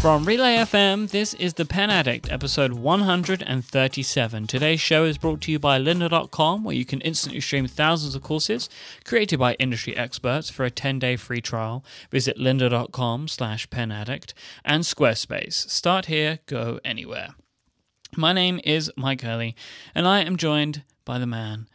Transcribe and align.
From 0.00 0.24
Relay 0.24 0.56
FM, 0.58 1.10
this 1.10 1.34
is 1.34 1.54
The 1.54 1.64
Pen 1.64 1.90
Addict, 1.90 2.30
episode 2.30 2.74
137. 2.74 4.46
Today's 4.46 4.80
show 4.80 5.04
is 5.04 5.18
brought 5.18 5.40
to 5.40 5.50
you 5.50 5.58
by 5.58 5.80
lynda.com, 5.80 6.62
where 6.62 6.76
you 6.76 6.84
can 6.84 7.00
instantly 7.00 7.40
stream 7.40 7.66
thousands 7.66 8.14
of 8.14 8.22
courses 8.22 8.68
created 9.04 9.40
by 9.40 9.54
industry 9.54 9.96
experts 9.96 10.48
for 10.48 10.64
a 10.64 10.70
10-day 10.70 11.16
free 11.16 11.40
trial. 11.40 11.84
Visit 12.10 12.38
lynda.com 12.38 13.26
slash 13.26 13.68
penaddict 13.68 14.32
and 14.64 14.84
Squarespace. 14.84 15.68
Start 15.68 16.06
here, 16.06 16.38
go 16.46 16.78
anywhere. 16.84 17.34
My 18.16 18.32
name 18.32 18.60
is 18.62 18.92
Myke 18.96 19.22
Hurley, 19.22 19.56
and 19.92 20.06
I 20.06 20.20
am 20.20 20.36
joined 20.36 20.84
by 21.04 21.18
the 21.18 21.26
man, 21.26 21.66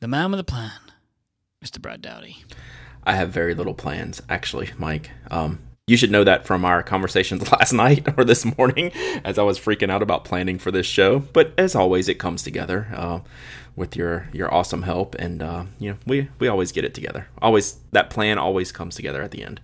the 0.00 0.08
man 0.08 0.30
with 0.30 0.40
a 0.40 0.44
plan, 0.44 0.72
Mr. 1.64 1.80
Brad 1.80 2.02
Dowdy. 2.02 2.44
I 3.04 3.14
have 3.14 3.30
very 3.30 3.54
little 3.54 3.74
plans, 3.74 4.20
actually, 4.28 4.66
Myke. 4.66 5.06
Um, 5.30 5.60
you 5.90 5.96
should 5.96 6.12
know 6.12 6.22
that 6.22 6.46
from 6.46 6.64
our 6.64 6.84
conversations 6.84 7.50
last 7.58 7.72
night 7.72 8.06
or 8.16 8.24
this 8.24 8.44
morning 8.56 8.92
as 9.24 9.38
I 9.38 9.42
was 9.42 9.58
freaking 9.58 9.90
out 9.90 10.02
about 10.02 10.24
planning 10.24 10.56
for 10.56 10.70
this 10.70 10.86
show. 10.86 11.18
But 11.18 11.52
as 11.58 11.74
always, 11.74 12.08
it 12.08 12.14
comes 12.14 12.44
together 12.44 12.86
uh, 12.94 13.20
with 13.74 13.96
your 13.96 14.28
your 14.32 14.52
awesome 14.54 14.82
help, 14.82 15.16
and 15.16 15.42
uh, 15.42 15.64
you 15.80 15.90
know 15.90 15.96
we 16.06 16.28
we 16.38 16.46
always 16.46 16.70
get 16.70 16.84
it 16.84 16.94
together. 16.94 17.26
Always 17.42 17.78
that 17.90 18.08
plan 18.08 18.38
always 18.38 18.70
comes 18.70 18.94
together 18.94 19.20
at 19.20 19.32
the 19.32 19.42
end. 19.42 19.60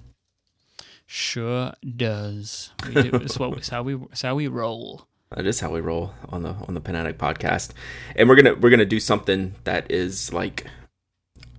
Sure 1.06 1.72
does. 1.96 2.72
We 2.88 2.94
do. 3.02 3.10
it's, 3.12 3.38
what, 3.38 3.56
it's 3.56 3.68
how 3.68 3.84
we 3.84 3.94
it's 3.94 4.22
how 4.22 4.34
we 4.34 4.48
roll. 4.48 5.06
That 5.30 5.46
is 5.46 5.60
how 5.60 5.70
we 5.70 5.80
roll 5.80 6.12
on 6.28 6.42
the 6.42 6.54
on 6.66 6.74
the 6.74 6.80
Pen 6.80 6.96
Addict 6.96 7.20
podcast, 7.20 7.70
and 8.16 8.28
we're 8.28 8.36
gonna 8.36 8.54
we're 8.56 8.70
gonna 8.70 8.84
do 8.84 8.98
something 8.98 9.54
that 9.62 9.88
is 9.92 10.32
like 10.32 10.66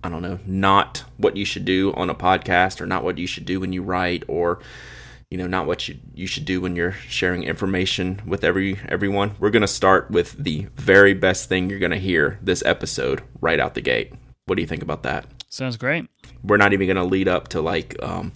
I 0.02 0.08
don't 0.08 0.22
know, 0.22 0.38
not 0.46 1.04
what 1.16 1.36
you 1.36 1.44
should 1.44 1.64
do 1.64 1.92
on 1.94 2.10
a 2.10 2.14
podcast 2.14 2.80
or 2.80 2.86
not 2.86 3.04
what 3.04 3.18
you 3.18 3.26
should 3.26 3.44
do 3.44 3.60
when 3.60 3.72
you 3.72 3.82
write 3.82 4.22
or 4.28 4.60
you 5.30 5.36
know, 5.36 5.46
not 5.46 5.66
what 5.66 5.88
you 5.88 5.98
you 6.14 6.26
should 6.26 6.46
do 6.46 6.60
when 6.60 6.74
you're 6.74 6.92
sharing 6.92 7.42
information 7.42 8.22
with 8.26 8.44
every 8.44 8.78
everyone. 8.88 9.34
We're 9.38 9.50
going 9.50 9.62
to 9.62 9.68
start 9.68 10.10
with 10.10 10.32
the 10.32 10.68
very 10.76 11.12
best 11.12 11.48
thing 11.48 11.68
you're 11.68 11.78
going 11.78 11.90
to 11.90 11.98
hear 11.98 12.38
this 12.42 12.62
episode 12.64 13.22
right 13.40 13.60
out 13.60 13.74
the 13.74 13.82
gate. 13.82 14.14
What 14.46 14.56
do 14.56 14.62
you 14.62 14.68
think 14.68 14.82
about 14.82 15.02
that? 15.02 15.26
Sounds 15.50 15.76
great. 15.76 16.06
We're 16.42 16.56
not 16.56 16.72
even 16.72 16.86
going 16.86 16.96
to 16.96 17.04
lead 17.04 17.28
up 17.28 17.48
to 17.48 17.60
like 17.60 17.96
um 18.02 18.32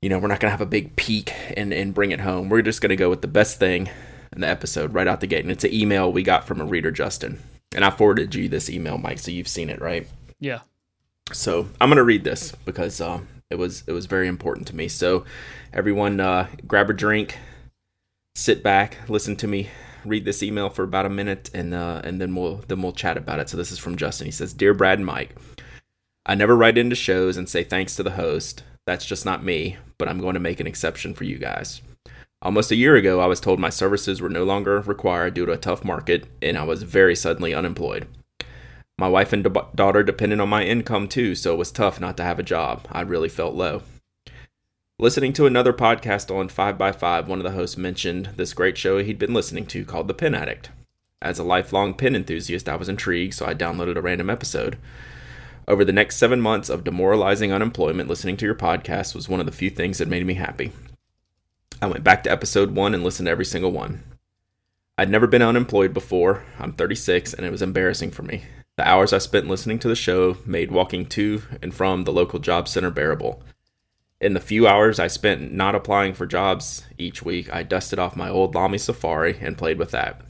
you 0.00 0.08
know, 0.08 0.18
we're 0.18 0.28
not 0.28 0.40
going 0.40 0.48
to 0.48 0.56
have 0.56 0.60
a 0.60 0.66
big 0.66 0.96
peak 0.96 1.34
and 1.56 1.74
and 1.74 1.92
bring 1.92 2.10
it 2.10 2.20
home. 2.20 2.48
We're 2.48 2.62
just 2.62 2.80
going 2.80 2.90
to 2.90 2.96
go 2.96 3.10
with 3.10 3.20
the 3.20 3.28
best 3.28 3.58
thing 3.58 3.90
in 4.32 4.40
the 4.40 4.48
episode 4.48 4.94
right 4.94 5.06
out 5.06 5.20
the 5.20 5.26
gate. 5.26 5.44
And 5.44 5.52
it's 5.52 5.64
an 5.64 5.74
email 5.74 6.10
we 6.10 6.22
got 6.22 6.46
from 6.46 6.60
a 6.60 6.64
reader 6.64 6.90
Justin. 6.90 7.38
And 7.74 7.84
I 7.84 7.90
forwarded 7.90 8.34
you 8.34 8.48
this 8.48 8.70
email, 8.70 8.98
Myke, 8.98 9.18
so 9.18 9.30
you've 9.30 9.48
seen 9.48 9.68
it, 9.68 9.80
right? 9.80 10.08
Yeah. 10.40 10.60
So 11.32 11.68
I'm 11.80 11.88
gonna 11.88 12.04
read 12.04 12.24
this 12.24 12.52
because 12.64 13.00
um, 13.00 13.26
it 13.50 13.56
was 13.56 13.82
it 13.86 13.92
was 13.92 14.06
very 14.06 14.28
important 14.28 14.66
to 14.68 14.76
me. 14.76 14.88
So 14.88 15.24
everyone, 15.72 16.20
uh, 16.20 16.48
grab 16.66 16.90
a 16.90 16.92
drink, 16.92 17.38
sit 18.34 18.62
back, 18.62 18.98
listen 19.08 19.36
to 19.36 19.46
me 19.46 19.70
read 20.06 20.24
this 20.24 20.42
email 20.42 20.70
for 20.70 20.82
about 20.82 21.06
a 21.06 21.10
minute, 21.10 21.50
and 21.52 21.74
uh, 21.74 22.00
and 22.04 22.20
then 22.20 22.34
we'll 22.34 22.56
then 22.68 22.80
we'll 22.82 22.92
chat 22.92 23.16
about 23.16 23.40
it. 23.40 23.48
So 23.48 23.56
this 23.56 23.72
is 23.72 23.78
from 23.78 23.96
Justin. 23.96 24.26
He 24.26 24.32
says, 24.32 24.52
"Dear 24.52 24.74
Brad 24.74 24.98
and 24.98 25.08
Myke, 25.08 25.30
I 26.24 26.34
never 26.34 26.56
write 26.56 26.78
into 26.78 26.96
shows 26.96 27.36
and 27.36 27.48
say 27.48 27.64
thanks 27.64 27.96
to 27.96 28.02
the 28.02 28.12
host. 28.12 28.62
That's 28.86 29.04
just 29.04 29.24
not 29.24 29.44
me. 29.44 29.76
But 29.98 30.08
I'm 30.08 30.20
going 30.20 30.34
to 30.34 30.40
make 30.40 30.60
an 30.60 30.66
exception 30.66 31.14
for 31.14 31.24
you 31.24 31.38
guys." 31.38 31.82
Almost 32.42 32.70
a 32.70 32.76
year 32.76 32.96
ago, 32.96 33.20
I 33.20 33.26
was 33.26 33.40
told 33.40 33.58
my 33.58 33.70
services 33.70 34.20
were 34.20 34.28
no 34.28 34.44
longer 34.44 34.80
required 34.82 35.34
due 35.34 35.46
to 35.46 35.52
a 35.52 35.56
tough 35.56 35.84
market, 35.84 36.26
and 36.42 36.56
I 36.56 36.64
was 36.64 36.82
very 36.82 37.16
suddenly 37.16 37.54
unemployed. 37.54 38.06
My 38.98 39.08
wife 39.08 39.32
and 39.32 39.44
da- 39.44 39.66
daughter 39.74 40.02
depended 40.02 40.40
on 40.40 40.48
my 40.48 40.64
income 40.64 41.06
too, 41.08 41.34
so 41.34 41.52
it 41.52 41.58
was 41.58 41.70
tough 41.70 42.00
not 42.00 42.16
to 42.16 42.24
have 42.24 42.38
a 42.38 42.42
job. 42.42 42.86
I 42.90 43.02
really 43.02 43.28
felt 43.28 43.54
low. 43.54 43.82
Listening 44.98 45.34
to 45.34 45.44
another 45.44 45.74
podcast 45.74 46.34
on 46.34 46.48
5x5, 46.48 47.26
one 47.26 47.38
of 47.38 47.44
the 47.44 47.50
hosts 47.50 47.76
mentioned 47.76 48.30
this 48.36 48.54
great 48.54 48.78
show 48.78 48.98
he'd 49.02 49.18
been 49.18 49.34
listening 49.34 49.66
to 49.66 49.84
called 49.84 50.08
The 50.08 50.14
Pen 50.14 50.34
Addict. 50.34 50.70
As 51.20 51.38
a 51.38 51.44
lifelong 51.44 51.92
pen 51.92 52.16
enthusiast, 52.16 52.66
I 52.66 52.76
was 52.76 52.88
intrigued, 52.88 53.34
so 53.34 53.44
I 53.44 53.52
downloaded 53.52 53.96
a 53.96 54.00
random 54.00 54.30
episode. 54.30 54.78
Over 55.68 55.84
the 55.84 55.92
next 55.92 56.16
seven 56.16 56.40
months 56.40 56.70
of 56.70 56.84
demoralizing 56.84 57.52
unemployment, 57.52 58.08
listening 58.08 58.38
to 58.38 58.46
your 58.46 58.54
podcast 58.54 59.14
was 59.14 59.28
one 59.28 59.40
of 59.40 59.46
the 59.46 59.52
few 59.52 59.68
things 59.68 59.98
that 59.98 60.08
made 60.08 60.24
me 60.24 60.34
happy. 60.34 60.72
I 61.82 61.86
went 61.86 62.04
back 62.04 62.24
to 62.24 62.30
episode 62.30 62.70
one 62.70 62.94
and 62.94 63.04
listened 63.04 63.26
to 63.26 63.30
every 63.30 63.44
single 63.44 63.72
one. 63.72 64.02
I'd 64.96 65.10
never 65.10 65.26
been 65.26 65.42
unemployed 65.42 65.92
before. 65.92 66.44
I'm 66.58 66.72
36, 66.72 67.34
and 67.34 67.44
it 67.44 67.50
was 67.50 67.60
embarrassing 67.60 68.12
for 68.12 68.22
me. 68.22 68.44
The 68.76 68.86
hours 68.86 69.14
I 69.14 69.18
spent 69.18 69.48
listening 69.48 69.78
to 69.80 69.88
the 69.88 69.96
show 69.96 70.36
made 70.44 70.70
walking 70.70 71.06
to 71.06 71.42
and 71.62 71.72
from 71.72 72.04
the 72.04 72.12
local 72.12 72.38
job 72.38 72.68
center 72.68 72.90
bearable. 72.90 73.42
In 74.20 74.34
the 74.34 74.40
few 74.40 74.66
hours 74.66 74.98
I 74.98 75.06
spent 75.06 75.50
not 75.50 75.74
applying 75.74 76.12
for 76.12 76.26
jobs 76.26 76.84
each 76.98 77.22
week, 77.22 77.50
I 77.50 77.62
dusted 77.62 77.98
off 77.98 78.16
my 78.16 78.28
old 78.28 78.54
Lamy 78.54 78.76
Safari 78.76 79.38
and 79.40 79.56
played 79.56 79.78
with 79.78 79.92
that. 79.92 80.20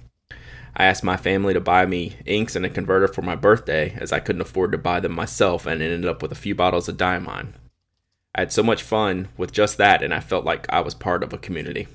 I 0.77 0.85
asked 0.85 1.03
my 1.03 1.17
family 1.17 1.55
to 1.55 1.61
buy 1.61 1.87
me 1.87 2.17
inks 2.25 2.55
and 2.55 2.65
a 2.65 2.69
converter 2.69 3.09
for 3.09 3.23
my 3.23 3.35
birthday, 3.35 3.97
as 3.99 4.13
I 4.13 4.21
couldn't 4.21 4.43
afford 4.43 4.71
to 4.73 4.79
buy 4.79 5.01
them 5.01 5.13
myself 5.13 5.67
and 5.67 5.83
ended 5.83 6.07
up 6.07 6.23
with 6.23 6.31
a 6.31 6.37
few 6.37 6.55
bottles 6.55 6.89
of 6.89 6.97
Diamine. 6.97 7.55
I 8.35 8.43
had 8.43 8.53
so 8.53 8.63
much 8.63 8.83
fun 8.83 9.29
with 9.37 9.51
just 9.51 9.77
that, 9.79 10.03
and 10.05 10.15
I 10.15 10.21
felt 10.21 10.45
like 10.45 10.67
I 10.69 10.81
was 10.81 10.95
part 10.95 11.25
of 11.25 11.33
a 11.33 11.39
community. 11.39 11.89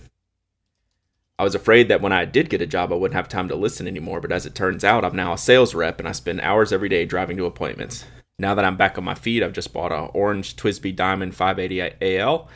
I 1.41 1.43
was 1.43 1.55
afraid 1.55 1.87
that 1.87 2.01
when 2.01 2.11
I 2.11 2.25
did 2.25 2.51
get 2.51 2.61
a 2.61 2.67
job, 2.67 2.93
I 2.93 2.95
wouldn't 2.95 3.15
have 3.15 3.27
time 3.27 3.47
to 3.47 3.55
listen 3.55 3.87
anymore, 3.87 4.21
but 4.21 4.31
as 4.31 4.45
it 4.45 4.53
turns 4.53 4.83
out, 4.83 5.03
I'm 5.03 5.15
now 5.15 5.33
a 5.33 5.39
sales 5.39 5.73
rep 5.73 5.97
and 5.97 6.07
I 6.07 6.11
spend 6.11 6.39
hours 6.39 6.71
every 6.71 6.87
day 6.87 7.03
driving 7.03 7.35
to 7.37 7.47
appointments. 7.47 8.05
Now 8.37 8.53
that 8.53 8.63
I'm 8.63 8.77
back 8.77 8.95
on 8.99 9.03
my 9.03 9.15
feet, 9.15 9.41
I've 9.41 9.51
just 9.51 9.73
bought 9.73 9.91
a 9.91 10.11
orange 10.13 10.55
TWSBI 10.55 10.95
Diamond 10.95 11.33
580 11.33 12.19
AL, 12.19 12.47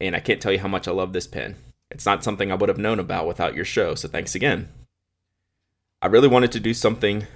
and 0.00 0.16
I 0.16 0.20
can't 0.20 0.40
tell 0.40 0.52
you 0.52 0.58
how 0.58 0.68
much 0.68 0.88
I 0.88 0.92
love 0.92 1.12
this 1.12 1.26
pen. 1.26 1.56
It's 1.90 2.06
not 2.06 2.24
something 2.24 2.50
I 2.50 2.54
would 2.54 2.70
have 2.70 2.78
known 2.78 2.98
about 2.98 3.26
without 3.26 3.54
your 3.54 3.66
show, 3.66 3.94
so 3.94 4.08
thanks 4.08 4.34
again. 4.34 4.70
I 6.00 6.06
really 6.06 6.26
wanted 6.26 6.52
to 6.52 6.60
do 6.60 6.72
something 6.72 7.26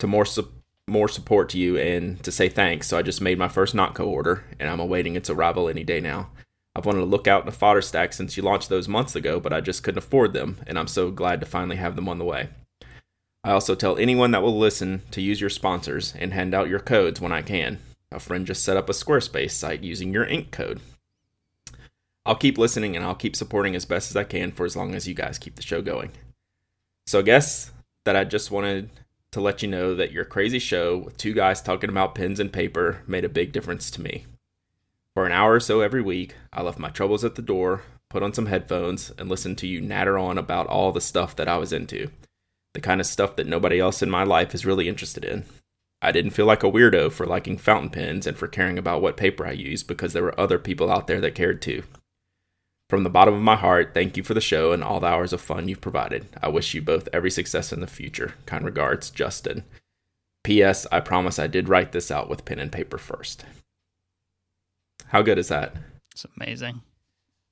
to 0.00 0.08
more 0.08 0.24
su- 0.24 0.50
more 0.88 1.06
support 1.06 1.50
to 1.50 1.58
you 1.58 1.78
and 1.78 2.20
to 2.24 2.32
say 2.32 2.48
thanks, 2.48 2.88
so 2.88 2.98
I 2.98 3.02
just 3.02 3.20
made 3.20 3.38
my 3.38 3.46
first 3.46 3.76
Nock 3.76 3.94
Co 3.94 4.06
order, 4.06 4.42
and 4.58 4.68
I'm 4.68 4.80
awaiting 4.80 5.14
its 5.14 5.30
arrival 5.30 5.68
any 5.68 5.84
day 5.84 6.00
now. 6.00 6.30
I've 6.74 6.86
wanted 6.86 7.00
to 7.00 7.04
Lookout 7.04 7.42
in 7.42 7.46
the 7.46 7.56
Fodderstack 7.56 8.14
since 8.14 8.36
you 8.36 8.42
launched 8.42 8.68
those 8.68 8.88
months 8.88 9.14
ago, 9.14 9.38
but 9.38 9.52
I 9.52 9.60
just 9.60 9.82
couldn't 9.82 9.98
afford 9.98 10.32
them, 10.32 10.58
and 10.66 10.78
I'm 10.78 10.86
so 10.86 11.10
glad 11.10 11.40
to 11.40 11.46
finally 11.46 11.76
have 11.76 11.96
them 11.96 12.08
on 12.08 12.18
the 12.18 12.24
way. 12.24 12.48
I 13.44 13.50
also 13.50 13.74
tell 13.74 13.98
anyone 13.98 14.30
that 14.30 14.42
will 14.42 14.58
listen 14.58 15.02
to 15.10 15.20
use 15.20 15.40
your 15.40 15.50
sponsors 15.50 16.14
and 16.18 16.32
hand 16.32 16.54
out 16.54 16.68
your 16.68 16.78
codes 16.78 17.20
when 17.20 17.32
I 17.32 17.42
can. 17.42 17.78
A 18.10 18.20
friend 18.20 18.46
just 18.46 18.64
set 18.64 18.76
up 18.76 18.88
a 18.88 18.92
Squarespace 18.92 19.50
site 19.50 19.82
using 19.82 20.12
your 20.12 20.24
ink 20.24 20.50
code. 20.50 20.80
I'll 22.24 22.36
keep 22.36 22.56
listening 22.56 22.94
and 22.94 23.04
I'll 23.04 23.16
keep 23.16 23.34
supporting 23.34 23.74
as 23.74 23.84
best 23.84 24.10
as 24.10 24.16
I 24.16 24.24
can 24.24 24.52
for 24.52 24.64
as 24.64 24.76
long 24.76 24.94
as 24.94 25.08
you 25.08 25.14
guys 25.14 25.38
keep 25.38 25.56
the 25.56 25.62
show 25.62 25.82
going. 25.82 26.12
So 27.06 27.18
I 27.18 27.22
guess 27.22 27.72
that 28.04 28.14
I 28.14 28.24
just 28.24 28.50
wanted 28.50 28.90
to 29.32 29.40
let 29.40 29.62
you 29.62 29.68
know 29.68 29.94
that 29.96 30.12
your 30.12 30.24
crazy 30.24 30.58
show 30.58 30.98
with 30.98 31.16
two 31.16 31.32
guys 31.32 31.60
talking 31.60 31.90
about 31.90 32.14
pens 32.14 32.38
and 32.38 32.52
paper 32.52 33.02
made 33.06 33.24
a 33.24 33.28
big 33.28 33.50
difference 33.50 33.90
to 33.92 34.02
me. 34.02 34.26
For 35.14 35.26
an 35.26 35.32
hour 35.32 35.54
or 35.54 35.60
so 35.60 35.80
every 35.80 36.00
week, 36.00 36.36
I 36.52 36.62
left 36.62 36.78
my 36.78 36.88
troubles 36.88 37.24
at 37.24 37.34
the 37.34 37.42
door, 37.42 37.82
put 38.08 38.22
on 38.22 38.32
some 38.32 38.46
headphones, 38.46 39.12
and 39.18 39.28
listened 39.28 39.58
to 39.58 39.66
you 39.66 39.80
natter 39.80 40.16
on 40.18 40.38
about 40.38 40.66
all 40.66 40.90
the 40.90 41.00
stuff 41.00 41.36
that 41.36 41.48
I 41.48 41.58
was 41.58 41.72
into. 41.72 42.10
The 42.74 42.80
kind 42.80 43.00
of 43.00 43.06
stuff 43.06 43.36
that 43.36 43.46
nobody 43.46 43.78
else 43.78 44.02
in 44.02 44.08
my 44.08 44.24
life 44.24 44.54
is 44.54 44.64
really 44.64 44.88
interested 44.88 45.24
in. 45.24 45.44
I 46.00 46.12
didn't 46.12 46.30
feel 46.32 46.46
like 46.46 46.64
a 46.64 46.70
weirdo 46.70 47.12
for 47.12 47.26
liking 47.26 47.58
fountain 47.58 47.90
pens 47.90 48.26
and 48.26 48.36
for 48.36 48.48
caring 48.48 48.78
about 48.78 49.02
what 49.02 49.16
paper 49.16 49.46
I 49.46 49.52
used 49.52 49.86
because 49.86 50.14
there 50.14 50.22
were 50.22 50.38
other 50.40 50.58
people 50.58 50.90
out 50.90 51.06
there 51.06 51.20
that 51.20 51.34
cared 51.34 51.60
too. 51.60 51.84
From 52.88 53.04
the 53.04 53.10
bottom 53.10 53.34
of 53.34 53.40
my 53.40 53.56
heart, 53.56 53.92
thank 53.94 54.16
you 54.16 54.22
for 54.22 54.34
the 54.34 54.40
show 54.40 54.72
and 54.72 54.82
all 54.82 54.98
the 54.98 55.06
hours 55.06 55.32
of 55.32 55.40
fun 55.40 55.68
you've 55.68 55.80
provided. 55.80 56.26
I 56.42 56.48
wish 56.48 56.74
you 56.74 56.82
both 56.82 57.08
every 57.12 57.30
success 57.30 57.72
in 57.72 57.80
the 57.80 57.86
future. 57.86 58.34
Kind 58.46 58.64
regards, 58.64 59.10
Justin. 59.10 59.64
P.S. 60.42 60.86
I 60.90 61.00
promise 61.00 61.38
I 61.38 61.46
did 61.46 61.68
write 61.68 61.92
this 61.92 62.10
out 62.10 62.28
with 62.28 62.44
pen 62.44 62.58
and 62.58 62.72
paper 62.72 62.98
first. 62.98 63.44
How 65.12 65.20
good 65.20 65.38
is 65.38 65.48
that? 65.48 65.74
It's 66.12 66.24
amazing. 66.38 66.80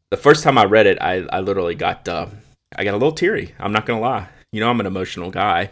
The 0.09 0.17
first 0.17 0.43
time 0.43 0.57
I 0.57 0.65
read 0.65 0.87
it, 0.87 0.97
I, 0.99 1.27
I 1.31 1.41
literally 1.41 1.75
got 1.75 2.09
uh, 2.09 2.27
I 2.75 2.85
got 2.85 2.95
a 2.95 2.97
little 2.97 3.13
teary. 3.13 3.55
I'm 3.59 3.73
not 3.73 3.85
gonna 3.85 4.01
lie. 4.01 4.29
You 4.51 4.61
know, 4.61 4.71
I'm 4.71 4.81
an 4.81 4.87
emotional 4.87 5.31
guy, 5.31 5.71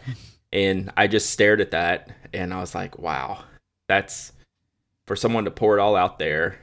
and 0.52 0.92
I 0.98 1.06
just 1.06 1.30
stared 1.30 1.62
at 1.62 1.70
that, 1.70 2.10
and 2.34 2.52
I 2.52 2.60
was 2.60 2.74
like, 2.74 2.98
"Wow, 2.98 3.42
that's 3.88 4.32
for 5.06 5.16
someone 5.16 5.46
to 5.46 5.50
pour 5.50 5.78
it 5.78 5.80
all 5.80 5.96
out 5.96 6.18
there, 6.18 6.58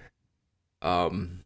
um, 0.84 1.42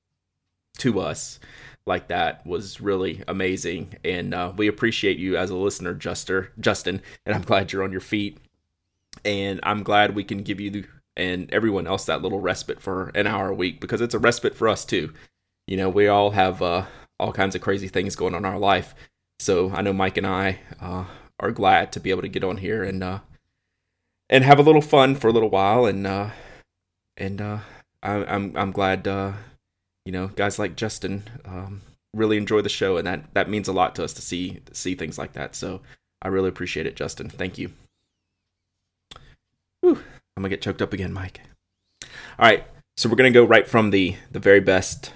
to 0.79 0.99
us." 0.99 1.39
like 1.85 2.09
that 2.09 2.45
was 2.45 2.79
really 2.79 3.23
amazing 3.27 3.95
and 4.03 4.31
uh, 4.31 4.53
we 4.55 4.67
appreciate 4.67 5.17
you 5.17 5.37
as 5.37 5.49
a 5.49 5.55
listener 5.55 5.95
Juster, 5.95 6.51
justin 6.59 7.01
and 7.25 7.33
i'm 7.33 7.41
glad 7.41 7.71
you're 7.71 7.81
on 7.81 7.91
your 7.91 8.01
feet 8.01 8.37
and 9.25 9.59
i'm 9.63 9.81
glad 9.81 10.13
we 10.13 10.23
can 10.23 10.43
give 10.43 10.59
you 10.59 10.83
and 11.17 11.51
everyone 11.51 11.87
else 11.87 12.05
that 12.05 12.21
little 12.21 12.39
respite 12.39 12.81
for 12.81 13.09
an 13.15 13.27
hour 13.27 13.49
a 13.49 13.55
week 13.55 13.81
because 13.81 14.01
it's 14.01 14.13
a 14.13 14.19
respite 14.19 14.55
for 14.55 14.67
us 14.67 14.85
too. 14.85 15.13
You 15.67 15.77
know, 15.77 15.89
we 15.89 16.07
all 16.07 16.31
have 16.31 16.61
uh, 16.61 16.85
all 17.19 17.33
kinds 17.33 17.55
of 17.55 17.61
crazy 17.61 17.87
things 17.87 18.15
going 18.15 18.33
on 18.33 18.45
in 18.45 18.51
our 18.51 18.59
life. 18.59 18.95
So 19.39 19.71
I 19.71 19.81
know 19.81 19.93
Myke 19.93 20.17
and 20.17 20.27
I 20.27 20.59
uh, 20.81 21.05
are 21.39 21.51
glad 21.51 21.91
to 21.93 21.99
be 21.99 22.09
able 22.09 22.21
to 22.21 22.27
get 22.27 22.43
on 22.43 22.57
here 22.57 22.83
and 22.83 23.03
uh, 23.03 23.19
and 24.29 24.43
have 24.43 24.59
a 24.59 24.63
little 24.63 24.81
fun 24.81 25.15
for 25.15 25.27
a 25.27 25.31
little 25.31 25.49
while. 25.49 25.85
And 25.85 26.07
uh, 26.07 26.29
and 27.17 27.41
uh, 27.41 27.59
I, 28.01 28.23
I'm 28.25 28.55
I'm 28.55 28.71
glad 28.71 29.07
uh, 29.07 29.33
you 30.05 30.11
know 30.11 30.27
guys 30.27 30.59
like 30.59 30.75
Justin 30.75 31.23
um, 31.45 31.81
really 32.13 32.37
enjoy 32.37 32.61
the 32.61 32.69
show, 32.69 32.97
and 32.97 33.07
that 33.07 33.33
that 33.33 33.49
means 33.49 33.67
a 33.67 33.73
lot 33.73 33.95
to 33.95 34.03
us 34.03 34.13
to 34.13 34.21
see 34.21 34.59
see 34.71 34.95
things 34.95 35.17
like 35.17 35.33
that. 35.33 35.55
So 35.55 35.81
I 36.21 36.29
really 36.29 36.49
appreciate 36.49 36.85
it, 36.87 36.95
Justin. 36.95 37.29
Thank 37.29 37.57
you. 37.57 37.71
Whew. 39.81 39.99
I'm 40.39 40.43
gonna 40.43 40.51
get 40.51 40.61
choked 40.61 40.81
up 40.81 40.93
again, 40.93 41.13
Myke. 41.13 41.39
All 42.01 42.45
right, 42.47 42.63
so 42.95 43.09
we're 43.09 43.17
gonna 43.17 43.29
go 43.29 43.43
right 43.43 43.67
from 43.67 43.89
the 43.89 44.15
the 44.31 44.39
very 44.39 44.61
best 44.61 45.11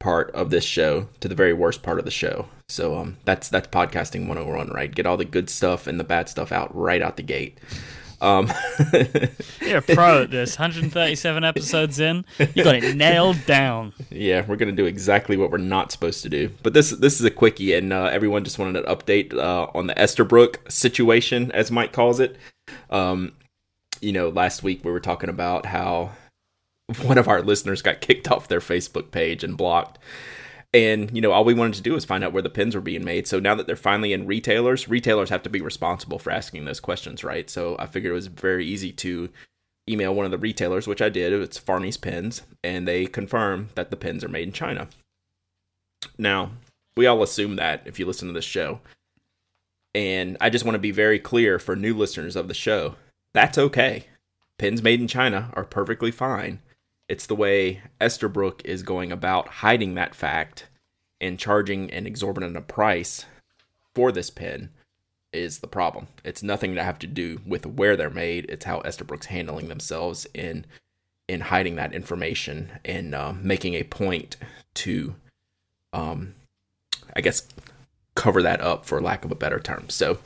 part 0.00 0.32
of 0.32 0.50
this 0.50 0.64
show 0.64 1.06
to 1.20 1.28
the 1.28 1.34
very 1.36 1.52
worst 1.52 1.84
part 1.84 2.00
of 2.00 2.04
the 2.04 2.10
show. 2.10 2.48
So 2.68 2.98
um, 2.98 3.18
that's 3.24 3.48
that's 3.48 3.68
podcasting 3.68 4.26
101, 4.26 4.70
right? 4.70 4.92
Get 4.92 5.06
all 5.06 5.16
the 5.16 5.24
good 5.24 5.48
stuff 5.48 5.86
and 5.86 6.00
the 6.00 6.04
bad 6.04 6.28
stuff 6.28 6.50
out 6.50 6.74
right 6.74 7.00
out 7.00 7.16
the 7.16 7.22
gate. 7.22 7.60
Um, 8.20 8.50
You're 9.60 9.78
a 9.78 9.82
pro 9.82 10.22
at 10.22 10.32
this. 10.32 10.58
137 10.58 11.44
episodes 11.44 12.00
in, 12.00 12.24
you 12.54 12.64
got 12.64 12.74
it 12.74 12.96
nailed 12.96 13.46
down. 13.46 13.92
Yeah, 14.10 14.44
we're 14.44 14.56
gonna 14.56 14.72
do 14.72 14.86
exactly 14.86 15.36
what 15.36 15.52
we're 15.52 15.58
not 15.58 15.92
supposed 15.92 16.24
to 16.24 16.28
do. 16.28 16.50
But 16.64 16.74
this 16.74 16.90
this 16.90 17.20
is 17.20 17.24
a 17.24 17.30
quickie, 17.30 17.74
and 17.74 17.92
uh, 17.92 18.06
everyone 18.06 18.42
just 18.42 18.58
wanted 18.58 18.84
an 18.84 18.92
update 18.92 19.32
uh, 19.34 19.68
on 19.72 19.86
the 19.86 19.94
Esterbrook 19.94 20.68
situation, 20.68 21.52
as 21.52 21.70
Myke 21.70 21.92
calls 21.92 22.18
it. 22.18 22.38
Um, 22.90 23.34
you 24.04 24.12
know, 24.12 24.28
last 24.28 24.62
week 24.62 24.84
we 24.84 24.92
were 24.92 25.00
talking 25.00 25.30
about 25.30 25.66
how 25.66 26.12
one 27.02 27.18
of 27.18 27.28
our 27.28 27.42
listeners 27.42 27.82
got 27.82 28.02
kicked 28.02 28.30
off 28.30 28.48
their 28.48 28.60
Facebook 28.60 29.10
page 29.10 29.42
and 29.42 29.56
blocked. 29.56 29.98
And, 30.74 31.14
you 31.14 31.22
know, 31.22 31.32
all 31.32 31.44
we 31.44 31.54
wanted 31.54 31.74
to 31.74 31.82
do 31.82 31.92
was 31.92 32.04
find 32.04 32.22
out 32.24 32.32
where 32.32 32.42
the 32.42 32.50
pins 32.50 32.74
were 32.74 32.80
being 32.80 33.04
made. 33.04 33.26
So 33.26 33.38
now 33.38 33.54
that 33.54 33.66
they're 33.66 33.76
finally 33.76 34.12
in 34.12 34.26
retailers, 34.26 34.88
retailers 34.88 35.30
have 35.30 35.42
to 35.44 35.50
be 35.50 35.60
responsible 35.60 36.18
for 36.18 36.30
asking 36.30 36.64
those 36.64 36.80
questions, 36.80 37.24
right? 37.24 37.48
So 37.48 37.76
I 37.78 37.86
figured 37.86 38.10
it 38.10 38.14
was 38.14 38.26
very 38.26 38.66
easy 38.66 38.92
to 38.92 39.30
email 39.88 40.14
one 40.14 40.24
of 40.24 40.32
the 40.32 40.38
retailers, 40.38 40.86
which 40.86 41.00
I 41.00 41.08
did. 41.08 41.32
It's 41.32 41.58
Fahrney's 41.58 41.96
Pens, 41.96 42.42
and 42.64 42.88
they 42.88 43.06
confirm 43.06 43.68
that 43.76 43.90
the 43.90 43.96
pins 43.96 44.24
are 44.24 44.28
made 44.28 44.48
in 44.48 44.52
China. 44.52 44.88
Now, 46.18 46.50
we 46.96 47.06
all 47.06 47.22
assume 47.22 47.56
that 47.56 47.82
if 47.86 47.98
you 47.98 48.06
listen 48.06 48.28
to 48.28 48.34
this 48.34 48.44
show. 48.44 48.80
And 49.94 50.36
I 50.40 50.50
just 50.50 50.64
want 50.64 50.74
to 50.74 50.80
be 50.80 50.90
very 50.90 51.20
clear 51.20 51.60
for 51.60 51.76
new 51.76 51.96
listeners 51.96 52.34
of 52.34 52.48
the 52.48 52.54
show 52.54 52.96
that's 53.34 53.58
okay. 53.58 54.06
Pins 54.58 54.82
made 54.82 55.00
in 55.00 55.08
China 55.08 55.50
are 55.54 55.64
perfectly 55.64 56.10
fine. 56.10 56.60
It's 57.08 57.26
the 57.26 57.34
way 57.34 57.82
Esterbrook 58.00 58.64
is 58.64 58.82
going 58.82 59.12
about 59.12 59.48
hiding 59.48 59.94
that 59.94 60.14
fact 60.14 60.68
and 61.20 61.38
charging 61.38 61.90
an 61.90 62.06
exorbitant 62.06 62.66
price 62.68 63.26
for 63.94 64.10
this 64.10 64.30
pin 64.30 64.70
is 65.32 65.58
the 65.58 65.66
problem. 65.66 66.06
It's 66.24 66.42
nothing 66.42 66.74
to 66.76 66.82
have 66.82 66.98
to 67.00 67.06
do 67.06 67.40
with 67.46 67.66
where 67.66 67.96
they're 67.96 68.08
made. 68.08 68.46
It's 68.48 68.64
how 68.64 68.80
Esterbrook's 68.80 69.26
handling 69.26 69.68
themselves 69.68 70.26
in 70.32 70.64
in 71.26 71.40
hiding 71.40 71.76
that 71.76 71.94
information 71.94 72.70
and 72.84 73.14
uh, 73.14 73.32
making 73.32 73.72
a 73.74 73.82
point 73.82 74.36
to, 74.74 75.14
um, 75.94 76.34
I 77.16 77.22
guess, 77.22 77.48
cover 78.14 78.42
that 78.42 78.60
up 78.60 78.84
for 78.84 79.00
lack 79.00 79.24
of 79.24 79.32
a 79.32 79.34
better 79.34 79.58
term. 79.58 79.88
So, 79.88 80.18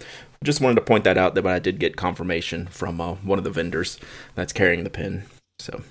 just 0.45 0.61
wanted 0.61 0.77
to 0.77 0.83
point 0.83 1.05
that 1.05 1.19
out. 1.19 1.35
That 1.35 1.47
I 1.47 1.59
did 1.59 1.79
get 1.79 1.97
confirmation 1.97 2.67
from 2.67 3.01
uh, 3.01 3.15
one 3.15 3.39
of 3.39 3.45
the 3.45 3.51
vendors 3.51 3.99
that's 4.35 4.53
carrying 4.53 4.85
the 4.85 4.91
pin. 4.91 5.25
So 5.59 5.83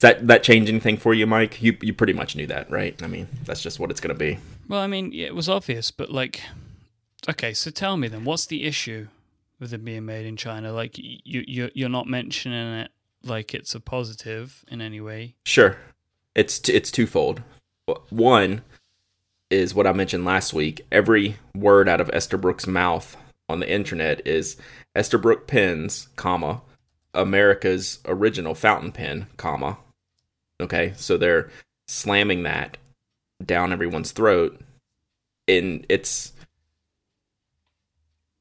that 0.00 0.26
that 0.28 0.42
change 0.42 0.68
anything 0.68 0.96
for 0.96 1.14
you, 1.14 1.26
Myke? 1.26 1.60
You 1.60 1.76
you 1.80 1.92
pretty 1.92 2.12
much 2.12 2.36
knew 2.36 2.46
that, 2.46 2.70
right? 2.70 3.00
I 3.02 3.06
mean, 3.06 3.28
that's 3.44 3.62
just 3.62 3.80
what 3.80 3.90
it's 3.90 4.00
going 4.00 4.14
to 4.14 4.18
be. 4.18 4.38
Well, 4.68 4.80
I 4.80 4.86
mean, 4.86 5.12
it 5.12 5.34
was 5.34 5.48
obvious, 5.48 5.90
but 5.90 6.10
like, 6.10 6.42
okay, 7.28 7.52
so 7.52 7.70
tell 7.70 7.96
me 7.96 8.08
then, 8.08 8.24
what's 8.24 8.46
the 8.46 8.64
issue 8.64 9.08
with 9.58 9.72
it 9.72 9.84
being 9.84 10.04
made 10.06 10.26
in 10.26 10.36
China? 10.36 10.72
Like, 10.72 10.96
you 10.98 11.18
you 11.24 11.70
you're 11.74 11.88
not 11.88 12.06
mentioning 12.06 12.80
it 12.80 12.90
like 13.24 13.54
it's 13.54 13.74
a 13.74 13.80
positive 13.80 14.64
in 14.68 14.80
any 14.80 15.00
way. 15.00 15.34
Sure, 15.44 15.76
it's 16.34 16.58
t- 16.60 16.74
it's 16.74 16.90
twofold. 16.90 17.42
One 18.10 18.62
is 19.50 19.74
what 19.74 19.86
I 19.86 19.92
mentioned 19.92 20.24
last 20.24 20.52
week. 20.52 20.86
Every 20.92 21.36
word 21.54 21.88
out 21.88 22.00
of 22.00 22.08
Esterbrook's 22.08 22.66
mouth 22.66 23.16
on 23.48 23.60
the 23.60 23.70
internet 23.70 24.26
is 24.26 24.56
Esterbrook 24.96 25.46
pens, 25.46 26.08
comma, 26.16 26.62
America's 27.14 28.00
original 28.06 28.54
fountain 28.54 28.92
pen, 28.92 29.26
comma, 29.36 29.78
Okay, 30.60 30.92
so 30.96 31.16
they're 31.16 31.50
slamming 31.86 32.42
that 32.42 32.78
down 33.44 33.72
everyone's 33.72 34.10
throat, 34.10 34.60
and 35.46 35.86
it's 35.88 36.32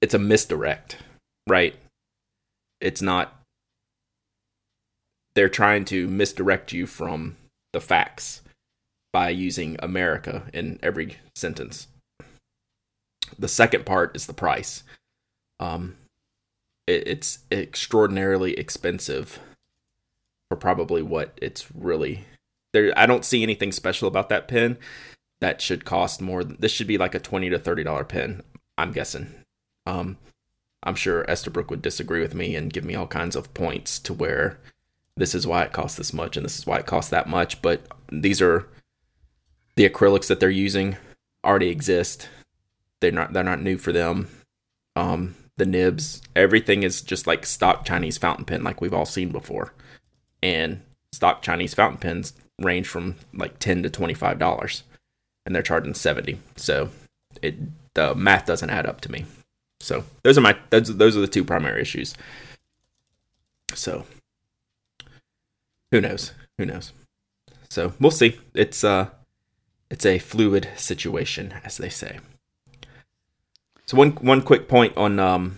it's 0.01 0.15
a 0.15 0.19
misdirect, 0.19 0.97
right? 1.47 1.75
It's 2.81 3.01
not. 3.01 3.33
They're 5.35 5.49
trying 5.49 5.85
to 5.85 6.07
misdirect 6.07 6.73
you 6.73 6.87
from 6.87 7.37
the 7.71 7.81
facts 7.81 8.41
by 9.17 9.29
using 9.29 9.75
America 9.79 10.43
in 10.53 10.77
every 10.83 11.15
sentence. 11.33 11.87
The 13.39 13.47
second 13.47 13.83
part 13.83 14.15
is 14.15 14.27
the 14.27 14.33
price. 14.33 14.83
Um, 15.59 15.95
it, 16.85 17.07
it's 17.07 17.39
extraordinarily 17.51 18.53
expensive 18.53 19.39
for 20.47 20.55
probably 20.55 21.01
what 21.01 21.35
it's 21.41 21.65
really 21.73 22.25
there 22.73 22.93
I 22.95 23.07
don't 23.07 23.25
see 23.25 23.41
anything 23.41 23.71
special 23.71 24.07
about 24.07 24.29
that 24.29 24.47
pen 24.47 24.77
that 25.39 25.61
should 25.61 25.83
cost 25.83 26.21
more 26.21 26.43
this 26.43 26.71
should 26.71 26.85
be 26.85 26.99
like 26.99 27.15
a 27.15 27.19
20 27.19 27.49
to 27.49 27.57
30 27.57 27.85
dollar 27.85 28.03
pen 28.03 28.43
I'm 28.77 28.91
guessing 28.91 29.33
um 29.87 30.17
I'm 30.83 30.95
sure 30.95 31.25
Esterbrook 31.25 31.71
would 31.71 31.81
disagree 31.81 32.21
with 32.21 32.35
me 32.35 32.55
and 32.55 32.71
give 32.71 32.85
me 32.85 32.93
all 32.93 33.07
kinds 33.07 33.35
of 33.35 33.55
points 33.55 33.97
to 33.97 34.13
where 34.13 34.59
this 35.15 35.33
is 35.33 35.47
why 35.47 35.63
it 35.63 35.73
costs 35.73 35.97
this 35.97 36.13
much 36.13 36.37
and 36.37 36.45
this 36.45 36.59
is 36.59 36.67
why 36.67 36.77
it 36.77 36.85
costs 36.85 37.09
that 37.09 37.27
much 37.27 37.63
but 37.63 37.81
these 38.11 38.43
are 38.43 38.67
the 39.77 39.89
acrylics 39.89 40.27
that 40.27 40.41
they're 40.41 40.49
using 40.49 40.97
already 41.45 41.69
exist 41.69 42.27
they're 42.99 43.11
not 43.11 43.31
they're 43.31 43.43
not 43.43 43.61
new 43.61 43.77
for 43.77 43.93
them 43.93 44.27
um 44.97 45.35
the 45.55 45.65
nibs 45.65 46.21
everything 46.35 46.83
is 46.83 47.01
just 47.01 47.25
like 47.25 47.45
stock 47.45 47.85
Chinese 47.85 48.17
fountain 48.17 48.43
pen 48.43 48.63
like 48.63 48.81
we've 48.81 48.93
all 48.93 49.05
seen 49.05 49.29
before 49.29 49.73
and 50.43 50.81
stock 51.11 51.41
Chinese 51.41 51.73
fountain 51.73 51.99
pens 51.99 52.33
range 52.59 52.87
from 52.87 53.15
like 53.33 53.59
ten 53.59 53.83
to 53.83 53.89
twenty 53.89 54.13
five 54.13 54.39
dollars, 54.39 54.83
and 55.45 55.55
they're 55.55 55.63
charging 55.63 55.93
seventy. 55.93 56.39
So 56.55 56.89
it 57.41 57.55
the 57.93 58.15
math 58.15 58.45
doesn't 58.45 58.69
add 58.69 58.85
up 58.85 59.01
to 59.01 59.11
me. 59.11 59.25
So 59.79 60.03
those 60.23 60.37
are 60.37 60.41
my 60.41 60.57
those 60.69 60.95
those 60.97 61.17
are 61.17 61.21
the 61.21 61.27
two 61.27 61.43
primary 61.43 61.81
issues. 61.81 62.15
So 63.73 64.05
who 65.91 66.01
knows? 66.01 66.33
Who 66.57 66.65
knows? 66.65 66.93
So 67.69 67.93
we'll 67.99 68.11
see. 68.11 68.39
It's 68.53 68.83
uh 68.83 69.09
it's 69.89 70.05
a 70.05 70.19
fluid 70.19 70.69
situation, 70.75 71.53
as 71.63 71.77
they 71.77 71.89
say. 71.89 72.19
So 73.85 73.97
one 73.97 74.11
one 74.11 74.41
quick 74.41 74.67
point 74.67 74.95
on 74.97 75.19
um 75.19 75.57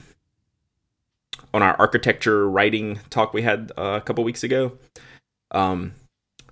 on 1.53 1.63
our 1.63 1.75
architecture 1.79 2.47
writing 2.47 2.99
talk 3.09 3.33
we 3.33 3.41
had 3.41 3.71
uh, 3.77 3.99
a 3.99 4.01
couple 4.01 4.23
weeks 4.23 4.43
ago. 4.43 4.77
Um, 5.51 5.93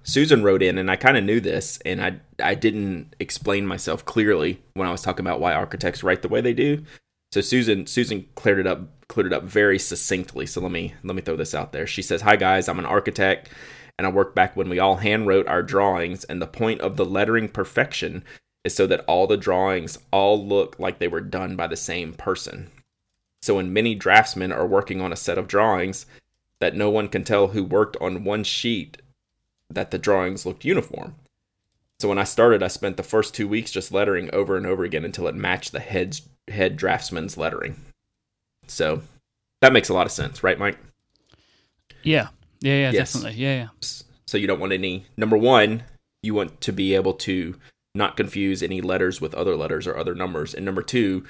Susan 0.01 0.41
wrote 0.41 0.63
in, 0.63 0.77
and 0.77 0.89
I 0.89 0.95
kind 0.95 1.17
of 1.17 1.23
knew 1.23 1.39
this, 1.39 1.79
and 1.85 2.01
I 2.03 2.19
I 2.41 2.55
didn't 2.55 3.15
explain 3.19 3.67
myself 3.67 4.05
clearly 4.05 4.61
when 4.73 4.87
I 4.87 4.91
was 4.91 5.01
talking 5.01 5.25
about 5.25 5.39
why 5.39 5.53
architects 5.53 6.03
write 6.03 6.21
the 6.21 6.29
way 6.29 6.41
they 6.41 6.53
do. 6.53 6.83
So 7.31 7.41
Susan 7.41 7.85
Susan 7.85 8.25
cleared 8.35 8.59
it 8.59 8.67
up 8.67 9.07
cleared 9.07 9.27
it 9.27 9.33
up 9.33 9.43
very 9.43 9.77
succinctly. 9.77 10.45
So 10.45 10.61
let 10.61 10.71
me 10.71 10.95
let 11.03 11.15
me 11.15 11.21
throw 11.21 11.35
this 11.35 11.53
out 11.53 11.73
there. 11.73 11.85
She 11.85 12.01
says, 12.01 12.21
"Hi 12.21 12.37
guys, 12.37 12.67
I'm 12.67 12.79
an 12.79 12.85
architect, 12.85 13.49
and 13.97 14.05
I 14.05 14.11
work 14.11 14.35
back 14.35 14.55
when 14.55 14.69
we 14.69 14.79
all 14.79 14.97
hand 14.97 15.27
wrote 15.27 15.47
our 15.47 15.63
drawings, 15.63 16.23
and 16.25 16.41
the 16.41 16.47
point 16.47 16.81
of 16.81 16.97
the 16.97 17.05
lettering 17.05 17.49
perfection 17.49 18.23
is 18.63 18.75
so 18.75 18.85
that 18.87 19.03
all 19.07 19.27
the 19.27 19.37
drawings 19.37 19.97
all 20.11 20.45
look 20.45 20.77
like 20.77 20.99
they 20.99 21.07
were 21.07 21.21
done 21.21 21.55
by 21.55 21.67
the 21.67 21.77
same 21.77 22.13
person. 22.13 22.69
So 23.41 23.55
when 23.55 23.73
many 23.73 23.95
draftsmen 23.95 24.51
are 24.51 24.67
working 24.67 25.01
on 25.01 25.13
a 25.13 25.17
set 25.17 25.37
of 25.37 25.47
drawings, 25.47 26.05
that 26.59 26.75
no 26.75 26.89
one 26.89 27.07
can 27.07 27.23
tell 27.23 27.47
who 27.47 27.63
worked 27.63 27.95
on 28.01 28.23
one 28.23 28.43
sheet 28.43 29.01
that 29.69 29.91
the 29.91 29.97
drawings 29.97 30.45
looked 30.45 30.65
uniform. 30.65 31.15
So 31.99 32.09
when 32.09 32.19
I 32.19 32.23
started, 32.25 32.61
I 32.61 32.67
spent 32.67 32.97
the 32.97 33.03
first 33.03 33.33
two 33.33 33.47
weeks 33.47 33.71
just 33.71 33.91
lettering 33.91 34.29
over 34.33 34.55
and 34.57 34.65
over 34.65 34.83
again 34.83 35.05
until 35.05 35.27
it 35.27 35.35
matched 35.35 35.71
the 35.71 35.79
head's, 35.79 36.21
head 36.47 36.77
draftsman's 36.77 37.37
lettering. 37.37 37.75
So 38.67 39.01
that 39.61 39.73
makes 39.73 39.89
a 39.89 39.93
lot 39.93 40.05
of 40.05 40.11
sense, 40.11 40.43
right, 40.43 40.59
Myke? 40.59 40.77
Yeah, 42.03 42.29
yeah, 42.61 42.73
yeah, 42.73 42.91
yes. 42.91 43.13
definitely, 43.13 43.41
yeah, 43.41 43.55
yeah. 43.55 43.67
So 44.25 44.37
you 44.37 44.47
don't 44.47 44.59
want 44.59 44.73
any. 44.73 45.05
Number 45.15 45.37
one, 45.37 45.83
you 46.23 46.33
want 46.33 46.59
to 46.61 46.73
be 46.73 46.95
able 46.95 47.13
to 47.13 47.55
not 47.95 48.17
confuse 48.17 48.61
any 48.61 48.81
letters 48.81 49.21
with 49.21 49.33
other 49.33 49.55
letters 49.55 49.87
or 49.87 49.97
other 49.97 50.15
numbers, 50.15 50.53
and 50.53 50.65
number 50.65 50.81
two, 50.81 51.23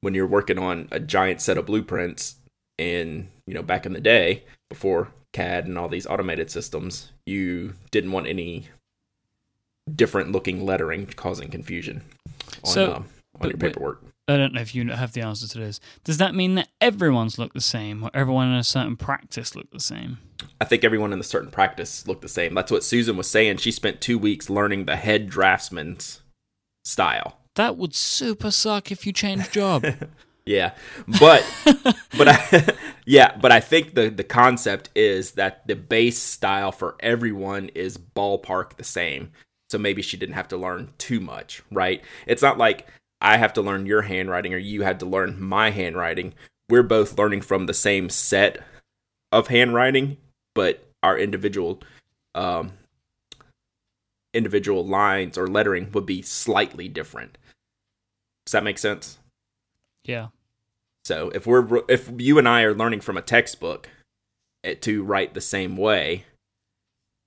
when 0.00 0.14
you're 0.14 0.26
working 0.26 0.58
on 0.58 0.88
a 0.90 1.00
giant 1.00 1.40
set 1.40 1.58
of 1.58 1.66
blueprints 1.66 2.36
and 2.78 3.28
you 3.46 3.54
know 3.54 3.62
back 3.62 3.86
in 3.86 3.92
the 3.92 4.00
day 4.00 4.44
before 4.68 5.08
CAD 5.32 5.66
and 5.66 5.78
all 5.78 5.88
these 5.88 6.06
automated 6.06 6.50
systems, 6.50 7.10
you 7.26 7.74
didn't 7.90 8.12
want 8.12 8.26
any 8.26 8.68
different 9.94 10.32
looking 10.32 10.64
lettering 10.64 11.06
causing 11.06 11.50
confusion 11.50 12.02
on, 12.64 12.72
so, 12.72 12.94
um, 12.94 13.06
on 13.40 13.50
your 13.50 13.58
paperwork. 13.58 14.02
I 14.26 14.38
don't 14.38 14.54
know 14.54 14.60
if 14.60 14.74
you 14.74 14.88
have 14.90 15.12
the 15.12 15.20
answer 15.20 15.46
to 15.46 15.58
this. 15.58 15.80
Does 16.02 16.16
that 16.16 16.34
mean 16.34 16.54
that 16.54 16.68
everyone's 16.80 17.38
look 17.38 17.52
the 17.52 17.60
same, 17.60 18.04
or 18.04 18.10
everyone 18.14 18.48
in 18.48 18.54
a 18.54 18.64
certain 18.64 18.96
practice 18.96 19.54
look 19.54 19.70
the 19.70 19.80
same? 19.80 20.18
I 20.60 20.64
think 20.64 20.82
everyone 20.82 21.12
in 21.12 21.20
a 21.20 21.24
certain 21.24 21.50
practice 21.50 22.08
looked 22.08 22.22
the 22.22 22.28
same. 22.28 22.54
That's 22.54 22.70
what 22.70 22.84
Susan 22.84 23.16
was 23.16 23.28
saying. 23.28 23.58
She 23.58 23.70
spent 23.70 24.00
two 24.00 24.18
weeks 24.18 24.48
learning 24.48 24.86
the 24.86 24.96
head 24.96 25.28
draftsman's 25.28 26.22
style. 26.84 27.38
That 27.56 27.76
would 27.76 27.94
super 27.94 28.50
suck 28.50 28.90
if 28.90 29.06
you 29.06 29.12
change 29.12 29.50
job. 29.50 29.84
Yeah, 30.46 30.72
but 31.18 31.42
but 32.18 32.28
I, 32.28 32.74
yeah, 33.06 33.34
but 33.34 33.50
I 33.50 33.60
think 33.60 33.94
the 33.94 34.10
the 34.10 34.24
concept 34.24 34.90
is 34.94 35.32
that 35.32 35.66
the 35.66 35.74
base 35.74 36.18
style 36.18 36.70
for 36.70 36.96
everyone 37.00 37.70
is 37.70 37.96
ballpark 37.96 38.76
the 38.76 38.84
same. 38.84 39.32
So 39.70 39.78
maybe 39.78 40.02
she 40.02 40.18
didn't 40.18 40.34
have 40.34 40.48
to 40.48 40.58
learn 40.58 40.92
too 40.98 41.18
much, 41.18 41.62
right? 41.70 42.02
It's 42.26 42.42
not 42.42 42.58
like 42.58 42.86
I 43.24 43.38
have 43.38 43.54
to 43.54 43.62
learn 43.62 43.86
your 43.86 44.02
handwriting 44.02 44.52
or 44.52 44.58
you 44.58 44.82
had 44.82 45.00
to 45.00 45.06
learn 45.06 45.40
my 45.40 45.70
handwriting. 45.70 46.34
We're 46.68 46.82
both 46.82 47.18
learning 47.18 47.40
from 47.40 47.64
the 47.64 47.74
same 47.74 48.10
set 48.10 48.62
of 49.32 49.48
handwriting, 49.48 50.18
but 50.54 50.86
our 51.02 51.18
individual 51.18 51.82
um, 52.34 52.74
individual 54.34 54.84
lines 54.84 55.38
or 55.38 55.46
lettering 55.46 55.90
would 55.92 56.04
be 56.04 56.20
slightly 56.20 56.86
different. 56.86 57.38
Does 58.44 58.52
that 58.52 58.64
make 58.64 58.78
sense? 58.78 59.18
yeah. 60.04 60.28
So 61.06 61.30
if 61.34 61.46
we're 61.46 61.82
if 61.88 62.10
you 62.18 62.38
and 62.38 62.48
I 62.48 62.62
are 62.62 62.74
learning 62.74 63.00
from 63.00 63.16
a 63.16 63.22
textbook 63.22 63.88
eh, 64.64 64.74
to 64.82 65.02
write 65.02 65.32
the 65.32 65.40
same 65.40 65.76
way, 65.76 66.24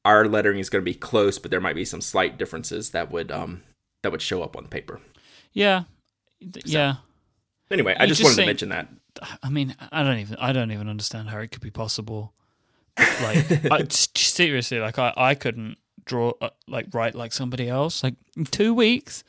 our 0.05 0.27
lettering 0.27 0.59
is 0.59 0.69
going 0.69 0.83
to 0.83 0.91
be 0.91 0.95
close, 0.95 1.39
but 1.39 1.49
there 1.49 1.61
might 1.61 1.75
be 1.75 1.85
some 1.85 2.01
slight 2.01 2.37
differences 2.37 2.91
that 2.91 3.11
would 3.11 3.31
um 3.31 3.63
that 4.03 4.11
would 4.11 4.21
show 4.21 4.43
up 4.43 4.55
on 4.55 4.67
paper. 4.67 5.01
Yeah. 5.57 5.83
Th- 6.39 6.65
Yeah. 6.65 6.95
Anyway, 7.71 7.95
I 7.99 8.05
just 8.05 8.19
just 8.21 8.23
wanted 8.23 8.35
say- 8.35 8.43
to 8.43 8.47
mention 8.47 8.69
that. 8.69 8.87
I 9.43 9.49
mean, 9.49 9.75
I 9.91 10.03
don't 10.03 10.19
even 10.19 10.37
I 10.37 10.53
don't 10.53 10.71
even 10.71 10.87
understand 10.87 11.29
how 11.29 11.39
it 11.39 11.51
could 11.51 11.61
be 11.61 11.71
possible. 11.71 12.33
Like, 12.97 13.65
I, 13.71 13.85
seriously, 13.89 14.79
like 14.79 14.99
I 14.99 15.13
I 15.17 15.35
couldn't 15.35 15.77
draw 16.05 16.33
uh, 16.41 16.49
like 16.67 16.87
write 16.93 17.15
like 17.15 17.33
somebody 17.33 17.67
else. 17.69 18.03
Like 18.03 18.15
in 18.35 18.45
two 18.45 18.73
weeks, 18.73 19.23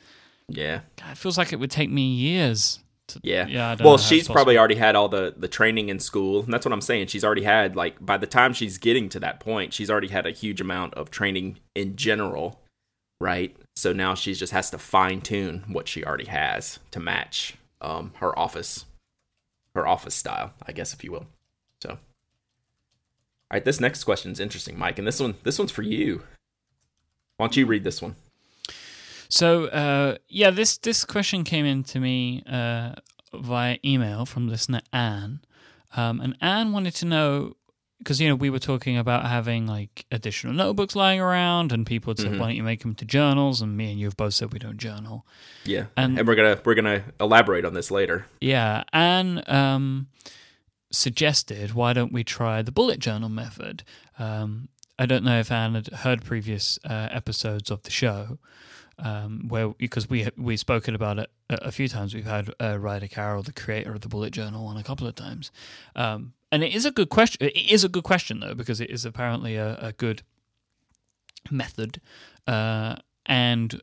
Yeah, 0.47 0.81
God, 0.97 1.11
it 1.11 1.17
feels 1.17 1.37
like 1.37 1.51
it 1.53 1.57
would 1.59 1.71
take 1.71 1.89
me 1.89 2.13
years. 2.13 2.79
To, 3.07 3.19
yeah, 3.23 3.47
yeah. 3.47 3.75
Well, 3.79 3.97
she's 3.97 4.27
probably 4.27 4.55
already 4.57 4.75
had 4.75 4.95
all 4.95 5.09
the 5.09 5.33
the 5.35 5.47
training 5.47 5.89
in 5.89 5.99
school, 5.99 6.43
and 6.43 6.53
that's 6.53 6.63
what 6.65 6.73
I'm 6.73 6.81
saying. 6.81 7.07
She's 7.07 7.23
already 7.23 7.43
had 7.43 7.75
like 7.75 8.03
by 8.05 8.17
the 8.17 8.27
time 8.27 8.53
she's 8.53 8.77
getting 8.77 9.09
to 9.09 9.19
that 9.21 9.39
point, 9.39 9.73
she's 9.73 9.89
already 9.89 10.09
had 10.09 10.27
a 10.27 10.31
huge 10.31 10.61
amount 10.61 10.93
of 10.93 11.09
training 11.09 11.57
in 11.73 11.95
general, 11.95 12.61
right? 13.19 13.55
So 13.75 13.93
now 13.93 14.15
she 14.15 14.33
just 14.33 14.53
has 14.53 14.69
to 14.71 14.77
fine 14.77 15.21
tune 15.21 15.63
what 15.67 15.87
she 15.87 16.03
already 16.03 16.25
has 16.25 16.79
to 16.91 16.99
match 16.99 17.55
um 17.81 18.13
her 18.17 18.37
office, 18.37 18.85
her 19.75 19.87
office 19.87 20.15
style, 20.15 20.53
I 20.65 20.71
guess, 20.71 20.93
if 20.93 21.03
you 21.03 21.11
will. 21.11 21.27
So, 21.81 21.91
all 21.91 21.97
right, 23.53 23.63
this 23.63 23.79
next 23.79 24.03
question 24.03 24.31
is 24.31 24.39
interesting, 24.39 24.75
Myke, 24.75 24.97
and 24.97 25.07
this 25.07 25.19
one 25.19 25.35
this 25.43 25.59
one's 25.59 25.71
for 25.71 25.83
you. 25.83 26.23
Why 27.37 27.45
don't 27.45 27.55
you 27.55 27.65
read 27.65 27.83
this 27.83 28.01
one? 28.01 28.15
So 29.29 29.65
uh, 29.67 30.17
yeah, 30.27 30.49
this 30.49 30.77
this 30.77 31.05
question 31.05 31.43
came 31.43 31.65
in 31.65 31.83
to 31.85 31.99
me 31.99 32.43
uh, 32.49 32.95
via 33.33 33.77
email 33.85 34.25
from 34.25 34.49
listener 34.49 34.81
Anne, 34.91 35.41
um, 35.95 36.19
and 36.19 36.35
Anne 36.41 36.73
wanted 36.73 36.95
to 36.95 37.05
know 37.05 37.55
because 37.99 38.19
you 38.19 38.27
know 38.27 38.35
we 38.35 38.49
were 38.49 38.59
talking 38.59 38.97
about 38.97 39.25
having 39.25 39.67
like 39.67 40.05
additional 40.11 40.53
notebooks 40.53 40.95
lying 40.95 41.19
around, 41.21 41.71
and 41.71 41.85
people 41.85 42.11
had 42.11 42.19
said, 42.19 42.31
Mhm. 42.31 42.39
"Why 42.39 42.47
don't 42.47 42.55
you 42.55 42.63
make 42.63 42.81
them 42.81 42.95
to 42.95 43.05
journals?" 43.05 43.61
And 43.61 43.77
me 43.77 43.91
and 43.91 43.99
you 43.99 44.07
have 44.07 44.17
both 44.17 44.33
said 44.33 44.51
we 44.53 44.59
don't 44.59 44.77
journal. 44.77 45.25
Yeah, 45.65 45.85
And- 45.97 46.17
and 46.17 46.27
we're 46.27 46.35
gonna 46.35 46.59
we're 46.65 46.75
gonna 46.75 47.03
elaborate 47.19 47.65
on 47.65 47.73
this 47.73 47.91
later. 47.91 48.25
Yeah, 48.41 48.83
Anne 48.93 49.43
um, 49.47 50.07
suggested, 50.91 51.73
why 51.73 51.93
don't 51.93 52.11
we 52.11 52.23
try 52.23 52.61
the 52.61 52.71
bullet 52.71 52.99
journal 52.99 53.29
method? 53.29 53.83
Um, 54.17 54.69
I 54.97 55.05
don't 55.05 55.23
know 55.23 55.39
if 55.39 55.51
Anne 55.51 55.75
had 55.75 55.87
heard 55.87 56.23
previous 56.25 56.79
uh, 56.83 57.07
episodes 57.11 57.71
of 57.71 57.83
the 57.83 57.91
show, 57.91 58.37
um, 58.97 59.47
where 59.47 59.69
because 59.69 60.09
we 60.09 60.27
we've 60.37 60.59
spoken 60.59 60.95
about 60.95 61.19
it 61.19 61.29
a, 61.49 61.67
a 61.67 61.71
few 61.71 61.87
times. 61.87 62.13
We've 62.13 62.25
had 62.25 62.53
uh, 62.61 62.77
Ryder 62.77 63.07
Carroll, 63.07 63.43
the 63.43 63.53
creator 63.53 63.93
of 63.93 64.01
the 64.01 64.09
bullet 64.09 64.31
journal, 64.31 64.67
on 64.67 64.77
a 64.77 64.83
couple 64.83 65.07
of 65.07 65.15
times, 65.15 65.51
um, 65.95 66.33
and 66.51 66.63
it 66.63 66.73
is 66.73 66.85
a 66.85 66.91
good 66.91 67.09
question. 67.09 67.47
It 67.47 67.71
is 67.71 67.83
a 67.83 67.89
good 67.89 68.03
question 68.03 68.39
though 68.39 68.53
because 68.53 68.81
it 68.81 68.89
is 68.89 69.05
apparently 69.05 69.55
a, 69.55 69.77
a 69.81 69.91
good 69.93 70.23
method, 71.51 72.01
uh, 72.47 72.95
and 73.25 73.81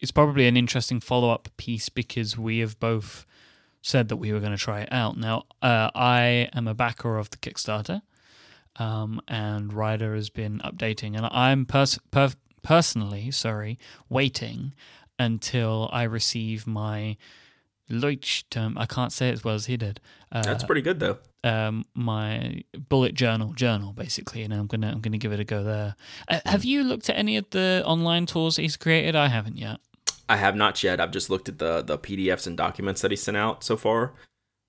it's 0.00 0.12
probably 0.12 0.46
an 0.46 0.56
interesting 0.56 1.00
follow 1.00 1.30
up 1.30 1.48
piece 1.56 1.88
because 1.88 2.36
we 2.38 2.58
have 2.58 2.78
both 2.78 3.26
said 3.82 4.08
that 4.08 4.16
we 4.16 4.32
were 4.32 4.40
going 4.40 4.52
to 4.52 4.58
try 4.58 4.80
it 4.80 4.92
out. 4.92 5.16
Now, 5.16 5.44
uh, 5.62 5.90
I 5.94 6.50
am 6.52 6.68
a 6.68 6.74
backer 6.74 7.16
of 7.16 7.30
the 7.30 7.36
Kickstarter, 7.36 8.02
um, 8.76 9.20
and 9.28 9.72
Ryder 9.72 10.14
has 10.14 10.30
been 10.30 10.58
updating, 10.60 11.16
and 11.16 11.26
I'm 11.26 11.64
pers- 11.64 11.98
per- 12.10 12.32
personally, 12.62 13.30
sorry, 13.30 13.78
waiting 14.08 14.74
until 15.18 15.88
I 15.92 16.04
receive 16.04 16.66
my 16.66 17.16
Leuchtturm. 17.90 18.74
I 18.76 18.86
can't 18.86 19.12
say 19.12 19.28
it 19.28 19.32
as 19.32 19.44
well 19.44 19.54
as 19.54 19.66
he 19.66 19.76
did. 19.76 20.00
Uh, 20.30 20.42
That's 20.42 20.64
pretty 20.64 20.82
good 20.82 21.00
though. 21.00 21.18
um, 21.44 21.84
my 21.94 22.62
bullet 22.88 23.14
journal 23.14 23.52
journal 23.54 23.92
basically, 23.92 24.42
and 24.42 24.52
I'm 24.52 24.66
gonna 24.66 24.90
I'm 24.90 25.00
gonna 25.00 25.18
give 25.18 25.32
it 25.32 25.40
a 25.40 25.44
go 25.44 25.62
there. 25.64 25.96
Uh, 26.28 26.40
have 26.46 26.64
you 26.64 26.84
looked 26.84 27.08
at 27.08 27.16
any 27.16 27.36
of 27.36 27.48
the 27.50 27.82
online 27.86 28.26
tools 28.26 28.56
that 28.56 28.62
he's 28.62 28.76
created? 28.76 29.16
I 29.16 29.28
haven't 29.28 29.56
yet. 29.56 29.78
I 30.28 30.36
have 30.36 30.56
not 30.56 30.82
yet. 30.82 31.00
I've 31.00 31.10
just 31.12 31.30
looked 31.30 31.48
at 31.48 31.58
the 31.58 31.82
the 31.82 31.98
PDFs 31.98 32.46
and 32.46 32.56
documents 32.56 33.00
that 33.00 33.10
he 33.10 33.16
sent 33.16 33.36
out 33.36 33.64
so 33.64 33.76
far. 33.76 34.12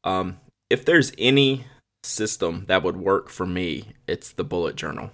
Um, 0.04 0.40
if 0.70 0.86
there's 0.86 1.12
any 1.18 1.66
system 2.04 2.64
that 2.68 2.84
would 2.84 2.96
work 2.98 3.30
for 3.30 3.46
me, 3.46 3.88
it's 4.08 4.32
the 4.32 4.44
bullet 4.46 4.76
journal. 4.78 5.12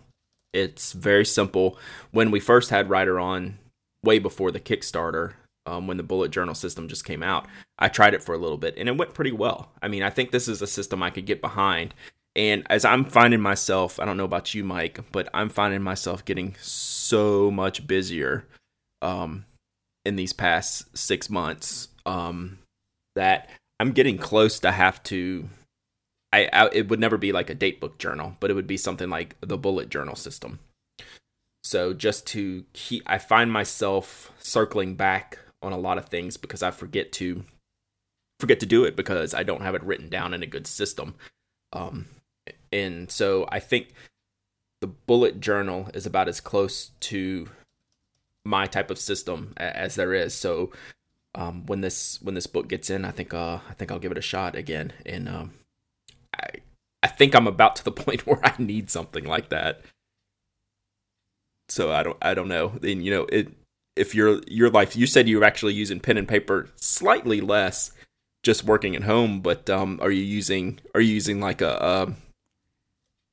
It's 0.54 0.94
very 0.94 1.26
simple. 1.26 1.78
When 2.12 2.30
we 2.30 2.40
first 2.40 2.70
had 2.70 2.90
Ryder 2.90 3.20
on, 3.20 3.58
way 4.04 4.20
before 4.20 4.52
the 4.52 4.60
Kickstarter, 4.60 5.34
um, 5.66 5.88
when 5.88 5.98
the 5.98 6.04
bullet 6.04 6.32
journal 6.32 6.56
system 6.56 6.88
just 6.88 7.06
came 7.06 7.24
out, 7.24 7.48
I 7.80 7.88
tried 7.88 8.14
it 8.14 8.24
for 8.24 8.34
a 8.36 8.38
little 8.40 8.58
bit 8.58 8.76
and 8.78 8.88
it 8.90 8.98
went 8.98 9.14
pretty 9.14 9.32
well. 9.32 9.72
I 9.82 9.88
mean, 9.88 10.04
I 10.04 10.10
think 10.10 10.32
this 10.32 10.48
is 10.48 10.62
a 10.62 10.68
system 10.68 11.04
I 11.04 11.10
could 11.10 11.26
get 11.26 11.42
behind. 11.42 11.94
And 12.36 12.68
as 12.70 12.84
I'm 12.84 13.06
finding 13.06 13.40
myself, 13.40 14.00
I 14.00 14.06
don't 14.06 14.18
know 14.18 14.26
about 14.26 14.54
you, 14.54 14.64
Myke, 14.64 15.04
but 15.12 15.30
I'm 15.34 15.50
finding 15.50 15.82
myself 15.82 16.26
getting 16.26 16.56
so 16.60 17.50
much 17.50 17.88
busier. 17.88 18.46
Um, 19.02 19.46
in 20.06 20.16
these 20.16 20.34
past 20.34 20.96
six 20.96 21.30
months 21.30 21.90
um, 22.06 22.60
that 23.16 23.50
I'm 23.80 23.92
getting 23.92 24.18
close 24.18 24.60
to 24.60 24.72
have 24.72 25.02
to. 25.04 25.50
I, 26.32 26.48
I 26.54 26.70
it 26.72 26.90
would 26.90 27.00
never 27.00 27.18
be 27.18 27.32
like 27.32 27.50
a 27.50 27.56
date 27.56 27.82
book 27.82 27.98
journal, 27.98 28.38
but 28.40 28.52
it 28.52 28.54
would 28.54 28.68
be 28.68 28.78
something 28.78 29.10
like 29.10 29.36
the 29.42 29.58
bullet 29.58 29.90
journal 29.90 30.16
system. 30.16 30.60
So 31.64 31.94
just 31.94 32.28
to 32.28 32.64
keep, 32.74 33.04
I 33.08 33.18
find 33.18 33.52
myself 33.52 34.32
circling 34.38 34.96
back 34.96 35.40
on 35.66 35.74
a 35.74 35.78
lot 35.78 35.98
of 35.98 36.08
things 36.08 36.38
because 36.38 36.64
I 36.64 36.72
forget 36.72 37.12
to 37.14 37.44
forget 38.40 38.60
to 38.60 38.66
do 38.66 38.84
it 38.84 38.96
because 38.96 39.34
I 39.34 39.44
don't 39.44 39.62
have 39.62 39.76
it 39.76 39.84
written 39.84 40.10
down 40.10 40.34
in 40.34 40.44
a 40.44 40.48
good 40.48 40.68
system. 40.68 41.16
Um, 41.74 42.08
and 42.72 43.10
so 43.10 43.48
I 43.50 43.60
think 43.60 43.94
the 44.82 44.88
bullet 44.88 45.40
journal 45.40 45.90
is 45.94 46.06
about 46.06 46.28
as 46.28 46.40
close 46.40 46.92
to 47.00 47.50
my 48.46 48.68
type 48.68 48.92
of 48.92 49.00
system 49.00 49.54
as 49.58 49.96
there 49.96 50.14
is. 50.14 50.34
So 50.34 50.72
um, 51.34 51.66
when 51.66 51.82
this 51.82 52.22
when 52.22 52.36
this 52.36 52.48
book 52.48 52.68
gets 52.68 52.90
in, 52.90 53.04
I 53.04 53.12
think 53.12 53.34
uh, 53.34 53.60
I 53.68 53.74
think 53.74 53.92
I'll 53.92 54.00
give 54.00 54.12
it 54.12 54.18
a 54.18 54.22
shot 54.22 54.56
again. 54.56 54.94
And 55.06 55.28
um, 55.28 55.54
I 56.38 56.48
I 57.02 57.08
think 57.08 57.36
I'm 57.36 57.48
about 57.48 57.76
to 57.78 57.84
the 57.84 57.92
point 58.04 58.28
where 58.28 58.40
I 58.44 58.54
need 58.60 58.90
something 58.92 59.26
like 59.26 59.50
that. 59.50 59.82
So 61.68 61.92
I 61.92 62.04
don't 62.04 62.18
I 62.22 62.34
don't 62.34 62.48
know. 62.48 62.74
Then 62.80 63.02
you 63.02 63.12
know 63.12 63.26
it 63.32 63.52
if 63.96 64.14
your 64.16 64.42
your 64.48 64.70
life 64.70 64.96
you 64.96 65.08
said 65.08 65.28
you 65.28 65.40
were 65.40 65.46
actually 65.46 65.74
using 65.74 66.00
pen 66.00 66.18
and 66.18 66.28
paper 66.28 66.70
slightly 66.76 67.42
less 67.42 67.92
just 68.44 68.64
working 68.64 68.96
at 68.96 69.04
home, 69.04 69.42
but 69.42 69.70
um, 69.70 70.00
are 70.02 70.12
you 70.12 70.24
using 70.24 70.80
are 70.94 71.02
you 71.02 71.14
using 71.14 71.40
like 71.40 71.62
a, 71.62 71.72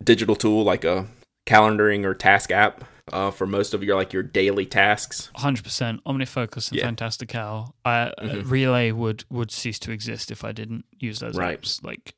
a 0.00 0.04
digital 0.04 0.36
tool 0.36 0.64
like 0.64 0.84
a 0.84 1.06
calendaring 1.46 2.04
or 2.04 2.14
task 2.14 2.50
app 2.50 2.84
uh, 3.12 3.30
for 3.30 3.46
most 3.46 3.74
of 3.74 3.82
your 3.82 3.96
like 3.96 4.12
your 4.12 4.22
daily 4.22 4.64
tasks? 4.66 5.30
Hundred 5.36 5.64
percent. 5.64 6.02
OmniFocus 6.04 6.70
and 6.70 6.78
Yeah. 6.78 6.84
Fantastical. 6.86 7.74
I, 7.84 8.00
uh, 8.02 8.12
Mhm. 8.22 8.50
Relay 8.50 8.90
would 8.92 9.24
would 9.30 9.50
cease 9.50 9.78
to 9.80 9.92
exist 9.92 10.30
if 10.30 10.44
I 10.44 10.52
didn't 10.52 10.84
use 10.98 11.18
those 11.18 11.36
Right. 11.36 11.60
apps. 11.60 11.82
Like 11.84 12.14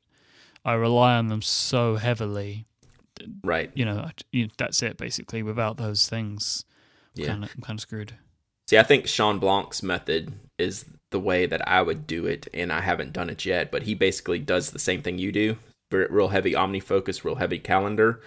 I 0.63 0.73
rely 0.73 1.15
on 1.17 1.27
them 1.27 1.41
so 1.41 1.95
heavily. 1.95 2.65
Right. 3.43 3.71
You 3.75 3.85
know, 3.85 3.97
I- 3.99 4.11
you, 4.31 4.49
that's 4.57 4.81
it 4.83 4.97
basically. 4.97 5.41
Without 5.43 5.77
those 5.77 6.07
things, 6.07 6.65
Yeah. 7.13 7.27
kinda, 7.27 7.49
I'm 7.55 7.61
kind 7.61 7.77
of 7.77 7.81
screwed. 7.81 8.13
See, 8.67 8.77
I 8.77 8.83
think 8.83 9.07
Shawn 9.07 9.39
Blanc's 9.39 9.83
method 9.83 10.33
is 10.57 10.85
the 11.11 11.19
way 11.19 11.45
that 11.45 11.67
I 11.67 11.81
would 11.81 12.07
do 12.07 12.25
it, 12.25 12.47
and 12.53 12.73
I 12.73 12.81
haven't 12.81 13.13
done 13.13 13.29
it 13.29 13.45
yet. 13.45 13.71
But 13.71 13.83
he 13.83 13.93
basically 13.93 14.39
does 14.39 14.71
the 14.71 14.79
same 14.79 15.01
thing 15.01 15.17
you 15.17 15.31
do, 15.31 15.57
real 15.91 16.29
heavy 16.29 16.53
OmniFocus, 16.53 17.23
real 17.23 17.35
heavy 17.35 17.59
calendar, 17.59 18.21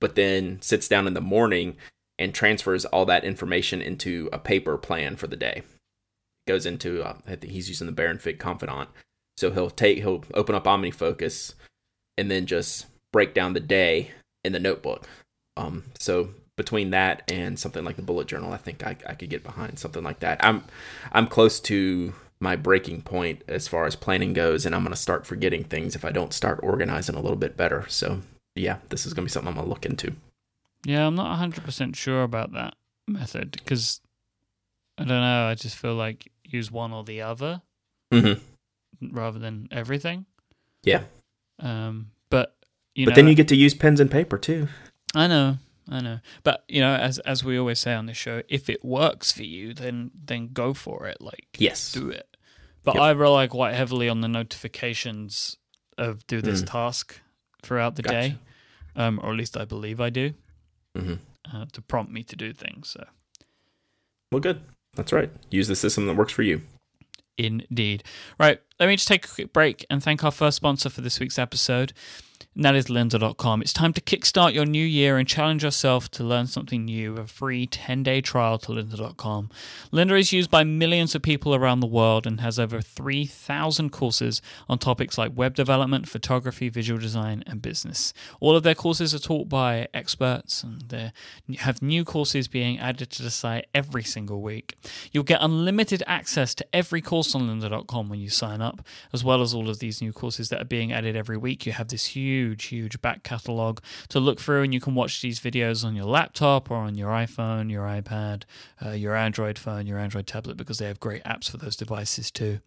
but 0.00 0.14
then 0.14 0.60
sits 0.62 0.88
down 0.88 1.06
in 1.06 1.14
the 1.14 1.20
morning 1.20 1.76
and 2.18 2.34
transfers 2.34 2.84
all 2.84 3.04
that 3.06 3.24
information 3.24 3.82
into 3.82 4.28
a 4.32 4.38
paper 4.38 4.78
plan 4.78 5.16
for 5.16 5.26
the 5.26 5.36
day. 5.36 5.62
Goes 6.46 6.66
into, 6.66 7.02
uh, 7.02 7.16
I 7.26 7.36
think 7.36 7.52
he's 7.52 7.68
using 7.68 7.86
the 7.86 7.92
Baron 7.92 8.18
Fig 8.18 8.38
Confidant, 8.38 8.88
so 9.36 9.50
he'll 9.50 9.70
take, 9.70 9.98
he'll 9.98 10.24
open 10.34 10.54
up 10.54 10.64
OmniFocus, 10.64 11.54
and 12.16 12.30
then 12.30 12.46
just 12.46 12.86
break 13.12 13.34
down 13.34 13.52
the 13.52 13.60
day 13.60 14.12
in 14.44 14.52
the 14.52 14.60
notebook. 14.60 15.08
Um, 15.56 15.84
so 15.98 16.30
between 16.62 16.90
that 16.90 17.30
and 17.30 17.58
something 17.58 17.84
like 17.84 17.96
the 17.96 18.02
bullet 18.02 18.28
journal, 18.28 18.52
I 18.52 18.56
think 18.56 18.86
I, 18.86 18.96
I 19.08 19.14
could 19.14 19.30
get 19.30 19.42
behind 19.42 19.78
something 19.78 20.02
like 20.04 20.20
that. 20.20 20.44
I'm 20.44 20.62
I'm 21.12 21.26
close 21.26 21.58
to 21.60 22.12
my 22.38 22.56
breaking 22.56 23.02
point 23.02 23.42
as 23.48 23.66
far 23.68 23.84
as 23.86 23.96
planning 23.96 24.32
goes, 24.32 24.64
and 24.66 24.74
I'm 24.74 24.82
going 24.82 24.94
to 24.94 25.00
start 25.00 25.26
forgetting 25.26 25.64
things 25.64 25.94
if 25.96 26.04
I 26.04 26.10
don't 26.10 26.32
start 26.32 26.60
organizing 26.62 27.14
a 27.16 27.20
little 27.20 27.36
bit 27.36 27.56
better. 27.56 27.84
So 27.88 28.20
yeah, 28.54 28.76
this 28.90 29.06
is 29.06 29.12
going 29.14 29.24
to 29.26 29.30
be 29.30 29.32
something 29.32 29.48
I'm 29.48 29.54
going 29.54 29.66
to 29.66 29.70
look 29.70 29.86
into. 29.86 30.14
Yeah, 30.84 31.06
I'm 31.06 31.14
not 31.14 31.38
100% 31.38 31.94
sure 31.96 32.22
about 32.22 32.52
that 32.52 32.74
method 33.06 33.52
because 33.52 34.00
I 34.98 35.04
don't 35.04 35.20
know. 35.20 35.46
I 35.46 35.54
just 35.54 35.76
feel 35.76 35.94
like 35.94 36.30
use 36.44 36.70
one 36.70 36.92
or 36.92 37.04
the 37.04 37.22
other 37.22 37.62
Mm-hmm. 38.12 38.42
rather 39.16 39.38
than 39.38 39.68
everything. 39.70 40.26
Yeah, 40.84 41.02
Um, 41.60 42.10
but 42.28 42.54
you 42.94 43.06
but 43.06 43.10
know, 43.12 43.14
then 43.16 43.28
you 43.28 43.34
get 43.34 43.48
to 43.48 43.56
use 43.56 43.72
pens 43.74 44.00
and 44.00 44.10
paper 44.10 44.36
too. 44.36 44.68
I 45.14 45.26
know, 45.28 45.56
I 45.88 46.00
know. 46.00 46.20
But 46.44 46.64
you 46.68 46.80
know, 46.80 46.94
as 46.94 47.18
as 47.20 47.42
we 47.44 47.58
always 47.58 47.78
say 47.80 47.94
on 47.94 48.06
this 48.06 48.16
show, 48.16 48.42
if 48.48 48.70
it 48.70 48.84
works 48.84 49.32
for 49.32 49.42
you, 49.42 49.74
then 49.74 50.10
then 50.14 50.48
go 50.52 50.74
for 50.74 51.06
it. 51.06 51.20
Like 51.20 51.56
Yes. 51.58 51.92
do 51.92 52.08
it. 52.08 52.36
But 52.84 52.94
Yep. 52.94 53.02
I 53.02 53.10
rely 53.12 53.46
quite 53.46 53.74
heavily 53.74 54.08
on 54.08 54.20
the 54.20 54.28
notifications 54.28 55.56
of 55.98 56.26
do 56.26 56.40
this 56.42 56.62
Mm. 56.62 56.66
task 56.66 57.20
throughout 57.62 57.96
the 57.96 58.02
Gotcha. 58.02 58.16
day, 58.16 58.38
um, 58.96 59.20
or 59.22 59.30
at 59.32 59.36
least 59.36 59.56
I 59.56 59.64
believe 59.64 60.00
I 60.00 60.10
do, 60.10 60.34
hmm 60.96 61.14
uh, 61.52 61.66
to 61.72 61.82
prompt 61.82 62.10
me 62.12 62.22
to 62.24 62.36
do 62.36 62.52
things. 62.52 62.88
So 62.90 63.04
Well, 64.32 64.40
good. 64.40 64.62
That's 64.94 65.12
right. 65.12 65.30
Use 65.50 65.68
the 65.68 65.76
system 65.76 66.06
that 66.06 66.16
works 66.16 66.32
for 66.32 66.42
you. 66.42 66.62
Indeed. 67.38 68.04
Right, 68.38 68.60
let 68.78 68.88
me 68.88 68.96
just 68.96 69.08
take 69.08 69.24
a 69.24 69.28
quick 69.28 69.52
break 69.52 69.84
and 69.90 70.02
thank 70.02 70.24
our 70.24 70.30
first 70.30 70.56
sponsor 70.56 70.90
for 70.90 71.00
this 71.00 71.20
week's 71.20 71.38
episode. 71.38 71.92
And 72.54 72.64
that 72.64 72.74
is 72.74 72.86
lynda.com. 72.86 73.62
It's 73.62 73.72
time 73.72 73.94
to 73.94 74.00
kickstart 74.00 74.52
your 74.52 74.66
new 74.66 74.84
year 74.84 75.16
and 75.16 75.26
challenge 75.26 75.64
yourself 75.64 76.10
to 76.12 76.24
learn 76.24 76.46
something 76.46 76.84
new. 76.84 77.16
A 77.16 77.26
free 77.26 77.66
10 77.66 78.02
day 78.02 78.20
trial 78.20 78.58
to 78.58 78.72
lynda.com. 78.72 79.48
Lynda 79.90 80.18
is 80.18 80.32
used 80.32 80.50
by 80.50 80.62
millions 80.62 81.14
of 81.14 81.22
people 81.22 81.54
around 81.54 81.80
the 81.80 81.86
world 81.86 82.26
and 82.26 82.40
has 82.40 82.58
over 82.58 82.82
3,000 82.82 83.90
courses 83.90 84.42
on 84.68 84.78
topics 84.78 85.16
like 85.16 85.32
web 85.34 85.54
development, 85.54 86.08
photography, 86.08 86.68
visual 86.68 87.00
design, 87.00 87.42
and 87.46 87.62
business. 87.62 88.12
All 88.38 88.54
of 88.54 88.64
their 88.64 88.74
courses 88.74 89.14
are 89.14 89.18
taught 89.18 89.48
by 89.48 89.88
experts 89.94 90.62
and 90.62 90.82
they 90.82 91.12
have 91.56 91.80
new 91.80 92.04
courses 92.04 92.48
being 92.48 92.78
added 92.78 93.10
to 93.12 93.22
the 93.22 93.30
site 93.30 93.66
every 93.74 94.04
single 94.04 94.42
week. 94.42 94.76
You'll 95.10 95.24
get 95.24 95.40
unlimited 95.40 96.02
access 96.06 96.54
to 96.56 96.66
every 96.74 97.00
course 97.00 97.34
on 97.34 97.42
lynda.com 97.42 98.10
when 98.10 98.20
you 98.20 98.28
sign 98.28 98.60
up, 98.60 98.71
as 99.12 99.24
well 99.24 99.42
as 99.42 99.54
all 99.54 99.68
of 99.68 99.78
these 99.78 100.00
new 100.00 100.12
courses 100.12 100.48
that 100.48 100.60
are 100.60 100.66
being 100.66 100.92
added 100.92 101.16
every 101.16 101.36
week. 101.36 101.66
You 101.66 101.72
have 101.72 101.88
this 101.88 102.06
huge, 102.06 102.66
huge 102.66 103.00
back 103.00 103.22
catalogue 103.22 103.82
to 104.08 104.20
look 104.20 104.40
through, 104.40 104.62
and 104.62 104.74
you 104.74 104.80
can 104.80 104.94
watch 104.94 105.20
these 105.20 105.40
videos 105.40 105.84
on 105.84 105.94
your 105.94 106.04
laptop 106.04 106.70
or 106.70 106.76
on 106.76 106.94
your 106.94 107.10
iPhone, 107.10 107.70
your 107.70 107.84
iPad, 107.84 108.42
uh, 108.84 108.90
your 108.90 109.14
Android 109.14 109.58
phone, 109.58 109.86
your 109.86 109.98
Android 109.98 110.26
tablet, 110.26 110.56
because 110.56 110.78
they 110.78 110.86
have 110.86 111.00
great 111.00 111.24
apps 111.24 111.50
for 111.50 111.56
those 111.56 111.76
devices 111.76 112.30
too. 112.30 112.60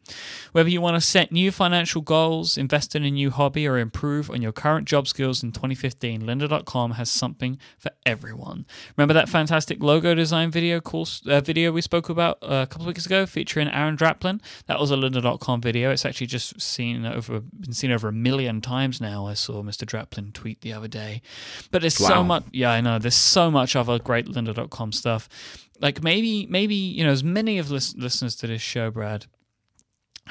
Whether 0.52 0.70
you 0.70 0.82
want 0.82 0.96
to 0.96 1.02
set 1.02 1.32
new 1.32 1.52
financial 1.52 2.02
goals, 2.02 2.58
invest 2.58 2.96
in 2.96 3.04
a 3.04 3.12
new 3.12 3.32
hobby, 3.32 3.68
or 3.68 3.78
improve 3.78 4.30
on 4.30 4.42
your 4.42 4.52
current 4.52 4.88
job 4.88 5.08
skills 5.08 5.44
in 5.44 5.52
2015, 5.52 6.22
lynda.com 6.22 6.92
has 6.92 7.10
something 7.10 7.58
for 7.78 7.92
everyone. 8.06 8.66
Remember 8.98 9.14
that 9.14 9.30
fantastic 9.30 9.82
logo 9.82 10.16
design 10.16 10.52
video 10.52 10.80
course 10.80 11.22
uh, 11.28 11.42
video 11.42 11.72
we 11.72 11.82
spoke 11.82 12.10
about 12.10 12.38
uh, 12.42 12.64
a 12.64 12.68
couple 12.68 12.84
of 12.84 12.88
weeks 12.88 13.06
ago 13.06 13.26
featuring 13.26 13.68
Aaron 13.68 13.98
Draplin? 13.98 14.42
That 14.68 14.80
was 14.80 14.92
a 14.92 14.96
lynda.com 14.96 15.62
video. 15.62 15.85
It's 15.92 16.06
actually 16.06 16.28
just 16.28 16.60
seen 16.62 17.06
over 17.06 17.40
been 17.40 17.74
seen 17.74 17.92
over 17.92 18.08
a 18.08 18.14
million 18.14 18.62
times 18.62 19.02
now. 19.02 19.26
I 19.28 19.34
saw 19.34 19.64
Mr. 19.64 19.86
Draplin 19.86 20.34
tweet 20.34 20.62
the 20.62 20.74
other 20.74 20.88
day. 20.88 21.22
But 21.72 21.82
there's 21.82 21.96
so 21.96 22.24
much 22.24 22.44
yeah, 22.52 22.72
I 22.72 22.82
know. 22.82 23.00
There's 23.00 23.16
so 23.16 23.52
much 23.52 23.76
other 23.76 24.00
great 24.00 24.28
lynda.com 24.28 24.92
stuff. 24.92 25.30
Like 25.80 26.02
maybe 26.02 26.46
maybe, 26.48 26.76
you 26.76 27.04
know, 27.04 27.12
as 27.12 27.24
many 27.24 27.58
of 27.58 27.70
lis- 27.72 27.96
listeners 27.96 28.36
to 28.38 28.48
this 28.48 28.62
show, 28.62 28.92
Brad, 28.92 29.26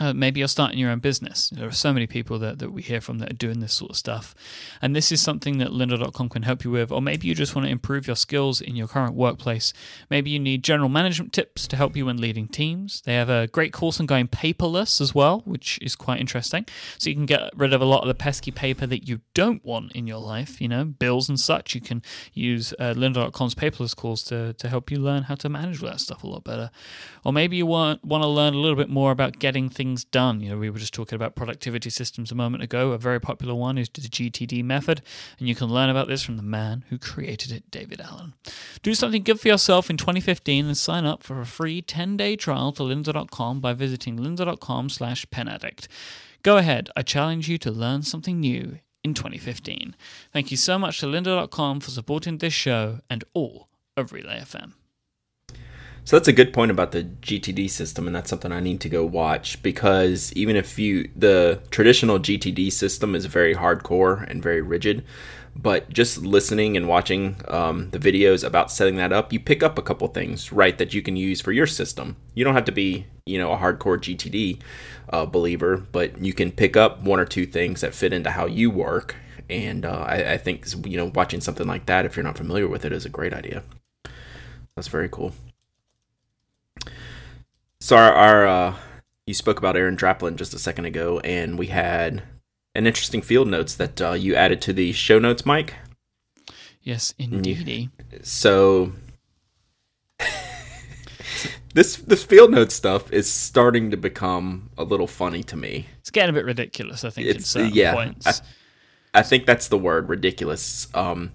uh, 0.01 0.13
maybe 0.13 0.41
you're 0.41 0.49
starting 0.49 0.79
your 0.79 0.91
own 0.91 0.99
business. 0.99 1.51
There 1.51 1.69
are 1.69 1.73
so 1.73 1.93
many 1.93 2.09
people 2.09 2.41
that, 2.41 2.59
that 2.59 2.73
we 2.73 2.83
hear 2.83 3.01
from 3.01 3.19
that 3.19 3.31
are 3.31 3.37
doing 3.37 3.61
this 3.61 3.75
sort 3.75 3.93
of 3.93 3.97
stuff. 3.97 4.35
And 4.83 4.95
this 4.95 5.13
is 5.13 5.21
something 5.21 5.59
that 5.59 5.69
lynda.com 5.69 6.31
can 6.31 6.43
help 6.43 6.65
you 6.65 6.73
with. 6.73 6.91
Or 6.91 7.01
maybe 7.01 7.29
you 7.29 7.35
just 7.35 7.55
want 7.55 7.67
to 7.67 7.71
improve 7.71 8.09
your 8.09 8.17
skills 8.17 8.61
in 8.61 8.75
your 8.75 8.89
current 8.89 9.15
workplace. 9.15 9.73
Maybe 10.11 10.31
you 10.31 10.41
need 10.41 10.65
general 10.65 10.89
management 10.89 11.33
tips 11.33 11.69
to 11.69 11.77
help 11.77 11.97
you 11.97 12.07
when 12.07 12.17
leading 12.17 12.49
teams. 12.49 13.03
They 13.03 13.15
have 13.15 13.29
a 13.31 13.47
great 13.47 13.73
course 13.73 14.01
on 14.01 14.07
going 14.07 14.27
paperless 14.27 15.01
as 15.01 15.15
well, 15.15 15.43
which 15.45 15.79
is 15.81 15.95
quite 15.95 16.19
interesting. 16.19 16.67
So 16.99 17.09
you 17.09 17.15
can 17.15 17.27
get 17.27 17.53
rid 17.55 17.73
of 17.73 17.81
a 17.81 17.87
lot 17.87 18.03
of 18.03 18.09
the 18.09 18.15
pesky 18.15 18.51
paper 18.51 18.89
that 18.89 19.09
you 19.09 19.21
don't 19.33 19.65
want 19.65 19.93
in 19.93 20.09
your 20.09 20.19
life, 20.19 20.61
you 20.61 20.67
know, 20.67 20.85
bills 20.85 21.29
and 21.29 21.39
such. 21.39 21.73
You 21.73 21.81
can 21.81 22.03
use 22.33 22.75
uh, 22.81 22.95
lynda.com's 22.95 23.55
paperless 23.55 23.95
course 23.95 24.25
to, 24.25 24.55
to 24.55 24.69
help 24.69 24.91
you 24.91 24.99
learn 24.99 25.25
how 25.25 25.37
to 25.37 25.49
manage 25.49 25.81
that 25.83 26.01
stuff 26.01 26.25
a 26.25 26.27
lot 26.27 26.43
better. 26.43 26.73
Or 27.25 27.33
maybe 27.33 27.57
you 27.57 27.67
want, 27.67 28.05
want 28.05 28.25
to 28.25 28.29
learn 28.29 28.55
a 28.55 28.59
little 28.59 28.77
bit 28.77 28.89
more 28.89 29.13
about 29.13 29.39
getting 29.39 29.69
things 29.69 29.84
done. 30.11 30.41
You 30.41 30.51
know, 30.51 30.59
we 30.59 30.71
were 30.71 30.79
just 30.79 30.95
talking 30.95 31.17
about 31.17 31.35
productivity 31.35 31.91
systems 31.91 32.33
a 32.33 32.35
moment 32.35 32.63
ago. 32.63 32.93
A 32.93 32.99
very 32.99 33.21
popular 33.21 33.55
one 33.55 33.77
is 33.77 33.89
the 33.89 34.01
GTD 34.01 34.65
method, 34.65 35.03
and 35.39 35.49
you 35.49 35.55
can 35.55 35.69
learn 35.69 35.91
about 35.91 36.09
this 36.09 36.23
from 36.23 36.37
the 36.37 36.43
man 36.43 36.85
who 36.89 36.99
created 36.99 37.53
it, 37.53 37.71
David 37.71 38.01
Allen. 38.01 38.35
Do 38.83 38.95
something 38.95 39.23
good 39.23 39.41
for 39.41 39.49
yourself 39.49 39.91
in 39.91 39.97
2015 39.97 40.67
and 40.67 40.77
sign 40.77 41.05
up 41.05 41.23
for 41.23 41.41
a 41.41 41.47
free 41.47 41.83
10-day 41.83 42.37
trial 42.37 42.73
to 42.73 42.83
lynda.com 42.83 43.61
by 43.61 43.75
visiting 43.75 44.19
lynda.com 44.19 44.89
slash 44.89 45.27
penaddict. 45.27 45.87
Go 46.43 46.57
ahead, 46.57 46.91
I 46.97 47.03
challenge 47.03 47.49
you 47.49 47.59
to 47.59 47.71
learn 47.71 48.03
something 48.03 48.41
new 48.41 48.79
in 49.03 49.15
2015. 49.15 49.95
Thank 50.33 50.51
you 50.51 50.57
so 50.57 50.79
much 50.79 51.01
to 51.01 51.07
lynda.com 51.07 51.81
for 51.81 51.91
supporting 51.91 52.39
this 52.39 52.55
show 52.55 53.01
and 53.11 53.25
all 53.35 53.69
of 53.97 54.13
Relay 54.13 54.41
FM. 54.41 54.73
So 56.07 56.17
that's 56.17 56.29
a 56.29 56.35
good 56.35 56.53
point 56.53 56.71
about 56.71 56.93
the 56.93 57.05
GTD 57.05 57.71
system, 57.71 58.07
and 58.07 58.15
that's 58.15 58.29
something 58.29 58.53
I 58.53 58.61
need 58.61 58.81
to 58.83 58.91
go 58.91 59.07
watch 59.07 59.63
because 59.63 60.35
even 60.35 60.55
if 60.55 60.79
you 60.79 61.11
the 61.17 61.63
traditional 61.71 62.19
GTD 62.19 62.71
system 62.73 63.15
is 63.15 63.25
very 63.25 63.55
hardcore 63.55 64.29
and 64.31 64.43
very 64.43 64.61
rigid, 64.61 65.03
but 65.57 65.89
just 65.89 66.19
listening 66.19 66.77
and 66.77 66.89
watching 66.89 67.41
um, 67.49 67.89
the 67.91 67.99
videos 67.99 68.45
about 68.45 68.71
setting 68.71 68.97
that 68.97 69.15
up, 69.15 69.33
you 69.33 69.41
pick 69.41 69.63
up 69.63 69.79
a 69.79 69.83
couple 69.83 70.07
things 70.09 70.53
right 70.53 70.77
that 70.77 70.93
you 70.93 71.01
can 71.01 71.17
use 71.17 71.41
for 71.41 71.53
your 71.53 71.67
system. 71.67 72.17
You 72.35 72.45
don't 72.45 72.55
have 72.55 72.67
to 72.67 72.73
be 72.73 73.07
you 73.25 73.39
know 73.39 73.51
a 73.53 73.57
hardcore 73.57 73.97
GTD 73.97 74.61
uh, 75.09 75.25
believer, 75.25 75.79
but 75.91 76.19
you 76.19 76.35
can 76.35 76.53
pick 76.53 76.77
up 76.77 77.01
one 77.01 77.19
or 77.19 77.25
two 77.25 77.47
things 77.47 77.81
that 77.81 77.95
fit 77.95 78.13
into 78.13 78.31
how 78.31 78.45
you 78.45 78.71
work. 78.71 79.17
And 79.49 79.87
uh, 79.87 80.05
I, 80.07 80.33
I 80.33 80.37
think 80.37 80.67
you 80.85 80.99
know 80.99 81.13
watching 81.15 81.41
something 81.41 81.67
like 81.67 81.87
that, 81.87 82.05
if 82.05 82.15
you're 82.15 82.25
not 82.25 82.37
familiar 82.37 82.69
with 82.69 82.85
it, 82.85 82.93
is 82.93 83.07
a 83.07 83.11
great 83.11 83.33
idea. 83.33 83.63
That's 84.77 84.89
very 84.89 85.09
cool. 85.09 85.33
So 87.85 87.99
our, 87.99 88.15
our 88.15 88.47
uh, 88.47 88.77
you 89.27 89.35
spoke 89.35 89.59
about 89.59 89.77
Aaron 89.77 89.95
Draplin 89.95 90.37
just 90.37 90.55
a 90.55 90.59
second 90.59 90.87
ago, 90.87 91.21
and 91.21 91.59
we 91.59 91.67
had 91.67 92.23
an 92.75 92.87
interesting 92.87 93.21
field 93.21 93.47
notes 93.47 93.75
that 93.75 94.01
uh, 94.01 94.13
you 94.13 94.35
added 94.35 94.63
to 94.63 94.73
the 94.73 94.93
show 94.93 95.19
notes, 95.19 95.43
Myke. 95.43 95.73
Yes, 96.81 97.13
indeed. 97.19 97.91
So 98.23 98.93
this 101.75 101.97
this 101.97 102.25
field 102.25 102.53
note 102.53 102.73
stuff 102.73 103.13
is 103.13 103.31
starting 103.31 103.91
to 103.91 103.99
become 103.99 104.71
a 104.79 104.85
little 104.85 105.07
funny 105.07 105.43
to 105.43 105.55
me. 105.55 105.89
It's 105.99 106.11
getting 106.11 106.31
a 106.31 106.33
bit 106.33 106.47
ridiculous, 106.47 107.05
I 107.05 107.11
think, 107.11 107.29
at 107.29 107.37
It's 107.37 107.51
certain 107.51 107.75
yeah, 107.75 107.93
points. 107.93 108.27
I, 109.13 109.19
I 109.19 109.23
think 109.23 109.45
that's 109.45 109.69
the 109.69 109.77
word, 109.77 110.09
ridiculous. 110.09 110.89
Um, 110.95 111.33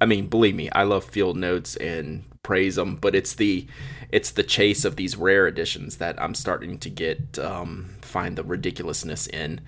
I 0.00 0.06
mean, 0.06 0.28
believe 0.28 0.54
me, 0.54 0.70
I 0.70 0.84
love 0.84 1.02
field 1.02 1.36
notes 1.36 1.74
and 1.74 2.22
praise 2.44 2.76
them, 2.76 2.94
but 2.94 3.16
it's 3.16 3.34
the 3.34 3.66
it's 4.10 4.30
the 4.30 4.42
chase 4.42 4.84
of 4.84 4.96
these 4.96 5.16
rare 5.16 5.46
editions 5.46 5.96
that 5.96 6.20
I'm 6.20 6.34
starting 6.34 6.78
to 6.78 6.90
get 6.90 7.38
um, 7.38 7.90
find 8.00 8.36
the 8.36 8.44
ridiculousness 8.44 9.26
in. 9.26 9.60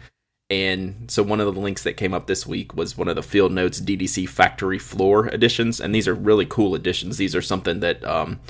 And 0.48 1.08
so 1.08 1.22
one 1.22 1.40
of 1.40 1.54
the 1.54 1.60
links 1.60 1.84
that 1.84 1.96
came 1.96 2.12
up 2.12 2.26
this 2.26 2.46
week 2.46 2.74
was 2.74 2.98
one 2.98 3.06
of 3.06 3.14
the 3.14 3.22
Field 3.22 3.52
Notes 3.52 3.80
DDC 3.80 4.28
Factory 4.28 4.78
Floor 4.78 5.28
editions, 5.28 5.80
and 5.80 5.94
these 5.94 6.08
are 6.08 6.14
really 6.14 6.46
cool 6.46 6.74
editions. 6.74 7.18
These 7.18 7.36
are 7.36 7.42
something 7.42 7.80
that 7.80 8.04
um, 8.04 8.40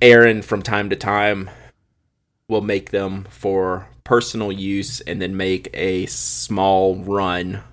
Aaron 0.00 0.42
from 0.42 0.62
time 0.62 0.88
to 0.90 0.96
time 0.96 1.50
will 2.48 2.60
make 2.60 2.90
them 2.90 3.26
for 3.30 3.88
personal 4.04 4.52
use, 4.52 5.00
and 5.00 5.20
then 5.20 5.36
make 5.36 5.68
a 5.74 6.06
small 6.06 6.94
run 6.94 7.64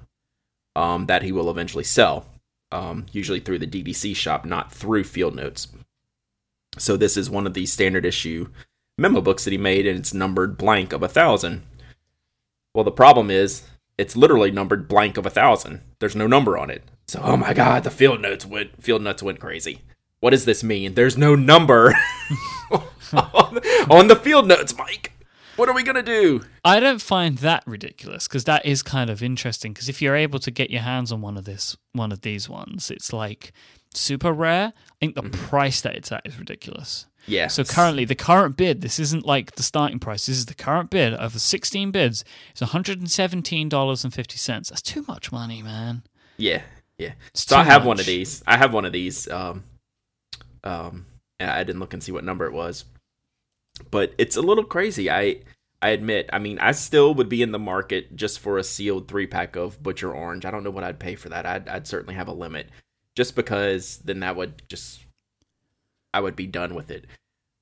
um, 0.76 1.06
that 1.06 1.22
he 1.22 1.32
will 1.32 1.52
eventually 1.52 1.84
sell, 1.84 2.26
um, 2.72 3.06
usually 3.12 3.39
through 3.39 3.60
the 3.60 3.68
DDC 3.68 4.16
shop, 4.16 4.44
not 4.44 4.72
through 4.72 5.04
Field 5.04 5.36
Notes. 5.36 5.68
So 6.77 6.97
this 6.97 7.17
is 7.17 7.29
one 7.29 7.45
of 7.47 7.53
the 7.53 7.65
standard 7.65 8.05
issue 8.05 8.49
memo 8.97 9.21
books 9.21 9.43
that 9.43 9.51
he 9.51 9.57
made, 9.57 9.88
and 9.88 9.99
it's 9.99 10.13
numbered 10.13 10.57
blank 10.57 10.93
of 10.93 11.03
a 11.03 11.07
thousand. 11.07 11.63
Well, 12.73 12.83
the 12.83 12.91
problem 12.91 13.29
is 13.31 13.63
it's 13.97 14.15
literally 14.15 14.51
numbered 14.51 14.88
blank 14.88 15.17
of 15.17 15.25
a 15.25 15.29
thousand. 15.29 15.81
There's 15.99 16.15
no 16.15 16.27
number 16.27 16.57
on 16.57 16.69
it. 16.69 16.83
So, 17.07 17.21
oh 17.23 17.38
my 17.38 17.53
god, 17.53 17.83
the 17.83 17.91
field 17.91 18.21
notes 18.21 18.45
went 18.45 18.81
field 18.81 19.01
notes 19.01 19.23
went 19.23 19.39
crazy. 19.39 19.81
What 20.19 20.31
does 20.31 20.45
this 20.45 20.63
mean? 20.63 20.93
There's 20.93 21.17
no 21.17 21.36
number 21.36 21.93
on, 23.13 23.59
on 23.89 24.07
the 24.07 24.15
field 24.15 24.47
notes, 24.47 24.73
Myke. 24.73 25.09
What 25.55 25.69
are 25.69 25.75
we 25.75 25.83
gonna 25.83 26.01
do? 26.01 26.41
I 26.65 26.79
don't 26.79 27.01
find 27.01 27.38
that 27.39 27.63
ridiculous 27.67 28.27
because 28.27 28.45
that 28.45 28.65
is 28.65 28.81
kind 28.81 29.09
of 29.09 29.21
interesting. 29.21 29.73
Because 29.73 29.89
if 29.89 30.01
you're 30.01 30.15
able 30.15 30.39
to 30.39 30.49
get 30.49 30.71
your 30.71 30.81
hands 30.81 31.12
on 31.12 31.21
one 31.21 31.38
of 31.38 31.45
this, 31.45 31.77
one 31.91 32.12
of 32.12 32.21
these 32.21 32.49
ones, 32.49 32.89
it's 32.89 33.13
like 33.13 33.53
super 33.93 34.33
rare. 34.33 34.73
I 35.04 35.06
think 35.06 35.16
the 35.16 35.24
Mm-hmm. 35.24 35.46
price 35.48 35.82
that 35.82 35.96
it's 35.96 36.12
at 36.12 36.26
is 36.26 36.38
ridiculous. 36.39 37.06
Yeah. 37.28 37.48
So 37.48 37.63
currently, 37.63 38.06
the 38.06 38.16
current 38.16 38.58
bid, 38.58 38.82
this 38.82 39.00
isn't 39.00 39.26
like 39.26 39.56
the 39.56 39.63
starting 39.63 40.00
price. 40.00 40.26
This 40.26 40.38
is 40.38 40.46
the 40.46 40.56
current 40.56 40.89
bid 40.89 41.13
over 41.13 41.39
16 41.39 41.92
bids. 41.92 42.24
It's 42.52 42.62
$117.50. 42.62 44.70
That's 44.70 44.82
too 44.82 45.06
much 45.08 45.32
money, 45.32 45.62
man. 45.62 46.04
Yeah, 46.38 46.62
yeah. 46.98 47.13
It's 47.28 47.46
So 47.46 47.58
I 47.58 47.63
have 47.63 47.86
one 47.86 48.00
of 48.00 48.06
these. 48.06 48.44
I 48.48 48.58
have 48.58 48.74
one 48.74 48.86
of 48.86 48.92
these. 48.92 49.30
Um, 49.30 49.63
um, 50.63 51.06
I 51.39 51.63
didn't 51.63 51.80
look 51.80 51.94
and 51.94 52.04
see 52.04 52.12
what 52.12 52.24
number 52.24 52.46
it 52.46 52.54
was, 52.54 52.86
but 53.92 54.13
it's 54.18 54.38
a 54.38 54.42
little 54.42 54.63
crazy. 54.63 55.10
I 55.10 55.42
I 55.82 55.89
admit. 55.89 56.30
I 56.32 56.39
mean, 56.39 56.60
I 56.60 56.72
still 56.72 57.13
would 57.16 57.30
be 57.30 57.42
in 57.42 57.52
the 57.52 57.60
market 57.60 58.16
just 58.16 58.39
for 58.39 58.58
a 58.58 58.63
sealed 58.63 59.08
three 59.08 59.28
pack 59.28 59.56
of 59.56 59.82
Butcher 59.84 60.13
Orange. 60.13 60.46
I 60.46 60.52
don't 60.52 60.63
know 60.63 60.70
what 60.72 60.84
I'd 60.86 61.00
pay 61.00 61.16
for 61.16 61.30
that. 61.30 61.46
I'd 61.46 61.68
I'd 61.68 61.88
certainly 61.88 62.16
have 62.16 62.28
a 62.28 62.34
limit, 62.34 62.70
just 63.15 63.36
because 63.36 63.97
then 64.04 64.19
that 64.21 64.36
would 64.36 64.63
just 64.67 65.02
I 66.13 66.19
would 66.19 66.36
be 66.36 66.47
done 66.47 66.76
with 66.76 66.91
it. 66.91 67.06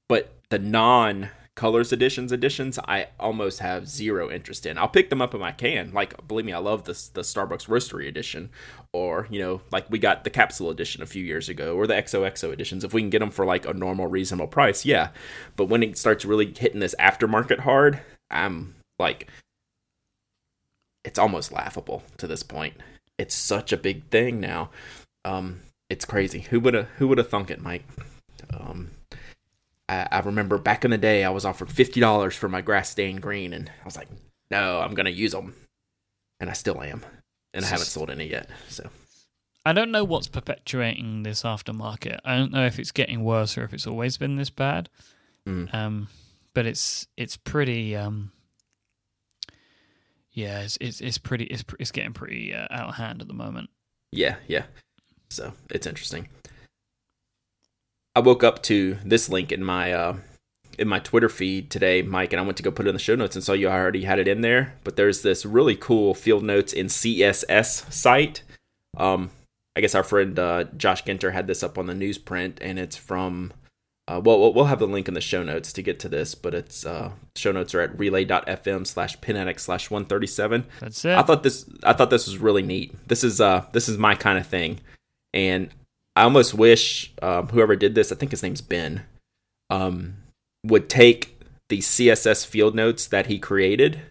But 0.10 0.34
the 0.50 0.60
non 0.60 1.30
colors 1.54 1.92
editions 1.92 2.32
editions 2.32 2.80
i 2.88 3.08
almost 3.20 3.60
have 3.60 3.88
zero 3.88 4.32
interest 4.32 4.66
in. 4.66 4.78
I'll 4.78 4.88
pick 4.88 5.10
them 5.10 5.22
up 5.22 5.36
if 5.36 5.42
i 5.42 5.52
can. 5.52 5.92
Like 5.94 6.28
believe 6.28 6.46
me 6.46 6.54
i 6.54 6.58
love 6.58 6.86
the, 6.86 6.94
the 7.14 7.22
starbucks 7.22 7.68
roastery 7.68 8.08
edition. 8.08 8.50
Or 8.94 9.28
you 9.30 9.40
know 9.40 9.62
like 9.72 9.90
we 9.90 10.00
got 10.00 10.24
the 10.24 10.30
capsule 10.30 10.70
edition 10.70 11.02
a 11.02 11.08
few 11.08 11.24
years 11.24 11.50
ago 11.50 11.76
or 11.76 11.88
the 11.88 11.96
xoxo 11.96 12.52
editions. 12.54 12.84
If 12.84 12.94
we 12.94 13.02
can 13.02 13.10
get 13.10 13.20
them 13.20 13.32
for 13.32 13.46
like 13.46 13.66
a 13.66 13.74
normal 13.74 14.08
reasonable 14.08 14.48
price 14.48 14.86
yeah. 14.86 15.10
But 15.56 15.66
when 15.66 15.84
it 15.84 15.98
starts 15.98 16.26
really 16.26 16.54
hitting 16.58 16.80
this 16.80 16.96
aftermarket 17.00 17.60
hard 17.60 18.00
i'm 18.30 18.76
like 18.98 19.28
it's 21.04 21.20
almost 21.20 21.52
laughable 21.52 22.04
to 22.18 22.28
this 22.28 22.44
point. 22.44 22.76
It's 23.18 23.36
such 23.36 23.72
a 23.72 23.78
big 23.78 24.08
thing 24.10 24.40
now 24.40 24.70
um 25.26 25.62
it's 25.90 26.06
crazy 26.06 26.42
who 26.42 26.60
would 26.60 26.74
have 26.74 26.88
who 26.98 27.08
would 27.08 27.18
have 27.18 27.30
thunk 27.30 27.52
it 27.52 27.62
mike 27.62 27.84
um 28.54 28.90
I, 29.92 30.08
I 30.10 30.20
remember 30.22 30.58
back 30.58 30.86
in 30.86 30.92
the 30.92 30.98
day, 30.98 31.24
I 31.24 31.30
was 31.30 31.46
offered 31.46 31.70
fifty 31.70 32.00
dollars 32.00 32.36
for 32.36 32.48
my 32.48 32.62
grass 32.62 32.90
stained 32.90 33.22
green, 33.22 33.54
and 33.54 33.70
I 33.70 33.86
was 33.86 33.98
like, 33.98 34.08
"No, 34.50 34.80
I'm 34.80 34.94
gonna 34.94 35.10
use 35.10 35.34
them," 35.34 35.54
and 36.40 36.50
I 36.50 36.54
still 36.54 36.82
am, 36.82 37.04
and 37.54 37.66
I 37.66 37.68
haven't 37.68 37.88
sold 37.88 38.10
any 38.10 38.26
yet. 38.28 38.50
So 38.70 38.90
I 39.66 39.74
don't 39.74 39.92
know 39.92 40.06
what's 40.06 40.30
perpetuating 40.30 41.24
this 41.24 41.44
aftermarket. 41.44 42.20
I 42.24 42.38
don't 42.38 42.54
know 42.54 42.66
if 42.66 42.80
it's 42.80 42.92
getting 42.92 43.24
worse 43.24 43.58
or 43.58 43.64
if 43.64 43.74
it's 43.74 43.86
always 43.86 44.18
been 44.18 44.38
this 44.38 44.50
bad. 44.50 44.90
Mm. 45.46 45.74
Um, 45.74 46.08
but 46.54 46.66
it's 46.66 47.08
it's 47.18 47.36
pretty. 47.36 47.96
Um, 47.96 48.32
yeah, 50.32 50.62
it's 50.62 50.78
it's, 50.80 51.02
it's 51.02 51.18
pretty. 51.18 51.46
It's 51.46 51.66
it's 51.80 51.92
getting 51.92 52.14
pretty 52.14 52.54
uh, 52.54 52.68
out 52.72 52.90
of 52.90 52.96
hand 52.96 53.22
at 53.22 53.28
the 53.28 53.34
moment. 53.34 53.70
yeah, 54.14 54.38
yeah. 54.48 54.64
So 55.32 55.54
it's 55.70 55.88
interesting. 55.88 56.28
I 58.16 58.20
woke 58.20 58.44
up 58.44 58.62
to 58.64 58.98
this 59.06 59.30
link 59.30 59.52
in 59.52 59.64
my 59.64 59.94
uh, 59.94 60.18
in 60.78 60.88
my 60.88 61.00
Twitter 61.00 61.30
feed 61.30 61.70
today, 61.70 62.04
Myke, 62.04 62.32
and 62.32 62.40
I 62.40 62.44
went 62.44 62.58
to 62.58 62.64
go 62.64 62.72
put 62.72 62.86
it 62.86 62.90
in 62.90 62.96
the 62.96 63.00
show 63.00 63.16
notes 63.16 63.36
and 63.36 63.44
saw 63.44 63.54
you 63.54 63.70
already 63.70 64.04
had 64.04 64.20
it 64.20 64.28
in 64.28 64.42
there. 64.42 64.74
But 64.84 64.96
there's 64.98 65.22
this 65.22 65.46
really 65.46 65.76
cool 65.76 66.14
field 66.14 66.44
notes 66.44 66.74
in 66.74 66.88
CSS 66.88 67.92
site. 67.92 68.44
Um, 68.98 69.32
I 69.76 69.82
guess 69.82 69.96
our 69.96 70.04
friend 70.04 70.38
uh, 70.38 70.66
Josh 70.76 71.04
Ginter 71.06 71.32
had 71.32 71.48
this 71.48 71.64
up 71.64 71.78
on 71.78 71.86
the 71.88 71.94
newsprint, 71.94 72.58
and 72.62 72.78
it's 72.78 72.96
from. 72.98 73.54
Uh, 74.08 74.20
well, 74.22 74.52
we'll- 74.54 74.66
have 74.66 74.80
the 74.80 74.88
link 74.88 75.08
in 75.08 75.14
the 75.14 75.22
show 75.22 75.44
notes 75.44 75.72
to 75.72 75.82
get 75.82 75.98
to 76.00 76.10
this, 76.10 76.36
but 76.36 76.54
it's 76.54 76.86
uh, 76.86 77.12
show 77.38 77.54
notes 77.54 77.74
are 77.74 77.80
at 77.82 77.98
relay.fm 77.98 78.86
slash 78.86 79.18
penaddict 79.20 79.60
slash 79.60 79.90
137. 79.90 80.66
That's 80.82 81.06
it. 81.06 81.16
I 81.18 81.22
thought 81.22 81.44
this 81.44 81.70
I 81.84 81.94
thought 81.94 82.10
this 82.10 82.28
was 82.28 82.38
really 82.38 82.64
neat. 82.64 82.94
This 83.08 83.24
is 83.24 83.40
uh 83.40 83.66
this 83.72 83.88
is 83.88 83.98
my 83.98 84.16
kind 84.16 84.38
of 84.38 84.46
thing, 84.46 84.80
and 85.34 85.70
I 86.16 86.24
almost 86.24 86.54
wish 86.54 87.14
um, 87.22 87.48
whoever 87.50 87.76
did 87.76 87.96
this, 87.96 88.12
I 88.12 88.16
think 88.16 88.32
his 88.32 88.44
name's 88.44 88.62
Ben, 88.62 89.06
um, 89.70 90.18
would 90.64 90.90
take 90.90 91.40
the 91.70 91.80
CSS 91.80 92.46
field 92.46 92.76
notes 92.76 93.08
that 93.08 93.28
he 93.28 93.40
created 93.40 94.02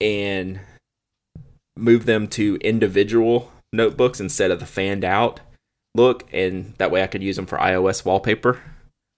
and 0.00 0.60
move 1.76 2.06
them 2.06 2.26
to 2.28 2.56
individual 2.56 3.52
notebooks 3.72 4.20
instead 4.20 4.50
of 4.50 4.58
the 4.58 4.66
fanned 4.66 5.04
out 5.04 5.40
look, 5.94 6.28
and 6.32 6.74
that 6.78 6.90
way 6.90 7.02
I 7.02 7.06
could 7.06 7.22
use 7.22 7.36
them 7.36 7.46
for 7.46 7.58
iOS 7.58 8.04
wallpaper. 8.04 8.60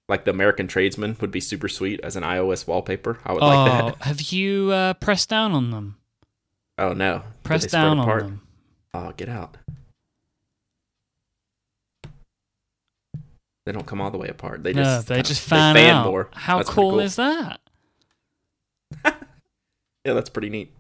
Like 0.09 0.25
the 0.25 0.31
American 0.31 0.67
Tradesman 0.67 1.17
would 1.21 1.31
be 1.31 1.41
super 1.41 1.69
sweet 1.69 2.01
as 2.03 2.17
an 2.17 2.23
iOS 2.23 2.67
wallpaper. 2.67 3.19
I 3.25 3.33
would 3.33 3.43
oh, 3.43 3.47
like 3.47 3.99
that. 3.99 4.05
have 4.05 4.21
you 4.21 4.71
uh, 4.71 4.95
pressed 4.95 5.29
down 5.29 5.53
on 5.53 5.71
them? 5.71 5.97
Oh 6.77 6.93
no! 6.93 7.23
Press 7.45 7.67
down 7.67 7.99
on 7.99 8.19
them. 8.19 8.43
Oh, 8.93 9.13
get 9.17 9.29
out. 9.29 9.57
They 13.65 13.73
don't 13.73 13.87
come 13.87 14.01
all 14.01 14.11
the 14.11 14.19
way 14.19 14.29
apart. 14.29 14.63
They 14.65 14.73
no, 14.73 14.83
just 14.83 15.07
they 15.09 15.15
kinda- 15.17 15.29
just 15.29 15.41
fan, 15.49 15.75
fan 15.75 15.95
out. 15.97 16.07
more. 16.07 16.29
How 16.33 16.57
That's 16.59 16.71
cool, 16.71 16.91
cool. 16.93 17.01
is 17.01 17.17
that? 17.17 17.61
Yeah, 20.05 20.15
that's 20.15 20.31
pretty 20.31 20.51
neat. 20.51 20.75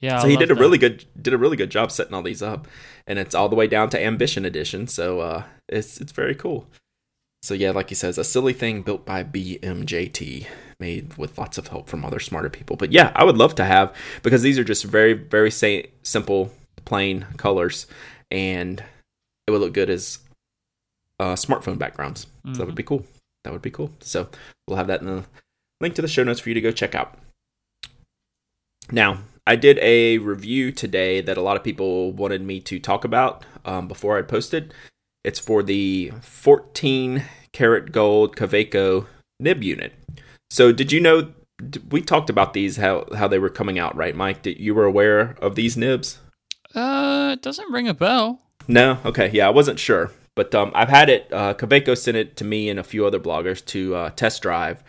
Yeah. 0.00 0.20
so 0.20 0.26
I 0.26 0.30
he 0.30 0.36
did 0.38 0.50
a 0.50 0.54
that. 0.54 0.60
really 0.60 0.78
good 0.78 1.04
did 1.20 1.34
a 1.34 1.38
really 1.38 1.58
good 1.58 1.70
job 1.70 1.90
setting 1.92 2.14
all 2.14 2.22
these 2.22 2.40
up, 2.40 2.66
and 3.06 3.18
it's 3.18 3.34
all 3.34 3.50
the 3.50 3.54
way 3.56 3.66
down 3.66 3.90
to 3.90 4.02
Ambition 4.02 4.46
Edition. 4.46 4.86
So 4.86 5.20
uh, 5.20 5.42
it's 5.68 6.00
it's 6.00 6.12
very 6.12 6.34
cool. 6.34 6.66
So 7.42 7.52
yeah, 7.52 7.70
like 7.72 7.90
he 7.90 7.94
says, 7.94 8.16
a 8.16 8.24
silly 8.24 8.54
thing 8.54 8.80
built 8.82 9.04
by 9.04 9.22
BMJT, 9.24 10.46
made 10.80 11.18
with 11.18 11.36
lots 11.36 11.58
of 11.58 11.68
help 11.68 11.88
from 11.88 12.02
other 12.04 12.18
smarter 12.18 12.48
people. 12.48 12.76
But 12.76 12.92
yeah, 12.92 13.12
I 13.14 13.24
would 13.24 13.36
love 13.36 13.54
to 13.56 13.64
have 13.66 13.94
because 14.22 14.40
these 14.42 14.58
are 14.58 14.64
just 14.64 14.84
very 14.84 15.12
very 15.12 15.50
sa- 15.50 15.82
simple, 16.02 16.50
plain 16.86 17.26
colors, 17.36 17.86
and 18.30 18.82
it 19.46 19.50
would 19.50 19.60
look 19.60 19.74
good 19.74 19.90
as 19.90 20.20
uh, 21.18 21.34
smartphone 21.34 21.78
backgrounds. 21.78 22.26
So 22.52 22.58
that 22.58 22.66
would 22.66 22.74
be 22.74 22.82
cool. 22.82 23.04
That 23.44 23.52
would 23.52 23.62
be 23.62 23.70
cool. 23.70 23.90
So 24.00 24.28
we'll 24.66 24.76
have 24.76 24.86
that 24.88 25.00
in 25.00 25.06
the 25.06 25.24
link 25.80 25.94
to 25.94 26.02
the 26.02 26.08
show 26.08 26.24
notes 26.24 26.40
for 26.40 26.48
you 26.50 26.54
to 26.54 26.60
go 26.60 26.70
check 26.70 26.94
out. 26.94 27.16
Now, 28.90 29.18
I 29.46 29.56
did 29.56 29.78
a 29.78 30.18
review 30.18 30.72
today 30.72 31.20
that 31.20 31.36
a 31.36 31.42
lot 31.42 31.56
of 31.56 31.64
people 31.64 32.12
wanted 32.12 32.42
me 32.42 32.60
to 32.60 32.78
talk 32.78 33.04
about 33.04 33.44
um, 33.64 33.88
before 33.88 34.18
I 34.18 34.22
posted. 34.22 34.74
It's 35.24 35.38
for 35.38 35.62
the 35.62 36.12
14 36.20 37.24
karat 37.52 37.92
gold 37.92 38.36
Kaweco 38.36 39.06
nib 39.40 39.62
unit. 39.62 39.92
So, 40.50 40.72
did 40.72 40.92
you 40.92 41.00
know 41.00 41.32
we 41.90 42.00
talked 42.02 42.30
about 42.30 42.52
these 42.54 42.76
how 42.76 43.06
how 43.16 43.28
they 43.28 43.38
were 43.38 43.48
coming 43.48 43.78
out, 43.78 43.96
right, 43.96 44.14
Myke? 44.14 44.42
Did 44.42 44.58
you 44.58 44.74
were 44.74 44.84
aware 44.84 45.36
of 45.40 45.54
these 45.54 45.76
nibs? 45.76 46.18
Uh, 46.74 47.30
it 47.32 47.42
doesn't 47.42 47.72
ring 47.72 47.88
a 47.88 47.94
bell. 47.94 48.40
No, 48.66 48.98
okay, 49.04 49.30
yeah, 49.32 49.46
I 49.46 49.50
wasn't 49.50 49.78
sure, 49.78 50.12
but 50.38 50.54
um, 50.54 50.70
I've 50.72 50.88
had 50.88 51.10
it. 51.10 51.32
Uh, 51.32 51.52
Kaweco 51.52 51.98
sent 51.98 52.16
it 52.16 52.36
to 52.36 52.44
me 52.44 52.68
and 52.68 52.78
a 52.78 52.84
few 52.84 53.04
other 53.04 53.18
bloggers 53.18 53.64
to 53.66 53.96
uh, 53.96 54.10
test 54.10 54.40
drive, 54.40 54.84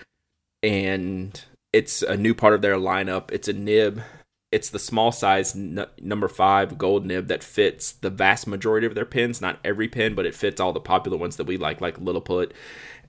and 0.62 1.44
it's 1.74 2.04
a 2.04 2.16
new 2.16 2.36
part 2.36 2.54
of 2.54 2.62
their 2.62 2.76
lineup. 2.76 3.32
It's 3.32 3.48
a 3.48 3.54
nib. 3.54 4.04
It's 4.52 4.70
the 4.70 4.78
small 4.78 5.12
size 5.12 5.56
n- 5.56 5.88
number 6.00 6.28
five 6.28 6.78
gold 6.78 7.04
nib 7.04 7.30
that 7.30 7.44
fits 7.44 7.92
the 7.92 8.12
vast 8.12 8.46
majority 8.46 8.86
of 8.86 8.94
their 8.94 9.08
pins. 9.08 9.42
Not 9.42 9.58
every 9.66 9.88
pin, 9.88 10.14
but 10.14 10.28
it 10.28 10.36
fits 10.36 10.62
all 10.62 10.72
the 10.72 10.80
popular 10.80 11.18
ones 11.18 11.38
that 11.38 11.48
we 11.48 11.58
like, 11.58 11.82
like 11.82 11.98
Liliput, 11.98 12.52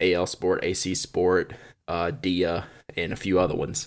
AL 0.00 0.26
Sport, 0.26 0.61
AC 0.62 0.94
Sport, 0.94 1.53
uh, 1.88 2.11
Dia, 2.11 2.68
and 2.96 3.12
a 3.12 3.16
few 3.16 3.38
other 3.38 3.55
ones. 3.55 3.87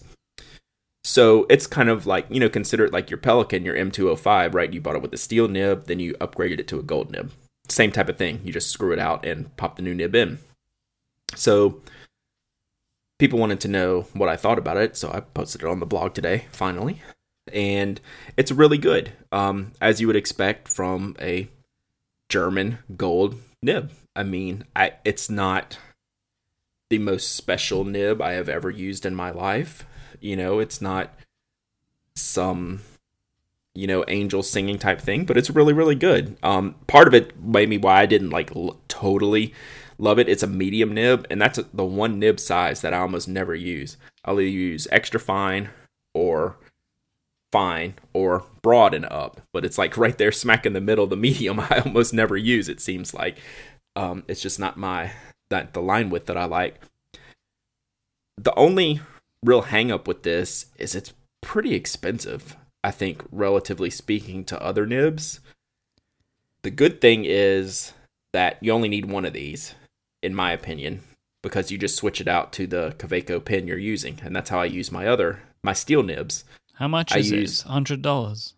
So 1.04 1.48
it's 1.50 1.66
kind 1.66 1.90
of 1.90 2.06
like, 2.06 2.28
you 2.30 2.40
know, 2.40 2.50
consider 2.50 2.86
it 2.86 2.94
like 2.94 3.10
your 3.10 3.18
Pelikan, 3.18 3.66
your 3.66 3.76
M205, 3.76 4.54
right? 4.54 4.72
You 4.72 4.80
bought 4.80 4.96
it 4.96 5.02
with 5.02 5.14
a 5.16 5.18
steel 5.18 5.48
nib, 5.48 5.88
then 5.88 6.00
you 6.00 6.14
upgraded 6.22 6.60
it 6.60 6.68
to 6.68 6.78
a 6.78 6.84
gold 6.84 7.10
nib. 7.10 7.32
Same 7.70 7.92
type 7.92 8.10
of 8.10 8.18
thing. 8.18 8.42
You 8.44 8.52
just 8.52 8.70
screw 8.70 8.92
it 8.92 9.00
out 9.00 9.26
and 9.26 9.56
pop 9.58 9.76
the 9.76 9.82
new 9.82 9.96
nib 9.96 10.16
in. 10.16 10.40
So 11.36 11.82
people 13.20 13.40
wanted 13.40 13.60
to 13.62 13.68
know 13.68 14.02
what 14.14 14.30
I 14.30 14.36
thought 14.36 14.58
about 14.58 14.78
it, 14.78 14.98
so 14.98 15.12
I 15.12 15.22
posted 15.22 15.62
it 15.62 15.68
on 15.68 15.80
the 15.80 15.86
blog 15.86 16.14
today, 16.14 16.46
finally. 16.52 17.02
And 17.52 18.00
it's 18.38 18.52
really 18.52 18.78
good, 18.78 19.14
um, 19.32 19.74
as 19.82 20.00
you 20.00 20.08
would 20.08 20.16
expect 20.16 20.68
from 20.68 21.16
a 21.22 21.48
German 22.30 22.80
gold 22.96 23.36
nib. 23.62 23.92
I 24.16 24.24
mean, 24.24 24.66
I, 24.76 24.94
it's 25.04 25.30
not 25.30 25.78
the 26.90 27.00
most 27.00 27.34
special 27.34 27.84
nib 27.84 28.22
I 28.22 28.34
have 28.34 28.50
ever 28.50 28.70
used 28.70 29.06
in 29.06 29.16
my 29.16 29.32
life. 29.32 29.86
You 30.20 30.36
know, 30.36 30.60
it's 30.60 30.82
not 30.82 31.14
some 32.16 32.82
you 33.76 33.88
know 33.88 34.04
angel 34.08 34.44
singing 34.44 34.78
type 34.80 35.02
thing, 35.02 35.26
but 35.26 35.38
it's 35.38 35.50
really 35.50 35.74
really 35.74 35.96
good. 35.96 36.38
Um, 36.44 36.76
part 36.88 37.08
of 37.08 37.14
it 37.14 37.40
maybe 37.44 37.78
why 37.78 38.02
I 38.02 38.06
didn't 38.06 38.30
like 38.32 38.56
l- 38.56 38.80
totally 38.88 39.54
love 39.98 40.20
it. 40.20 40.30
It's 40.30 40.44
a 40.44 40.48
medium 40.48 40.94
nib, 40.94 41.26
and 41.30 41.42
that's 41.42 41.60
the 41.74 41.86
one 41.86 42.20
nib 42.20 42.40
size 42.40 42.82
that 42.82 42.94
I 42.94 43.00
almost 43.00 43.28
never 43.28 43.56
use. 43.56 43.98
I'll 44.26 44.40
either 44.40 44.50
use 44.50 44.88
extra 44.92 45.20
fine 45.20 45.70
or 46.14 46.58
fine 47.52 47.96
or 48.14 48.44
broad 48.62 48.94
and 48.94 49.06
up, 49.06 49.42
but 49.54 49.66
it's 49.66 49.78
like 49.78 49.98
right 49.98 50.18
there 50.18 50.32
smack 50.32 50.66
in 50.66 50.74
the 50.74 50.82
middle. 50.82 51.08
The 51.08 51.16
medium 51.18 51.60
I 51.70 51.82
almost 51.86 52.14
never 52.14 52.38
use. 52.38 52.70
It 52.70 52.82
seems 52.82 53.14
like 53.14 53.38
um, 53.96 54.24
it's 54.28 54.42
just 54.42 54.60
not 54.60 54.78
my 54.78 55.12
that 55.50 55.74
the 55.74 55.82
line 55.82 56.10
width 56.10 56.26
that 56.28 56.38
I 56.38 56.46
like. 56.46 56.80
the 58.38 58.54
only 58.56 59.02
real 59.44 59.64
hangup 59.64 60.08
with 60.08 60.24
this 60.24 60.68
is 60.78 60.96
it's 60.96 61.14
pretty 61.42 61.74
expensive. 61.74 62.56
I 62.84 62.92
think, 62.92 63.24
relatively 63.32 63.90
speaking, 63.90 64.44
to 64.46 64.62
other 64.62 64.86
nibs. 64.86 65.40
The 66.64 66.72
good 66.72 67.02
thing 67.02 67.26
is 67.26 67.94
that 68.34 68.58
you 68.62 68.72
only 68.72 68.90
need 68.90 69.06
one 69.06 69.26
of 69.26 69.34
these, 69.34 69.76
in 70.22 70.34
my 70.36 70.52
opinion, 70.52 71.02
because 71.42 71.72
you 71.72 71.78
just 71.78 71.96
switch 71.96 72.20
it 72.22 72.28
out 72.28 72.52
to 72.54 72.68
the 72.68 72.96
Kaweco 72.98 73.44
pin 73.44 73.68
you're 73.68 73.78
using, 73.78 74.20
and 74.24 74.36
that's 74.36 74.50
how 74.50 74.60
I 74.60 74.66
use 74.66 74.92
my 74.92 75.08
other 75.08 75.42
my 75.64 75.74
steel 75.74 76.04
nibs. 76.04 76.44
How 76.74 76.88
much 76.88 77.14
I 77.14 77.20
is 77.20 77.32
use- 77.32 77.62
it? 77.62 77.68
Hundred 77.68 78.02
dollars. 78.02 78.54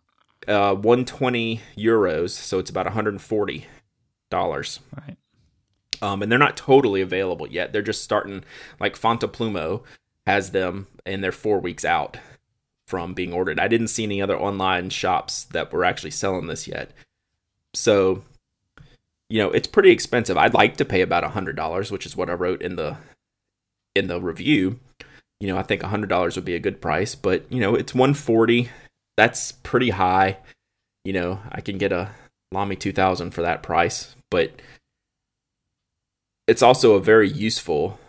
Uh, 0.48 0.76
120 0.76 1.62
euros, 1.76 2.30
so 2.32 2.60
it's 2.60 2.70
about 2.70 2.86
140 2.86 3.66
dollars. 4.30 4.80
Right. 4.96 5.18
Um, 6.02 6.22
and 6.22 6.32
they're 6.32 6.38
not 6.40 6.58
totally 6.58 7.02
available 7.02 7.48
yet. 7.48 7.74
They're 7.74 7.82
just 7.82 8.04
starting. 8.04 8.44
Like 8.80 8.96
Fontoplumo 9.00 9.84
has 10.28 10.52
them, 10.52 10.88
and 11.06 11.24
they're 11.24 11.32
four 11.32 11.60
weeks 11.60 11.86
out 11.86 12.18
from 12.88 13.14
being 13.14 13.34
ordered. 13.34 13.60
I 13.60 13.68
didn't 13.68 13.88
see 13.88 14.04
any 14.04 14.22
other 14.22 14.38
online 14.38 14.90
shops 14.90 15.46
that 15.46 15.72
were 15.74 15.84
actually 15.84 16.12
selling 16.12 16.48
this 16.48 16.68
yet. 16.68 16.92
So, 17.74 18.24
you 19.30 19.42
know, 19.42 19.52
it's 19.52 19.68
pretty 19.68 19.92
expensive. 19.92 20.38
I'd 20.38 20.54
like 20.54 20.78
to 20.78 20.86
pay 20.86 21.02
about 21.02 21.24
a 21.24 21.30
hundred 21.30 21.56
dollars, 21.56 21.92
which 21.92 22.06
is 22.06 22.16
what 22.16 22.30
I 22.30 22.34
wrote 22.34 22.62
in 22.62 22.76
the 22.76 22.98
in 23.96 24.08
the 24.08 24.22
review. 24.22 24.80
You 25.40 25.48
know, 25.48 25.58
I 25.58 25.64
think 25.64 25.84
a 25.84 25.88
hundred 25.88 26.10
dollars 26.10 26.36
would 26.36 26.46
be 26.46 26.56
a 26.56 26.60
good 26.60 26.82
price, 26.82 27.16
but 27.16 27.52
you 27.52 27.60
know, 27.60 27.76
it's 27.76 27.96
one 27.96 28.14
forty. 28.14 28.70
That's 29.18 29.52
pretty 29.52 29.90
high. 29.90 30.38
You 31.04 31.14
know, 31.14 31.40
I 31.52 31.62
can 31.62 31.78
get 31.78 31.92
a 31.92 32.12
Lamy 32.52 32.76
two 32.76 32.92
thousand 32.92 33.32
for 33.32 33.42
that 33.42 33.64
price, 33.64 34.16
but 34.30 34.52
it's 36.48 36.62
also 36.62 36.94
a 36.94 37.02
very 37.02 37.30
useful 37.30 38.00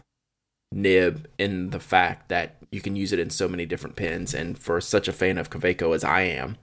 nib 0.72 1.26
in 1.38 1.70
the 1.70 1.80
fact 1.80 2.28
that 2.28 2.56
you 2.76 2.82
can 2.82 2.94
use 2.94 3.12
it 3.12 3.18
in 3.18 3.30
so 3.30 3.48
many 3.48 3.66
different 3.66 3.96
pins. 3.96 4.34
And 4.34 4.56
for 4.56 4.80
such 4.80 5.08
a 5.08 5.12
fan 5.12 5.38
of 5.38 5.50
Kaweco 5.50 5.94
as 5.94 6.04
I 6.04 6.20
am, 6.20 6.58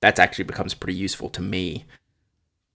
that's 0.00 0.18
actually 0.18 0.44
becomes 0.44 0.74
pretty 0.74 0.98
useful 0.98 1.28
to 1.28 1.42
me. 1.42 1.84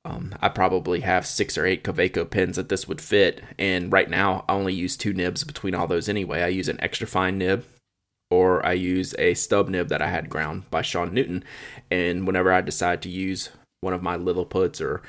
Um, 0.06 0.36
I 0.42 0.50
probably 0.50 1.00
have 1.00 1.26
six 1.26 1.58
or 1.58 1.66
eight 1.66 1.84
Kaweco 1.84 2.30
pins 2.30 2.56
that 2.58 2.70
this 2.70 2.88
would 2.88 3.02
fit, 3.02 3.42
and 3.58 3.92
right 3.92 4.10
now 4.10 4.44
I 4.50 4.54
only 4.54 4.74
use 4.74 4.98
two 4.98 5.14
nibs 5.14 5.46
between 5.46 5.74
all 5.74 5.88
those 5.88 6.10
anyway. 6.10 6.42
I 6.42 6.48
use 6.48 6.68
an 6.68 6.82
extra 6.82 7.08
fine 7.08 7.38
nib, 7.38 7.66
or 8.30 8.66
I 8.66 8.74
use 8.74 9.16
a 9.18 9.34
stub 9.34 9.70
nib 9.70 9.88
that 9.88 10.02
I 10.02 10.10
had 10.10 10.30
ground 10.30 10.70
by 10.70 10.82
Shawn 10.82 11.14
Newton. 11.14 11.46
And 11.90 12.28
whenever 12.28 12.52
I 12.52 12.60
decide 12.60 13.02
to 13.04 13.10
use 13.10 13.50
one 13.80 13.94
of 13.94 14.04
my 14.04 14.18
Liliput's 14.18 14.82
or 14.82 15.02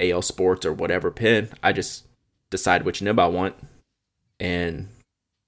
AL 0.00 0.22
Sports 0.22 0.66
or 0.66 0.72
whatever 0.72 1.12
pin, 1.12 1.50
I 1.62 1.72
just 1.72 2.06
decide 2.50 2.84
which 2.84 3.00
nib 3.00 3.20
I 3.20 3.28
want 3.28 3.54
and 4.40 4.88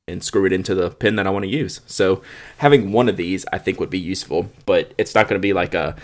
and 0.09 0.23
screw 0.23 0.45
it 0.45 0.53
into 0.53 0.75
the 0.75 0.91
pin 0.91 1.17
that 1.17 1.27
I 1.27 1.31
want 1.31 1.45
to 1.45 1.51
use. 1.51 1.81
So 1.87 2.23
having 2.59 2.93
one 2.93 3.09
of 3.09 3.17
these 3.17 3.45
I 3.53 3.59
think 3.59 3.79
would 3.81 3.91
be 3.91 3.99
useful, 3.99 4.51
but 4.67 4.93
it's 4.99 5.15
not 5.15 5.29
going 5.29 5.41
to 5.41 5.43
be 5.43 5.53
like 5.53 5.75
a 5.75 5.97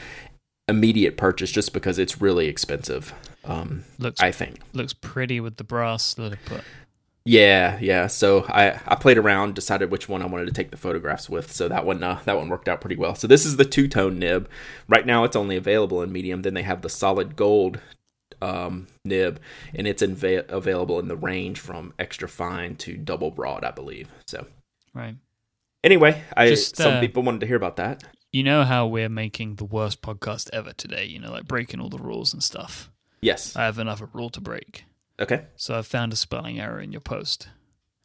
immediate 0.68 1.16
purchase 1.16 1.50
just 1.50 1.72
because 1.72 1.98
it's 1.98 2.20
really 2.20 2.46
expensive. 2.46 3.12
Um, 3.44 3.84
Looks 3.98 4.20
I 4.20 4.30
think. 4.30 4.60
looks 4.72 4.92
pretty 4.92 5.40
with 5.40 5.56
the 5.56 5.64
brass 5.64 6.14
Liliput. 6.14 6.62
Yeah, 7.24 7.78
yeah. 7.80 8.06
So 8.06 8.44
I 8.48 8.80
I 8.86 8.94
played 8.94 9.18
around, 9.18 9.54
decided 9.54 9.90
which 9.90 10.08
one 10.08 10.22
I 10.22 10.26
wanted 10.26 10.46
to 10.46 10.52
take 10.52 10.70
the 10.70 10.76
photographs 10.76 11.28
with. 11.28 11.52
So 11.52 11.68
that 11.68 11.84
one 11.84 12.02
uh, 12.02 12.20
that 12.24 12.36
one 12.36 12.48
worked 12.48 12.68
out 12.68 12.80
pretty 12.80 12.96
well. 12.96 13.14
So 13.14 13.26
this 13.26 13.44
is 13.44 13.56
the 13.56 13.64
two 13.64 13.88
tone 13.88 14.18
nib. 14.18 14.48
Right 14.88 15.04
now 15.04 15.24
it's 15.24 15.36
only 15.36 15.56
available 15.56 16.02
in 16.02 16.12
medium. 16.12 16.42
Then 16.42 16.54
they 16.54 16.62
have 16.62 16.82
the 16.82 16.88
solid 16.88 17.36
gold 17.36 17.80
um, 18.42 18.86
nib, 19.04 19.40
and 19.74 19.86
it's 19.86 20.02
inva- 20.02 20.48
available 20.50 20.98
in 20.98 21.08
the 21.08 21.16
range 21.16 21.58
from 21.60 21.92
extra 21.98 22.28
fine 22.28 22.76
to 22.76 22.96
double 22.96 23.30
broad, 23.30 23.64
I 23.64 23.70
believe. 23.70 24.08
So 24.26 24.46
Right. 24.94 25.16
anyway, 25.84 26.22
I 26.36 26.48
Just, 26.48 26.76
some 26.76 26.94
uh, 26.94 27.00
people 27.00 27.22
wanted 27.22 27.40
to 27.40 27.46
hear 27.46 27.56
about 27.56 27.76
that. 27.76 28.04
You 28.32 28.42
know 28.42 28.64
how 28.64 28.86
we're 28.86 29.08
making 29.08 29.54
the 29.56 29.64
worst 29.64 30.02
podcast 30.02 30.50
ever 30.52 30.72
today, 30.72 31.04
you 31.06 31.18
know, 31.18 31.30
like 31.30 31.46
breaking 31.48 31.80
all 31.80 31.88
the 31.88 31.98
rules 31.98 32.32
and 32.32 32.42
stuff. 32.42 32.90
Yes. 33.20 33.56
I 33.56 33.64
have 33.64 33.78
another 33.78 34.08
rule 34.12 34.30
to 34.30 34.40
break. 34.40 34.84
Okay. 35.20 35.44
So 35.56 35.76
I 35.78 35.82
found 35.82 36.12
a 36.12 36.16
spelling 36.16 36.60
error 36.60 36.80
in 36.80 36.92
your 36.92 37.00
post. 37.00 37.48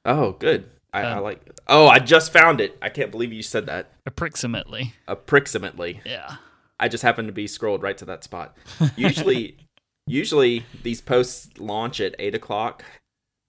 Oh, 0.06 0.32
good. 0.32 0.69
I, 0.93 1.02
I 1.02 1.12
Um, 1.13 1.24
like. 1.24 1.41
Oh, 1.67 1.88
I 1.88 2.00
just 2.00 2.32
found 2.34 2.62
it. 2.62 2.78
I 2.82 2.89
can't 2.89 3.12
believe 3.12 3.34
you 3.34 3.43
said 3.43 3.65
that. 3.65 3.91
Approximately. 4.06 4.93
Approximately. 5.08 6.02
Yeah. 6.06 6.36
I 6.80 6.88
just 6.88 7.04
happened 7.04 7.28
to 7.28 7.34
be 7.34 7.48
scrolled 7.48 7.84
right 7.84 7.98
to 7.98 8.06
that 8.06 8.24
spot. 8.24 8.58
Usually, 8.96 9.58
usually 10.07 10.65
these 10.83 11.01
posts 11.01 11.49
launch 11.59 11.99
at 12.01 12.15
eight 12.19 12.35
o'clock, 12.35 12.83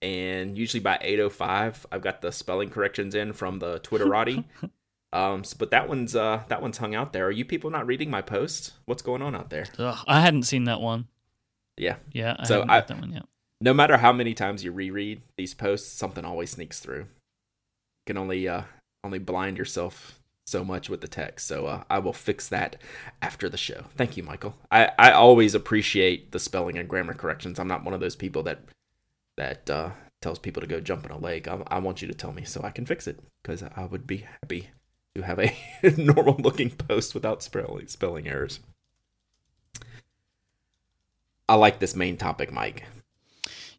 and 0.02 0.56
usually 0.56 0.80
by 0.80 0.98
eight 1.00 1.20
o 1.20 1.28
five, 1.30 1.86
I've 1.90 2.02
got 2.02 2.20
the 2.20 2.32
spelling 2.32 2.70
corrections 2.70 3.14
in 3.14 3.32
from 3.32 3.58
the 3.58 3.80
Twitterati. 3.80 4.44
um, 5.12 5.40
s- 5.40 5.54
but 5.54 5.70
that 5.70 5.88
one's 5.88 6.14
uh 6.16 6.42
that 6.48 6.62
one's 6.62 6.78
hung 6.78 6.94
out 6.94 7.12
there. 7.12 7.26
Are 7.26 7.30
you 7.32 7.44
people 7.44 7.70
not 7.70 7.86
reading 7.86 8.10
my 8.10 8.22
posts? 8.22 8.72
What's 8.86 9.02
going 9.02 9.22
on 9.22 9.34
out 9.34 9.50
there? 9.50 9.66
Ugh, 9.78 9.98
I 10.06 10.20
hadn't 10.20 10.44
seen 10.44 10.64
that 10.64 10.80
one. 10.80 11.08
Yeah. 11.76 11.96
Yeah, 12.12 12.36
I 12.38 12.44
So 12.44 12.54
haven't 12.54 12.70
I- 12.70 12.80
that 12.80 13.00
one 13.00 13.12
yet. 13.12 13.24
No 13.60 13.72
matter 13.72 13.96
how 13.96 14.12
many 14.12 14.34
times 14.34 14.62
you 14.62 14.72
reread 14.72 15.22
these 15.36 15.54
posts, 15.54 15.90
something 15.90 16.24
always 16.24 16.50
sneaks 16.50 16.80
through. 16.80 17.00
You 17.00 18.06
can 18.06 18.18
only 18.18 18.46
uh 18.48 18.62
only 19.02 19.18
blind 19.18 19.56
yourself 19.58 20.18
so 20.44 20.64
much 20.64 20.88
with 20.88 21.00
the 21.00 21.09
text. 21.09 21.46
So 21.46 21.66
uh, 21.66 21.85
I 21.90 21.98
will 21.98 22.12
fix 22.12 22.48
that 22.48 22.76
after 23.22 23.48
the 23.48 23.57
show. 23.57 23.85
Thank 23.96 24.16
you, 24.16 24.22
Michael. 24.22 24.54
I, 24.70 24.90
I 24.98 25.12
always 25.12 25.54
appreciate 25.54 26.33
the 26.33 26.38
spelling 26.38 26.78
and 26.78 26.88
grammar 26.88 27.14
corrections. 27.14 27.59
I'm 27.59 27.68
not 27.68 27.85
one 27.85 27.94
of 27.94 28.00
those 28.00 28.16
people 28.16 28.42
that 28.44 28.61
that 29.37 29.68
uh, 29.68 29.90
tells 30.20 30.38
people 30.38 30.61
to 30.61 30.66
go 30.66 30.80
jump 30.80 31.04
in 31.04 31.11
a 31.11 31.18
lake. 31.18 31.48
I, 31.48 31.62
I 31.66 31.78
want 31.78 32.02
you 32.02 32.09
to 32.09 32.14
tell 32.14 32.33
me 32.33 32.44
so 32.44 32.62
I 32.62 32.70
can 32.70 32.87
fix 32.87 33.07
it 33.07 33.18
because 33.42 33.62
I 33.62 33.85
would 33.85 34.07
be 34.07 34.18
happy 34.18 34.70
to 35.14 35.22
have 35.22 35.38
a 35.38 35.54
normal 35.96 36.37
looking 36.38 36.70
post 36.70 37.14
without 37.14 37.42
spelling 37.42 37.88
spelling 37.88 38.28
errors. 38.28 38.61
I 41.48 41.57
like 41.57 41.78
this 41.78 41.94
main 41.94 42.16
topic, 42.16 42.50
Myke. 42.50 42.83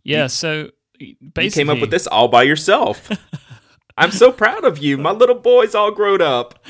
Yeah, 0.03 0.27
so 0.27 0.69
basically 0.99 1.45
You 1.45 1.51
came 1.51 1.69
up 1.69 1.79
with 1.81 1.89
this 1.89 2.05
all 2.07 2.27
by 2.27 2.43
yourself. 2.43 3.09
I'm 3.97 4.11
so 4.11 4.31
proud 4.31 4.65
of 4.65 4.77
you. 4.79 4.97
My 4.97 5.11
little 5.11 5.35
boy's 5.35 5.73
all 5.73 5.91
grown 5.91 6.21
up. 6.21 6.65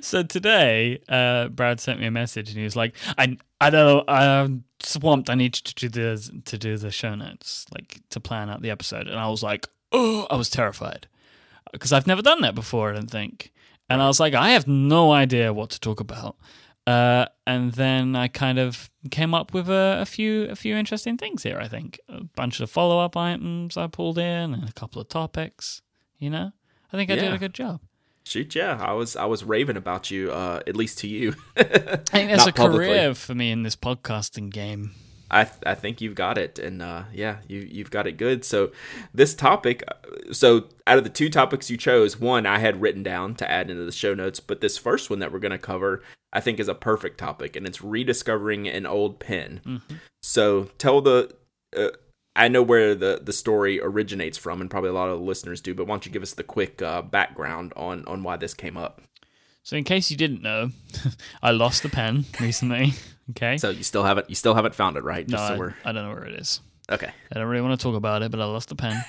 So 0.00 0.22
today, 0.22 1.00
uh, 1.08 1.48
Brad 1.48 1.80
sent 1.80 2.00
me 2.00 2.06
a 2.06 2.10
message 2.10 2.48
and 2.48 2.56
he 2.56 2.64
was 2.64 2.76
like, 2.76 2.94
"I 3.18 3.36
I 3.60 3.70
don't 3.70 3.86
know, 3.86 4.04
I'm 4.12 4.64
swamped. 4.80 5.28
I 5.28 5.34
need 5.34 5.52
to 5.54 5.74
do 5.74 5.88
the 5.88 6.42
to 6.44 6.58
do 6.58 6.76
the 6.78 6.90
show 6.90 7.14
notes, 7.14 7.66
like 7.74 8.00
to 8.10 8.20
plan 8.20 8.48
out 8.48 8.62
the 8.62 8.70
episode." 8.70 9.08
And 9.08 9.18
I 9.18 9.28
was 9.28 9.42
like, 9.42 9.66
"Oh!" 9.92 10.26
I 10.30 10.36
was 10.36 10.48
terrified 10.48 11.06
because 11.72 11.92
I've 11.92 12.06
never 12.06 12.22
done 12.22 12.40
that 12.42 12.54
before. 12.54 12.90
I 12.90 12.94
don't 12.94 13.10
think. 13.10 13.52
And 13.90 14.00
I 14.00 14.06
was 14.06 14.20
like, 14.20 14.32
"I 14.32 14.50
have 14.50 14.66
no 14.68 15.12
idea 15.12 15.52
what 15.52 15.70
to 15.70 15.80
talk 15.80 16.00
about." 16.00 16.36
Uh, 16.86 17.26
and 17.46 17.72
then 17.72 18.16
I 18.16 18.28
kind 18.28 18.58
of 18.58 18.90
came 19.10 19.34
up 19.34 19.52
with 19.52 19.68
a, 19.68 19.98
a 20.00 20.06
few 20.06 20.44
a 20.44 20.56
few 20.56 20.76
interesting 20.76 21.16
things 21.18 21.42
here. 21.42 21.58
I 21.60 21.68
think 21.68 22.00
a 22.08 22.24
bunch 22.24 22.60
of 22.60 22.70
follow 22.70 23.00
up 23.00 23.16
items 23.16 23.76
I 23.76 23.86
pulled 23.86 24.18
in 24.18 24.54
and 24.54 24.68
a 24.68 24.72
couple 24.72 25.02
of 25.02 25.08
topics. 25.08 25.82
You 26.18 26.30
know, 26.30 26.52
I 26.92 26.96
think 26.96 27.10
I 27.10 27.16
did 27.16 27.32
a 27.32 27.38
good 27.38 27.54
job. 27.54 27.80
Shoot, 28.24 28.54
yeah, 28.54 28.78
I 28.80 28.92
was 28.92 29.16
I 29.16 29.24
was 29.24 29.44
raving 29.44 29.76
about 29.76 30.10
you, 30.10 30.30
uh, 30.30 30.60
at 30.66 30.76
least 30.76 30.98
to 30.98 31.08
you. 31.08 31.34
I 31.56 31.62
think 31.96 32.28
there's 32.28 32.46
a 32.46 32.52
publicly. 32.52 32.86
career 32.86 33.14
for 33.14 33.34
me 33.34 33.50
in 33.50 33.62
this 33.62 33.76
podcasting 33.76 34.50
game. 34.50 34.92
I 35.30 35.48
I 35.64 35.74
think 35.74 36.00
you've 36.00 36.14
got 36.14 36.36
it, 36.36 36.58
and 36.58 36.82
uh, 36.82 37.04
yeah, 37.12 37.38
you 37.48 37.60
you've 37.60 37.90
got 37.90 38.06
it 38.06 38.18
good. 38.18 38.44
So 38.44 38.72
this 39.14 39.34
topic, 39.34 39.82
so 40.32 40.66
out 40.86 40.98
of 40.98 41.04
the 41.04 41.10
two 41.10 41.30
topics 41.30 41.70
you 41.70 41.76
chose, 41.76 42.20
one 42.20 42.46
I 42.46 42.58
had 42.58 42.80
written 42.80 43.02
down 43.02 43.34
to 43.36 43.50
add 43.50 43.70
into 43.70 43.84
the 43.84 43.92
show 43.92 44.14
notes, 44.14 44.38
but 44.38 44.60
this 44.60 44.76
first 44.76 45.08
one 45.08 45.18
that 45.20 45.32
we're 45.32 45.38
going 45.38 45.50
to 45.52 45.58
cover, 45.58 46.02
I 46.32 46.40
think, 46.40 46.60
is 46.60 46.68
a 46.68 46.74
perfect 46.74 47.18
topic, 47.18 47.56
and 47.56 47.66
it's 47.66 47.82
rediscovering 47.82 48.68
an 48.68 48.86
old 48.86 49.18
pen. 49.18 49.82
So 50.22 50.64
tell 50.78 51.00
the. 51.00 51.34
Uh, 51.76 51.88
I 52.36 52.48
know 52.48 52.62
where 52.62 52.94
the, 52.94 53.20
the 53.22 53.32
story 53.32 53.80
originates 53.82 54.38
from, 54.38 54.60
and 54.60 54.70
probably 54.70 54.90
a 54.90 54.94
lot 54.94 55.08
of 55.08 55.18
the 55.18 55.24
listeners 55.24 55.60
do. 55.60 55.74
But 55.74 55.86
why 55.86 55.94
don't 55.94 56.06
you 56.06 56.12
give 56.12 56.22
us 56.22 56.34
the 56.34 56.44
quick 56.44 56.80
uh, 56.80 57.02
background 57.02 57.72
on 57.76 58.04
on 58.06 58.22
why 58.22 58.36
this 58.36 58.54
came 58.54 58.76
up? 58.76 59.02
So, 59.62 59.76
in 59.76 59.84
case 59.84 60.10
you 60.10 60.16
didn't 60.16 60.42
know, 60.42 60.70
I 61.42 61.50
lost 61.50 61.82
the 61.82 61.88
pen 61.88 62.24
recently. 62.40 62.94
Okay. 63.30 63.58
So 63.58 63.70
you 63.70 63.84
still 63.84 64.02
haven't 64.02 64.28
you 64.28 64.34
still 64.34 64.54
haven't 64.54 64.74
found 64.74 64.96
it, 64.96 65.04
right? 65.04 65.28
no, 65.28 65.36
so 65.36 65.42
I, 65.84 65.90
I 65.90 65.92
don't 65.92 66.02
know 66.02 66.12
where 66.12 66.24
it 66.24 66.34
is. 66.34 66.60
okay. 66.90 67.12
I 67.32 67.38
don't 67.38 67.46
really 67.46 67.62
want 67.62 67.78
to 67.78 67.82
talk 67.84 67.94
about 67.94 68.22
it, 68.22 68.32
but 68.32 68.40
I 68.40 68.44
lost 68.44 68.70
the 68.70 68.74
pen. 68.74 69.04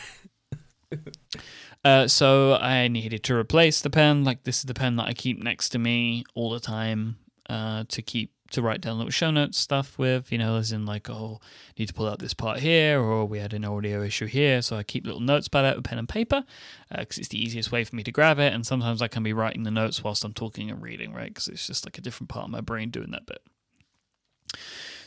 uh, 1.83 2.07
so 2.07 2.53
I 2.53 2.87
needed 2.87 3.23
to 3.23 3.35
replace 3.35 3.81
the 3.81 3.89
pen. 3.89 4.23
Like 4.23 4.43
this 4.43 4.59
is 4.59 4.65
the 4.65 4.75
pen 4.75 4.97
that 4.97 5.07
I 5.07 5.13
keep 5.13 5.41
next 5.41 5.69
to 5.69 5.79
me 5.79 6.23
all 6.35 6.51
the 6.51 6.59
time 6.59 7.17
uh, 7.49 7.85
to 7.87 8.01
keep 8.03 8.31
to 8.51 8.61
write 8.61 8.81
down 8.81 8.97
little 8.97 9.11
show 9.11 9.31
notes 9.31 9.57
stuff 9.57 9.97
with. 9.97 10.31
You 10.31 10.37
know, 10.37 10.57
as 10.57 10.71
in 10.71 10.85
like, 10.85 11.09
oh, 11.09 11.39
need 11.77 11.87
to 11.87 11.93
pull 11.93 12.07
out 12.07 12.19
this 12.19 12.33
part 12.33 12.59
here, 12.59 12.99
or 12.99 13.25
we 13.25 13.39
had 13.39 13.53
an 13.53 13.65
audio 13.65 14.03
issue 14.03 14.25
here. 14.25 14.61
So 14.61 14.77
I 14.77 14.83
keep 14.83 15.05
little 15.05 15.21
notes 15.21 15.47
by 15.47 15.61
that 15.61 15.75
with 15.75 15.85
pen 15.85 15.97
and 15.97 16.09
paper 16.09 16.43
because 16.89 17.17
it's 17.17 17.29
the 17.29 17.43
easiest 17.43 17.71
way 17.71 17.83
for 17.83 17.95
me 17.95 18.03
to 18.03 18.11
grab 18.11 18.39
it. 18.39 18.53
And 18.53 18.65
sometimes 18.65 19.01
I 19.01 19.07
can 19.07 19.23
be 19.23 19.33
writing 19.33 19.63
the 19.63 19.71
notes 19.71 20.03
whilst 20.03 20.23
I'm 20.23 20.33
talking 20.33 20.69
and 20.69 20.81
reading, 20.81 21.13
right? 21.13 21.29
Because 21.29 21.47
it's 21.47 21.67
just 21.67 21.85
like 21.85 21.97
a 21.97 22.01
different 22.01 22.29
part 22.29 22.45
of 22.45 22.51
my 22.51 22.61
brain 22.61 22.89
doing 22.89 23.11
that 23.11 23.25
bit. 23.25 23.41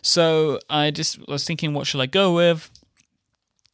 So 0.03 0.59
I 0.69 0.91
just 0.91 1.27
was 1.29 1.45
thinking, 1.45 1.73
what 1.73 1.87
should 1.87 2.01
I 2.01 2.07
go 2.07 2.35
with? 2.35 2.71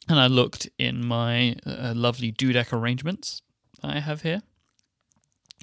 And 0.09 0.19
I 0.19 0.27
looked 0.27 0.69
in 0.79 1.05
my 1.05 1.57
uh, 1.65 1.93
lovely 1.95 2.33
Dudek 2.33 2.73
arrangements 2.73 3.43
I 3.83 4.01
have 4.01 4.23
here 4.23 4.43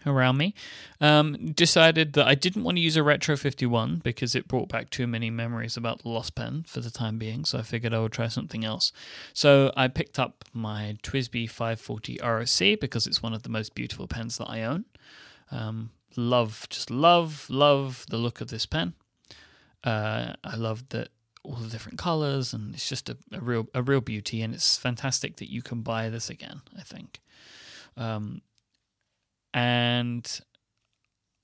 around 0.05 0.37
me. 0.37 0.53
Um, 1.01 1.51
decided 1.53 2.13
that 2.13 2.27
I 2.27 2.35
didn't 2.35 2.63
want 2.63 2.77
to 2.77 2.81
use 2.81 2.95
a 2.95 3.03
Retro 3.03 3.35
51 3.35 3.99
because 4.03 4.35
it 4.35 4.47
brought 4.47 4.69
back 4.69 4.89
too 4.89 5.07
many 5.07 5.29
memories 5.29 5.77
about 5.77 6.03
the 6.03 6.09
Lost 6.09 6.35
Pen 6.35 6.63
for 6.67 6.81
the 6.81 6.91
time 6.91 7.17
being, 7.17 7.45
so 7.45 7.57
I 7.57 7.63
figured 7.63 7.93
I 7.93 7.99
would 7.99 8.11
try 8.11 8.27
something 8.27 8.63
else. 8.63 8.91
So 9.33 9.71
I 9.75 9.87
picked 9.87 10.19
up 10.19 10.45
my 10.53 10.97
TWSBI 11.03 11.49
540 11.49 12.19
ROC 12.21 12.79
because 12.79 13.07
it's 13.07 13.23
one 13.23 13.33
of 13.33 13.43
the 13.43 13.49
most 13.49 13.75
beautiful 13.75 14.07
pens 14.07 14.37
that 14.37 14.49
I 14.49 14.63
own. 14.63 14.85
Um, 15.51 15.91
love, 16.15 16.67
just 16.69 16.91
love, 16.91 17.47
love 17.49 18.05
the 18.09 18.17
look 18.17 18.41
of 18.41 18.49
this 18.49 18.65
pen. 18.65 18.93
Uh, 19.83 20.33
I 20.43 20.55
love 20.55 20.89
that 20.89 21.09
all 21.43 21.55
the 21.55 21.69
different 21.69 21.97
colors, 21.97 22.53
and 22.53 22.75
it's 22.75 22.89
just 22.89 23.09
a, 23.09 23.17
a, 23.31 23.39
real 23.39 23.67
a 23.73 23.81
real 23.81 24.01
beauty. 24.01 24.41
And 24.41 24.53
it's 24.53 24.77
fantastic 24.77 25.37
that 25.37 25.49
you 25.49 25.61
can 25.61 25.81
buy 25.81 26.09
this 26.09 26.29
again. 26.29 26.61
I 26.77 26.81
think, 26.81 27.21
um, 27.95 28.41
and 29.53 30.39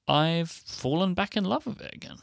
I've 0.08 0.52
fallen 0.52 1.14
back 1.14 1.38
in 1.38 1.46
love 1.46 1.66
with 1.66 1.82
it 1.82 1.94
again, 1.94 2.18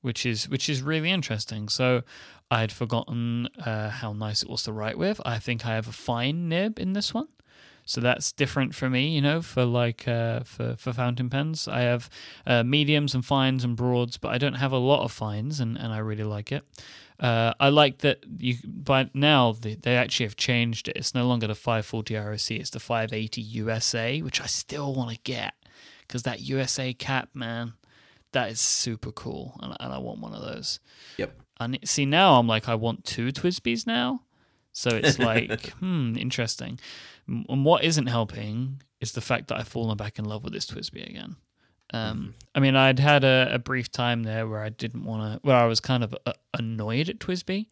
which 0.00 0.24
is 0.24 0.48
which 0.48 0.68
is 0.68 0.82
really 0.82 1.10
interesting. 1.10 1.68
So 1.68 2.02
I'd 2.50 2.72
forgotten 2.72 3.48
uh, 3.58 3.90
how 3.90 4.12
nice 4.12 4.42
it 4.42 4.48
was 4.48 4.62
to 4.64 4.72
write 4.72 4.98
with. 4.98 5.20
I 5.24 5.38
think 5.38 5.66
I 5.66 5.74
have 5.74 5.88
a 5.88 5.92
fine 5.92 6.48
nib 6.48 6.78
in 6.78 6.92
this 6.92 7.12
one. 7.12 7.28
So 7.88 8.00
that's 8.00 8.32
different 8.32 8.74
for 8.74 8.90
me, 8.90 9.14
you 9.14 9.20
know, 9.20 9.40
for 9.40 9.64
like 9.64 10.08
uh, 10.08 10.40
for 10.40 10.74
for 10.76 10.92
fountain 10.92 11.30
pens. 11.30 11.68
I 11.68 11.82
have 11.82 12.10
uh, 12.44 12.64
mediums 12.64 13.14
and 13.14 13.24
fines 13.24 13.62
and 13.62 13.76
broads, 13.76 14.16
but 14.16 14.32
I 14.32 14.38
don't 14.38 14.54
have 14.54 14.72
a 14.72 14.78
lot 14.78 15.04
of 15.04 15.12
fines, 15.12 15.60
and, 15.60 15.78
and 15.78 15.92
I 15.92 15.98
really 15.98 16.24
like 16.24 16.50
it. 16.50 16.64
Uh, 17.18 17.54
I 17.58 17.70
like 17.70 17.98
that 17.98 18.24
you, 18.38 18.56
by 18.64 19.08
now 19.14 19.52
they, 19.52 19.74
they 19.74 19.96
actually 19.96 20.26
have 20.26 20.36
changed 20.36 20.88
it. 20.88 20.96
It's 20.96 21.14
no 21.14 21.26
longer 21.26 21.46
the 21.46 21.54
540 21.54 22.14
ROC, 22.14 22.50
it's 22.50 22.70
the 22.70 22.80
580 22.80 23.40
USA, 23.40 24.20
which 24.22 24.40
I 24.40 24.46
still 24.46 24.94
want 24.94 25.10
to 25.10 25.18
get 25.24 25.54
because 26.06 26.22
that 26.24 26.40
USA 26.40 26.92
cap, 26.92 27.30
man, 27.34 27.74
that 28.32 28.50
is 28.50 28.60
super 28.60 29.12
cool, 29.12 29.58
and, 29.62 29.76
and 29.80 29.92
I 29.92 29.98
want 29.98 30.20
one 30.20 30.34
of 30.34 30.42
those. 30.42 30.80
Yep. 31.16 31.32
And 31.58 31.78
see 31.84 32.04
now 32.04 32.38
I'm 32.38 32.46
like 32.46 32.68
I 32.68 32.74
want 32.74 33.04
two 33.04 33.28
TWSBIs 33.28 33.86
now, 33.86 34.22
so 34.72 34.90
it's 34.90 35.18
like 35.18 35.70
hmm, 35.80 36.16
interesting. 36.16 36.78
And 37.26 37.64
what 37.64 37.82
isn't 37.82 38.06
helping 38.06 38.82
is 39.00 39.12
the 39.12 39.20
fact 39.20 39.48
that 39.48 39.58
I've 39.58 39.68
fallen 39.68 39.96
back 39.96 40.18
in 40.18 40.26
love 40.26 40.44
with 40.44 40.52
this 40.52 40.66
TWSBI 40.66 41.08
again. 41.08 41.36
Um, 41.92 42.34
I 42.54 42.60
mean, 42.60 42.74
I'd 42.74 42.98
had 42.98 43.22
a, 43.22 43.48
a, 43.52 43.58
brief 43.58 43.92
time 43.92 44.24
there 44.24 44.48
where 44.48 44.60
I 44.60 44.70
didn't 44.70 45.04
want 45.04 45.34
to, 45.34 45.46
where 45.46 45.56
I 45.56 45.66
was 45.66 45.78
kind 45.78 46.02
of 46.02 46.16
uh, 46.26 46.32
annoyed 46.52 47.08
at 47.08 47.20
TWSBI. 47.20 47.66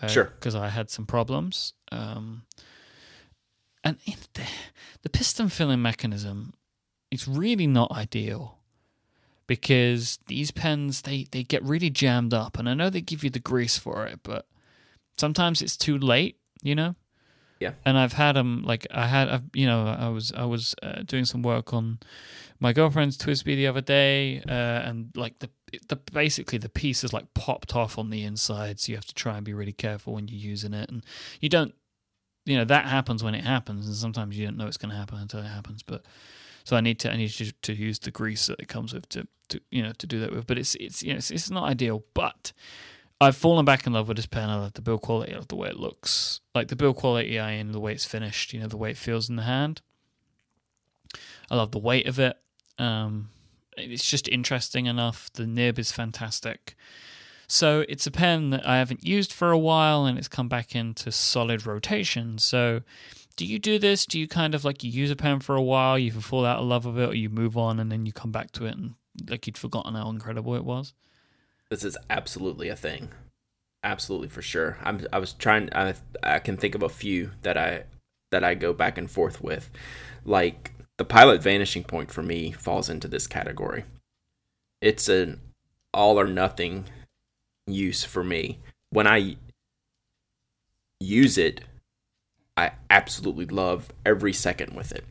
Uh, 0.00 0.06
sure. 0.06 0.24
Because 0.24 0.54
I 0.54 0.68
had 0.68 0.88
some 0.88 1.04
problems. 1.04 1.74
Um, 1.90 2.42
and 3.82 3.96
the, 4.34 4.42
the 5.02 5.10
piston 5.10 5.48
filling 5.48 5.82
mechanism 5.82 6.54
is 7.10 7.26
really 7.26 7.66
not 7.66 7.90
ideal 7.90 8.58
because 9.46 10.20
these 10.28 10.52
pens 10.52 11.02
they, 11.02 11.26
they 11.32 11.42
get 11.42 11.62
really 11.64 11.90
jammed 11.90 12.32
up 12.32 12.56
and 12.56 12.68
I 12.68 12.74
know 12.74 12.88
they 12.88 13.00
give 13.00 13.24
you 13.24 13.30
the 13.30 13.40
grease 13.40 13.76
for 13.76 14.06
it, 14.06 14.20
but 14.22 14.46
sometimes 15.16 15.60
it's 15.60 15.76
too 15.76 15.98
late, 15.98 16.36
you 16.62 16.74
know? 16.74 16.94
Yeah. 17.60 17.72
And 17.84 17.98
I've 17.98 18.14
had 18.14 18.36
them 18.36 18.62
like 18.64 18.86
I 18.90 19.06
had 19.06 19.28
I've, 19.28 19.44
you 19.52 19.66
know 19.66 19.86
I 19.86 20.08
was 20.08 20.32
I 20.32 20.46
was 20.46 20.74
uh, 20.82 21.02
doing 21.02 21.26
some 21.26 21.42
work 21.42 21.72
on 21.74 21.98
my 22.58 22.72
girlfriend's 22.74 23.16
TWSBI 23.16 23.56
the 23.56 23.66
other 23.66 23.80
day, 23.80 24.42
uh, 24.46 24.52
and 24.52 25.10
like 25.14 25.38
the 25.38 25.50
the 25.88 25.96
basically 25.96 26.58
the 26.58 26.68
piece 26.68 27.02
is 27.02 27.12
like 27.12 27.32
popped 27.34 27.74
off 27.74 27.98
on 27.98 28.10
the 28.10 28.22
inside, 28.22 28.80
so 28.80 28.92
you 28.92 28.96
have 28.96 29.06
to 29.06 29.14
try 29.14 29.36
and 29.36 29.44
be 29.44 29.54
really 29.54 29.72
careful 29.72 30.14
when 30.14 30.28
you're 30.28 30.38
using 30.38 30.74
it, 30.74 30.90
and 30.90 31.04
you 31.40 31.48
don't, 31.48 31.74
you 32.44 32.56
know, 32.58 32.64
that 32.64 32.84
happens 32.86 33.24
when 33.24 33.34
it 33.34 33.44
happens, 33.44 33.86
and 33.86 33.96
sometimes 33.96 34.36
you 34.36 34.44
don't 34.44 34.58
know 34.58 34.66
it's 34.66 34.76
going 34.76 34.90
to 34.90 34.96
happen 34.96 35.18
until 35.18 35.40
it 35.40 35.48
happens. 35.48 35.82
But 35.82 36.04
so 36.64 36.76
I 36.76 36.82
need 36.82 36.98
to 37.00 37.10
I 37.10 37.16
need 37.16 37.30
to, 37.30 37.50
to 37.50 37.72
use 37.72 37.98
the 37.98 38.10
grease 38.10 38.46
that 38.46 38.60
it 38.60 38.68
comes 38.68 38.92
with 38.92 39.08
to, 39.10 39.26
to 39.48 39.60
you 39.70 39.82
know 39.82 39.92
to 39.92 40.06
do 40.06 40.20
that 40.20 40.30
with, 40.30 40.46
but 40.46 40.58
it's 40.58 40.74
it's 40.74 41.02
you 41.02 41.12
know 41.12 41.16
it's, 41.16 41.30
it's 41.30 41.50
not 41.50 41.64
ideal, 41.64 42.04
but 42.12 42.52
I've 43.20 43.36
fallen 43.36 43.66
back 43.66 43.86
in 43.86 43.92
love 43.92 44.08
with 44.08 44.16
this 44.16 44.26
pen. 44.26 44.48
I 44.48 44.56
love 44.56 44.72
the 44.72 44.80
build 44.80 45.02
quality. 45.02 45.32
I 45.32 45.36
love 45.36 45.48
the 45.48 45.56
way 45.56 45.68
it 45.68 45.76
looks. 45.76 46.40
Like 46.54 46.68
the 46.68 46.76
build 46.76 46.96
quality, 46.96 47.38
I 47.38 47.56
mean, 47.56 47.72
the 47.72 47.80
way 47.80 47.92
it's 47.92 48.06
finished. 48.06 48.52
You 48.54 48.60
know, 48.60 48.68
the 48.68 48.78
way 48.78 48.90
it 48.90 48.96
feels 48.96 49.28
in 49.28 49.36
the 49.36 49.42
hand. 49.42 49.82
I 51.50 51.56
love 51.56 51.72
the 51.72 51.78
weight 51.78 52.06
of 52.06 52.18
it. 52.18 52.36
Um, 52.78 53.28
it's 53.76 54.08
just 54.08 54.28
interesting 54.28 54.86
enough. 54.86 55.30
The 55.32 55.46
nib 55.46 55.78
is 55.78 55.92
fantastic. 55.92 56.76
So 57.46 57.84
it's 57.88 58.06
a 58.06 58.10
pen 58.10 58.50
that 58.50 58.66
I 58.66 58.78
haven't 58.78 59.04
used 59.04 59.32
for 59.32 59.50
a 59.50 59.58
while, 59.58 60.06
and 60.06 60.16
it's 60.16 60.28
come 60.28 60.48
back 60.48 60.74
into 60.74 61.10
solid 61.10 61.66
rotation. 61.66 62.38
So, 62.38 62.82
do 63.36 63.44
you 63.44 63.58
do 63.58 63.78
this? 63.78 64.06
Do 64.06 64.20
you 64.20 64.28
kind 64.28 64.54
of 64.54 64.64
like 64.64 64.84
you 64.84 64.90
use 64.90 65.10
a 65.10 65.16
pen 65.16 65.40
for 65.40 65.56
a 65.56 65.62
while, 65.62 65.98
you 65.98 66.12
fall 66.12 66.46
out 66.46 66.60
of 66.60 66.66
love 66.66 66.86
with 66.86 66.98
it, 66.98 67.08
or 67.08 67.14
you 67.14 67.28
move 67.28 67.56
on 67.56 67.80
and 67.80 67.90
then 67.90 68.06
you 68.06 68.12
come 68.12 68.30
back 68.30 68.52
to 68.52 68.66
it 68.66 68.76
and 68.76 68.94
like 69.28 69.46
you'd 69.46 69.58
forgotten 69.58 69.94
how 69.94 70.08
incredible 70.08 70.54
it 70.54 70.64
was? 70.64 70.94
This 71.70 71.84
is 71.84 71.96
absolutely 72.10 72.68
a 72.68 72.76
thing. 72.76 73.10
Absolutely 73.82 74.28
for 74.28 74.42
sure. 74.42 74.76
I'm 74.82 75.06
i 75.12 75.18
was 75.18 75.32
trying 75.32 75.70
i 75.72 75.94
i 76.22 76.38
can 76.40 76.56
think 76.56 76.74
of 76.74 76.82
a 76.82 76.88
few 76.88 77.30
that 77.42 77.56
i 77.56 77.84
that 78.30 78.44
i 78.44 78.54
go 78.54 78.72
back 78.72 78.98
and 78.98 79.10
forth 79.10 79.40
with. 79.40 79.70
Like 80.24 80.72
the 80.98 81.04
pilot 81.04 81.42
vanishing 81.42 81.84
point 81.84 82.10
for 82.10 82.22
me 82.22 82.52
falls 82.52 82.90
into 82.90 83.08
this 83.08 83.26
category. 83.26 83.84
It's 84.82 85.08
an 85.08 85.40
all 85.94 86.20
or 86.20 86.26
nothing 86.26 86.84
use 87.66 88.04
for 88.04 88.22
me. 88.22 88.58
When 88.90 89.06
i 89.06 89.36
use 90.98 91.38
it 91.38 91.62
i 92.58 92.72
absolutely 92.90 93.46
love 93.46 93.90
every 94.04 94.34
second 94.34 94.74
with 94.74 94.92
it. 94.92 95.04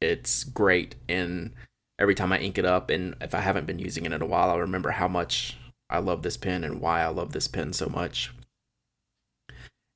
It's 0.00 0.44
great 0.44 0.94
and 1.08 1.52
every 1.98 2.14
time 2.14 2.32
i 2.32 2.38
ink 2.38 2.58
it 2.58 2.64
up 2.64 2.90
and 2.90 3.14
if 3.20 3.34
i 3.34 3.40
haven't 3.40 3.66
been 3.66 3.78
using 3.78 4.04
it 4.04 4.12
in 4.12 4.22
a 4.22 4.26
while 4.26 4.50
i'll 4.50 4.58
remember 4.58 4.90
how 4.90 5.06
much 5.06 5.56
I 5.92 5.98
love 5.98 6.22
this 6.22 6.36
pen 6.36 6.64
and 6.64 6.80
why 6.80 7.02
I 7.02 7.08
love 7.08 7.32
this 7.32 7.48
pen 7.48 7.72
so 7.72 7.86
much. 7.86 8.32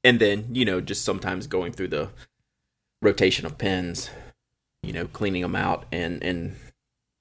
And 0.05 0.21
then, 0.21 0.55
you 0.55 0.65
know, 0.65 0.81
just 0.81 1.05
sometimes 1.05 1.47
going 1.47 1.73
through 1.73 1.89
the 1.89 2.11
rotation 3.03 3.47
of 3.47 3.59
pens, 3.59 4.11
you 4.83 4.93
know, 4.93 5.07
cleaning 5.07 5.43
them 5.43 5.57
out 5.57 5.87
and 5.91 6.23
and 6.23 6.57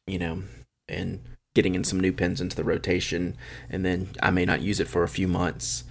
you 0.06 0.20
know, 0.20 0.44
and 0.88 1.24
getting 1.56 1.74
in 1.74 1.84
some 1.86 2.00
new 2.00 2.12
pens 2.12 2.42
into 2.42 2.56
the 2.56 2.64
rotation 2.66 3.38
and 3.70 3.86
then 3.86 4.10
I 4.22 4.30
may 4.30 4.46
not 4.46 4.62
use 4.62 4.82
it 4.82 4.90
for 4.90 5.04
a 5.04 5.10
few 5.10 5.28
months 5.28 5.86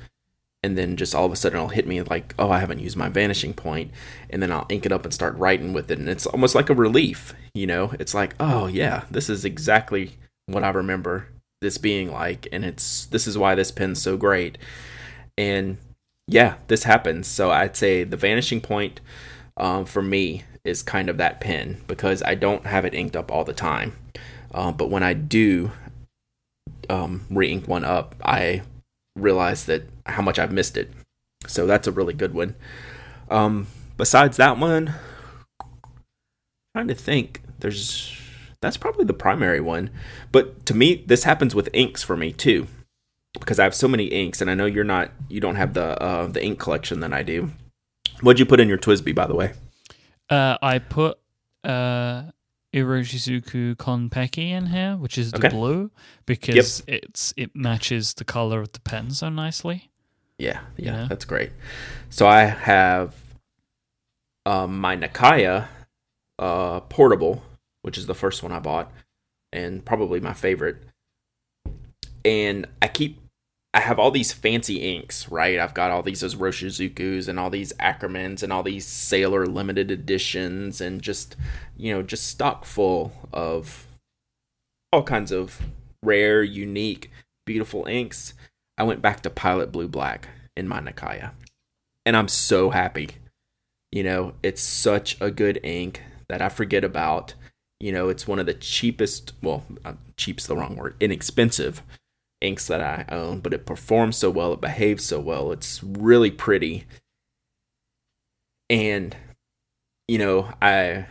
and 0.63 0.79
then 0.79 0.97
just 0.97 1.15
all 1.15 1.27
of 1.27 1.33
a 1.33 1.37
sudden 1.37 1.57
it'll 1.59 1.69
hit 1.69 1.87
me 1.87 2.01
like, 2.03 2.35
oh, 2.39 2.51
I 2.51 2.59
haven't 2.59 2.81
used 2.81 2.97
my 2.97 3.11
vanishing 3.11 3.53
point, 3.53 3.91
and 4.31 4.43
then 4.43 4.51
I'll 4.51 4.65
ink 4.71 4.87
it 4.87 4.93
up 4.93 5.05
and 5.05 5.13
start 5.13 5.37
writing 5.37 5.75
with 5.75 5.91
it, 5.91 5.99
and 5.99 6.09
it's 6.09 6.25
almost 6.25 6.55
like 6.55 6.71
a 6.71 6.75
relief, 6.75 7.35
you 7.53 7.67
know. 7.67 7.93
It's 8.01 8.15
like, 8.15 8.35
oh 8.41 8.67
yeah, 8.67 9.05
this 9.11 9.29
is 9.29 9.45
exactly 9.45 10.17
what 10.47 10.65
I 10.65 10.71
remember 10.71 11.29
this 11.61 11.79
being 11.79 12.11
like 12.11 12.47
and 12.53 12.65
it's 12.65 13.07
this 13.07 13.27
is 13.27 13.39
why 13.39 13.55
this 13.55 13.71
pen's 13.71 14.01
so 14.03 14.17
great. 14.17 14.59
And 15.37 15.79
yeah 16.27 16.57
this 16.69 16.85
happens. 16.85 17.27
So 17.27 17.51
i'd 17.51 17.77
say 17.77 18.05
the 18.05 18.17
vanishing 18.17 18.61
point 18.61 19.01
um, 19.57 19.85
for 19.85 20.03
me 20.03 20.45
is 20.65 20.83
kind 20.83 21.09
of 21.09 21.19
that 21.19 21.41
pen 21.41 21.83
because 21.87 22.23
i 22.23 22.35
don't 22.35 22.67
have 22.67 22.85
it 22.85 22.95
inked 22.95 23.17
up 23.17 23.31
all 23.31 23.45
the 23.45 23.53
time. 23.53 23.95
Uh, 24.53 24.73
but 24.73 24.91
when 24.91 25.03
i 25.03 25.13
do 25.13 25.73
um, 26.91 27.27
re-ink 27.31 27.67
one 27.67 27.85
up 27.85 28.15
i 28.25 28.63
realize 29.17 29.67
that 29.67 29.83
how 30.07 30.23
much 30.23 30.39
i've 30.39 30.53
missed 30.53 30.77
it. 30.77 30.91
So 31.47 31.67
that's 31.67 31.87
a 31.87 31.93
really 31.93 32.15
good 32.15 32.35
one. 32.35 32.57
Um, 33.31 33.67
besides 33.97 34.37
that 34.37 34.59
one 34.59 34.95
trying 36.75 36.89
to 36.89 36.95
think 36.95 37.41
there's 37.61 38.21
that's 38.65 38.77
probably 38.77 39.05
the 39.05 39.15
primary 39.15 39.61
one. 39.61 39.91
But 40.33 40.67
to 40.67 40.75
me, 40.75 41.05
this 41.07 41.25
happens 41.25 41.55
with 41.55 41.69
inks 41.73 42.03
for 42.03 42.17
me 42.17 42.33
too, 42.33 42.67
because 43.39 43.59
I 43.59 43.65
have 43.65 43.75
so 43.75 43.89
many 43.89 44.07
inks, 44.07 44.41
and 44.41 44.51
I 44.51 44.55
know 44.55 44.67
you're 44.67 44.85
not, 44.85 45.11
you 45.29 45.41
don't 45.41 45.57
have 45.57 45.75
the 45.75 46.01
uh, 46.03 46.27
the 46.27 46.45
ink 46.45 46.59
collection 46.59 47.01
that 47.01 47.13
I 47.13 47.23
do. 47.23 47.51
What'd 48.21 48.39
you 48.39 48.47
put 48.47 48.61
in 48.61 48.69
your 48.69 48.79
TWSBI, 48.79 49.15
by 49.15 49.27
the 49.27 49.35
way? 49.35 49.53
Uh, 50.31 50.57
I 50.63 50.79
put 50.79 51.19
uh, 51.63 52.25
Iroshizuku 52.73 53.77
Konpeki 53.77 54.51
in 54.51 54.67
here, 54.67 54.97
which 54.97 55.19
is 55.19 55.33
the 55.33 55.39
okay. 55.39 55.49
blue, 55.49 55.91
because 56.27 56.83
yep. 56.87 57.01
it's 57.03 57.35
it 57.37 57.55
matches 57.55 58.15
the 58.15 58.25
color 58.25 58.61
of 58.61 58.73
the 58.73 58.81
pen 58.81 59.11
so 59.11 59.29
nicely. 59.29 59.91
Yeah, 60.39 60.61
yeah, 60.77 61.03
yeah. 61.03 61.07
that's 61.09 61.25
great. 61.25 61.53
So 62.11 62.27
I 62.27 62.45
have 62.45 63.15
um, 64.47 64.81
my 64.81 64.97
Nakaya 64.97 65.69
uh, 66.39 66.81
portable 66.81 67.43
which 67.85 67.99
is 67.99 68.07
the 68.07 68.15
first 68.15 68.43
one 68.43 68.53
I 68.53 68.59
bought 68.59 68.91
and 69.53 69.85
probably 69.85 70.21
my 70.21 70.33
favorite. 70.33 70.79
And 72.25 72.67
I 72.81 72.89
keep 72.89 73.21
I 73.75 73.81
have 73.81 73.99
all 73.99 74.13
these 74.13 74.33
fancy 74.33 74.77
inks, 74.95 75.29
right? 75.29 75.59
I've 75.59 75.75
got 75.75 75.91
all 75.91 76.03
these 76.03 76.23
Iroshizukus 76.23 77.27
and 77.27 77.41
all 77.41 77.51
these 77.51 77.73
Akkermans 77.75 78.43
and 78.43 78.53
all 78.53 78.63
these 78.63 78.87
Sailor 78.87 79.47
limited 79.47 79.91
editions 79.91 80.81
and 80.81 81.03
just, 81.03 81.37
you 81.77 81.93
know, 81.93 82.03
just 82.03 82.29
stock 82.29 82.65
full 82.65 83.13
of 83.33 83.89
all 84.93 85.03
kinds 85.03 85.33
of 85.33 85.61
rare, 86.05 86.43
unique, 86.43 87.11
beautiful 87.45 87.85
inks. 87.87 88.35
I 88.79 88.85
went 88.85 89.03
back 89.03 89.23
to 89.23 89.31
Pilot 89.31 89.73
Blue 89.73 89.89
Black 89.89 90.29
in 90.57 90.69
my 90.69 90.81
Nakaya. 90.81 91.33
And 92.07 92.17
I'm 92.17 92.29
so 92.29 92.71
happy 92.71 93.11
You 93.91 94.03
know, 94.03 94.35
it's 94.43 94.63
such 94.63 95.21
a 95.21 95.31
good 95.31 95.61
ink 95.63 96.03
that 96.29 96.43
I 96.43 96.49
forget 96.49 96.83
about. 96.85 97.35
You 97.85 97.93
know, 97.93 98.09
it's 98.09 98.27
one 98.27 98.39
of 98.39 98.47
the 98.47 98.55
cheapest, 98.55 99.35
well, 99.43 99.63
uh, 99.85 99.93
cheap's 100.17 100.47
the 100.47 100.57
wrong 100.57 100.75
word, 100.75 100.97
inexpensive 101.01 101.83
inks 102.41 102.67
that 102.69 102.81
I 102.81 103.05
own, 103.15 103.41
but 103.41 103.53
it 103.53 103.67
performs 103.67 104.17
so 104.17 104.31
well, 104.31 104.55
it 104.55 104.63
behaves 104.63 105.05
so 105.05 105.21
well, 105.21 105.53
it's 105.53 105.85
really 105.85 106.31
pretty. 106.31 106.87
And 108.71 109.15
you 110.09 110.17
know, 110.17 110.49
I 110.63 111.05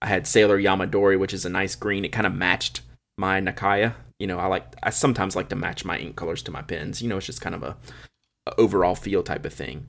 I 0.00 0.06
had 0.06 0.26
Sailor 0.26 0.58
Yamadori, 0.58 1.18
which 1.18 1.34
is 1.34 1.44
a 1.44 1.50
nice 1.50 1.74
green. 1.74 2.06
It 2.06 2.12
kind 2.12 2.26
of 2.26 2.34
matched 2.34 2.80
my 3.18 3.38
Nakaya. 3.38 3.96
You 4.18 4.26
know, 4.26 4.38
I 4.38 4.46
like 4.46 4.74
I 4.82 4.88
sometimes 4.88 5.36
like 5.36 5.50
to 5.50 5.56
match 5.56 5.84
my 5.84 5.98
ink 5.98 6.16
colors 6.16 6.42
to 6.44 6.52
my 6.52 6.62
pens. 6.62 7.02
You 7.02 7.10
know, 7.10 7.18
it's 7.18 7.26
just 7.26 7.42
kind 7.42 7.54
of 7.54 7.62
a, 7.62 7.76
a 8.46 8.58
overall 8.58 8.94
feel 8.94 9.22
type 9.22 9.44
of 9.44 9.52
thing. 9.52 9.88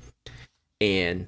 And 0.82 1.28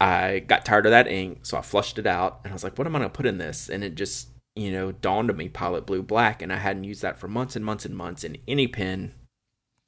I 0.00 0.40
got 0.40 0.64
tired 0.64 0.86
of 0.86 0.90
that 0.90 1.08
ink, 1.08 1.40
so 1.42 1.56
I 1.56 1.62
flushed 1.62 1.98
it 1.98 2.06
out 2.06 2.40
and 2.44 2.52
I 2.52 2.54
was 2.54 2.64
like, 2.64 2.76
what 2.76 2.86
am 2.86 2.94
I 2.94 2.98
gonna 2.98 3.10
put 3.10 3.26
in 3.26 3.38
this? 3.38 3.68
And 3.68 3.82
it 3.82 3.94
just, 3.94 4.28
you 4.54 4.70
know, 4.70 4.92
dawned 4.92 5.30
on 5.30 5.36
me 5.36 5.48
Pilot 5.48 5.86
Blue 5.86 6.02
Black, 6.02 6.42
and 6.42 6.52
I 6.52 6.56
hadn't 6.56 6.84
used 6.84 7.02
that 7.02 7.18
for 7.18 7.28
months 7.28 7.56
and 7.56 7.64
months 7.64 7.84
and 7.84 7.96
months 7.96 8.24
in 8.24 8.36
any 8.46 8.66
pen 8.66 9.14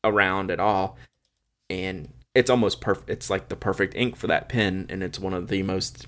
around 0.04 0.50
at 0.50 0.60
all. 0.60 0.96
And 1.68 2.08
it's 2.34 2.50
almost 2.50 2.80
perfect 2.80 3.10
it's 3.10 3.28
like 3.28 3.48
the 3.48 3.56
perfect 3.56 3.94
ink 3.94 4.16
for 4.16 4.26
that 4.28 4.48
pen, 4.48 4.86
and 4.88 5.02
it's 5.02 5.18
one 5.18 5.34
of 5.34 5.48
the 5.48 5.62
most 5.62 6.06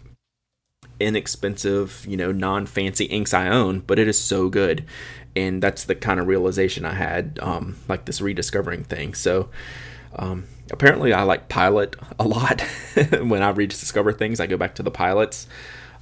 inexpensive, 1.00 2.06
you 2.08 2.16
know, 2.16 2.30
non 2.30 2.66
fancy 2.66 3.06
inks 3.06 3.34
I 3.34 3.48
own, 3.48 3.80
but 3.80 3.98
it 3.98 4.06
is 4.06 4.20
so 4.20 4.48
good. 4.48 4.84
And 5.34 5.62
that's 5.62 5.84
the 5.84 5.94
kind 5.94 6.20
of 6.20 6.26
realization 6.26 6.84
I 6.84 6.94
had, 6.94 7.38
um, 7.42 7.76
like 7.88 8.04
this 8.04 8.20
rediscovering 8.20 8.84
thing. 8.84 9.14
So, 9.14 9.48
um, 10.16 10.44
apparently 10.70 11.12
I 11.12 11.22
like 11.22 11.48
Pilot 11.48 11.96
a 12.18 12.26
lot. 12.26 12.60
when 13.22 13.42
I 13.42 13.50
rediscover 13.50 14.12
things, 14.12 14.40
I 14.40 14.46
go 14.46 14.56
back 14.56 14.76
to 14.76 14.82
the 14.82 14.90
Pilots. 14.90 15.46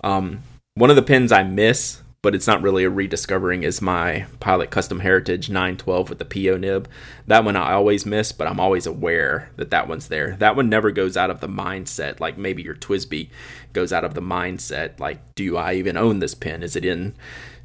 Um, 0.04 0.42
one 0.74 0.90
of 0.90 0.96
the 0.96 1.02
pens 1.02 1.32
I 1.32 1.42
miss 1.42 2.00
but 2.20 2.34
it's 2.34 2.46
not 2.46 2.62
really 2.62 2.82
a 2.82 2.90
rediscovering 2.90 3.62
is 3.62 3.80
my 3.80 4.26
Pilot 4.40 4.70
Custom 4.70 5.00
Heritage 5.00 5.48
912 5.48 6.08
with 6.10 6.18
the 6.18 6.24
PO 6.24 6.56
nib. 6.56 6.88
That 7.28 7.44
one 7.44 7.54
I 7.54 7.72
always 7.72 8.04
miss, 8.04 8.32
but 8.32 8.48
I'm 8.48 8.58
always 8.58 8.86
aware 8.86 9.50
that 9.56 9.70
that 9.70 9.86
one's 9.86 10.08
there. 10.08 10.36
That 10.36 10.56
one 10.56 10.68
never 10.68 10.90
goes 10.90 11.16
out 11.16 11.30
of 11.30 11.40
the 11.40 11.48
mindset 11.48 12.18
like 12.18 12.36
maybe 12.36 12.62
your 12.62 12.74
TWSBI 12.74 13.30
goes 13.72 13.92
out 13.92 14.04
of 14.04 14.14
the 14.14 14.20
mindset 14.20 14.98
like 14.98 15.34
do 15.36 15.56
I 15.56 15.74
even 15.74 15.96
own 15.96 16.18
this 16.18 16.34
pen? 16.34 16.64
Is 16.64 16.74
it 16.74 16.84
in 16.84 17.14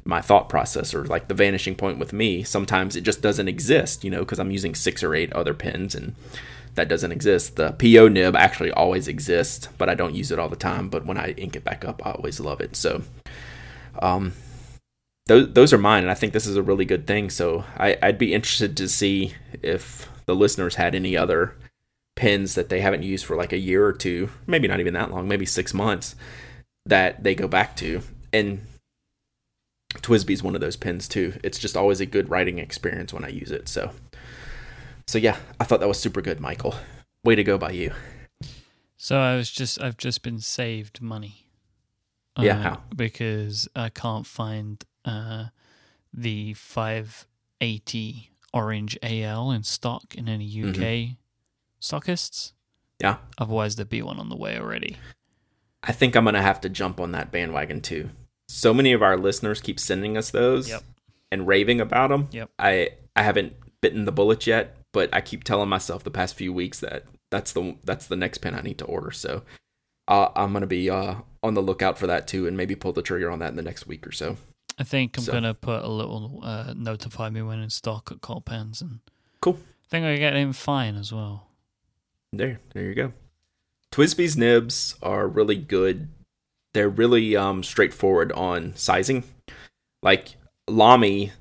my 0.04 0.20
thought 0.20 0.48
process 0.48 0.94
or 0.94 1.04
like 1.04 1.26
the 1.26 1.34
vanishing 1.34 1.74
point 1.74 1.98
with 1.98 2.12
me? 2.12 2.44
Sometimes 2.44 2.94
it 2.94 3.00
just 3.00 3.20
doesn't 3.20 3.48
exist, 3.48 4.04
you 4.04 4.10
know, 4.10 4.20
because 4.20 4.38
I'm 4.38 4.52
using 4.52 4.76
six 4.76 5.02
or 5.02 5.16
eight 5.16 5.32
other 5.32 5.54
pens 5.54 5.96
and 5.96 6.14
that 6.74 6.88
doesn't 6.88 7.12
exist. 7.12 7.56
The 7.56 7.72
PO 7.72 8.08
nib 8.08 8.36
actually 8.36 8.70
always 8.70 9.08
exists, 9.08 9.68
but 9.78 9.88
I 9.88 9.94
don't 9.94 10.14
use 10.14 10.30
it 10.30 10.38
all 10.38 10.48
the 10.48 10.56
time. 10.56 10.88
But 10.88 11.06
when 11.06 11.16
I 11.16 11.32
ink 11.32 11.56
it 11.56 11.64
back 11.64 11.84
up, 11.84 12.04
I 12.04 12.12
always 12.12 12.40
love 12.40 12.60
it. 12.60 12.76
So, 12.76 13.02
um, 14.00 14.32
those 15.26 15.52
those 15.52 15.72
are 15.72 15.78
mine, 15.78 16.02
and 16.02 16.10
I 16.10 16.14
think 16.14 16.32
this 16.32 16.46
is 16.46 16.56
a 16.56 16.62
really 16.62 16.84
good 16.84 17.06
thing. 17.06 17.30
So 17.30 17.64
I, 17.76 17.96
I'd 18.02 18.18
be 18.18 18.34
interested 18.34 18.76
to 18.76 18.88
see 18.88 19.34
if 19.62 20.08
the 20.26 20.34
listeners 20.34 20.74
had 20.74 20.94
any 20.94 21.16
other 21.16 21.54
pins 22.16 22.54
that 22.54 22.68
they 22.68 22.80
haven't 22.80 23.02
used 23.02 23.24
for 23.24 23.36
like 23.36 23.52
a 23.52 23.58
year 23.58 23.84
or 23.86 23.92
two, 23.92 24.30
maybe 24.46 24.68
not 24.68 24.80
even 24.80 24.94
that 24.94 25.10
long, 25.10 25.26
maybe 25.26 25.46
six 25.46 25.74
months, 25.74 26.14
that 26.86 27.22
they 27.24 27.34
go 27.34 27.48
back 27.48 27.76
to. 27.76 28.02
And 28.32 28.66
TWSBI's 29.94 30.42
one 30.42 30.54
of 30.54 30.60
those 30.60 30.76
pins 30.76 31.08
too. 31.08 31.34
It's 31.42 31.58
just 31.58 31.76
always 31.76 32.00
a 32.00 32.06
good 32.06 32.28
writing 32.28 32.58
experience 32.58 33.12
when 33.12 33.24
I 33.24 33.28
use 33.28 33.50
it. 33.50 33.68
So, 33.68 33.92
so 35.06 35.18
yeah, 35.18 35.36
I 35.60 35.64
thought 35.64 35.80
that 35.80 35.88
was 35.88 35.98
super 35.98 36.20
good, 36.22 36.40
Michael. 36.40 36.74
Way 37.24 37.34
to 37.34 37.44
go 37.44 37.56
by 37.58 37.70
you. 37.70 37.92
So 38.96 39.18
I 39.18 39.36
was 39.36 39.50
just 39.50 39.80
I've 39.80 39.96
just 39.96 40.22
been 40.22 40.40
saved 40.40 41.00
money. 41.02 41.46
Yeah, 42.38 42.58
uh, 42.58 42.62
how? 42.62 42.80
Because 42.94 43.68
I 43.76 43.90
can't 43.90 44.26
find 44.26 44.82
uh, 45.04 45.46
the 46.12 46.54
580 46.54 48.30
Orange 48.52 48.98
AL 49.02 49.50
in 49.50 49.62
stock 49.62 50.14
in 50.14 50.28
any 50.28 50.46
UK 50.46 50.74
Mm-hmm. 50.74 51.12
stockists. 51.80 52.52
Yeah. 53.00 53.16
Otherwise, 53.38 53.76
there'd 53.76 53.88
be 53.88 54.02
one 54.02 54.18
on 54.18 54.28
the 54.28 54.36
way 54.36 54.58
already. 54.58 54.96
I 55.82 55.92
think 55.92 56.16
I'm 56.16 56.24
gonna 56.24 56.40
have 56.42 56.60
to 56.62 56.68
jump 56.68 56.98
on 57.00 57.12
that 57.12 57.30
bandwagon 57.30 57.80
too. 57.80 58.10
So 58.48 58.72
many 58.72 58.92
of 58.92 59.02
our 59.02 59.16
listeners 59.18 59.60
keep 59.60 59.78
sending 59.80 60.16
us 60.16 60.30
those 60.30 60.68
Yep. 60.68 60.82
and 61.30 61.46
raving 61.46 61.80
about 61.80 62.08
them. 62.10 62.28
Yep. 62.32 62.50
I 62.58 62.90
I 63.16 63.22
haven't 63.22 63.54
bitten 63.80 64.04
the 64.06 64.12
bullet 64.12 64.46
yet, 64.46 64.76
but 64.94 65.10
I 65.12 65.20
keep 65.20 65.44
telling 65.44 65.68
myself 65.68 66.02
the 66.04 66.10
past 66.10 66.34
few 66.36 66.50
weeks 66.54 66.80
that 66.80 67.04
that's 67.30 67.52
the 67.52 67.76
that's 67.84 68.06
the 68.06 68.16
next 68.16 68.38
pen 68.38 68.54
I 68.54 68.62
need 68.62 68.78
to 68.78 68.86
order. 68.86 69.10
So 69.10 69.42
uh, 70.08 70.28
I'm 70.34 70.54
gonna 70.54 70.66
be 70.66 70.88
uh, 70.88 71.16
on 71.42 71.52
the 71.52 71.60
lookout 71.62 71.98
for 71.98 72.06
that 72.06 72.26
too, 72.26 72.46
and 72.46 72.56
maybe 72.56 72.74
pull 72.74 72.94
the 72.94 73.02
trigger 73.02 73.30
on 73.30 73.40
that 73.40 73.50
in 73.50 73.56
the 73.56 73.62
next 73.62 73.86
week 73.86 74.06
or 74.06 74.12
so. 74.12 74.38
I 74.78 74.84
think 74.84 75.18
I'm 75.18 75.24
So- 75.24 75.32
gonna 75.32 75.52
put 75.54 75.84
a 75.84 75.88
little 75.88 76.40
uh, 76.42 76.72
notify 76.74 77.28
me 77.28 77.42
when 77.42 77.58
in 77.60 77.68
stock 77.68 78.10
at 78.10 78.22
Cult 78.22 78.46
Pens, 78.46 78.80
and 78.80 79.00
Cool. 79.42 79.58
I 79.60 79.88
think 79.90 80.06
I 80.06 80.16
get 80.16 80.34
in 80.34 80.52
fine 80.54 80.96
as 80.96 81.12
well. 81.12 81.48
There, 82.32 82.58
there 82.72 82.82
you 82.84 82.94
go. 82.94 83.12
TWSBI's 83.92 84.36
nibs 84.36 84.96
are 85.02 85.28
really 85.28 85.56
good. 85.56 86.08
They're 86.72 86.88
really 86.88 87.36
um, 87.36 87.62
straightforward 87.62 88.32
on 88.32 88.74
sizing. 88.74 89.22
Like 90.02 90.34
Lamy, 90.66 91.32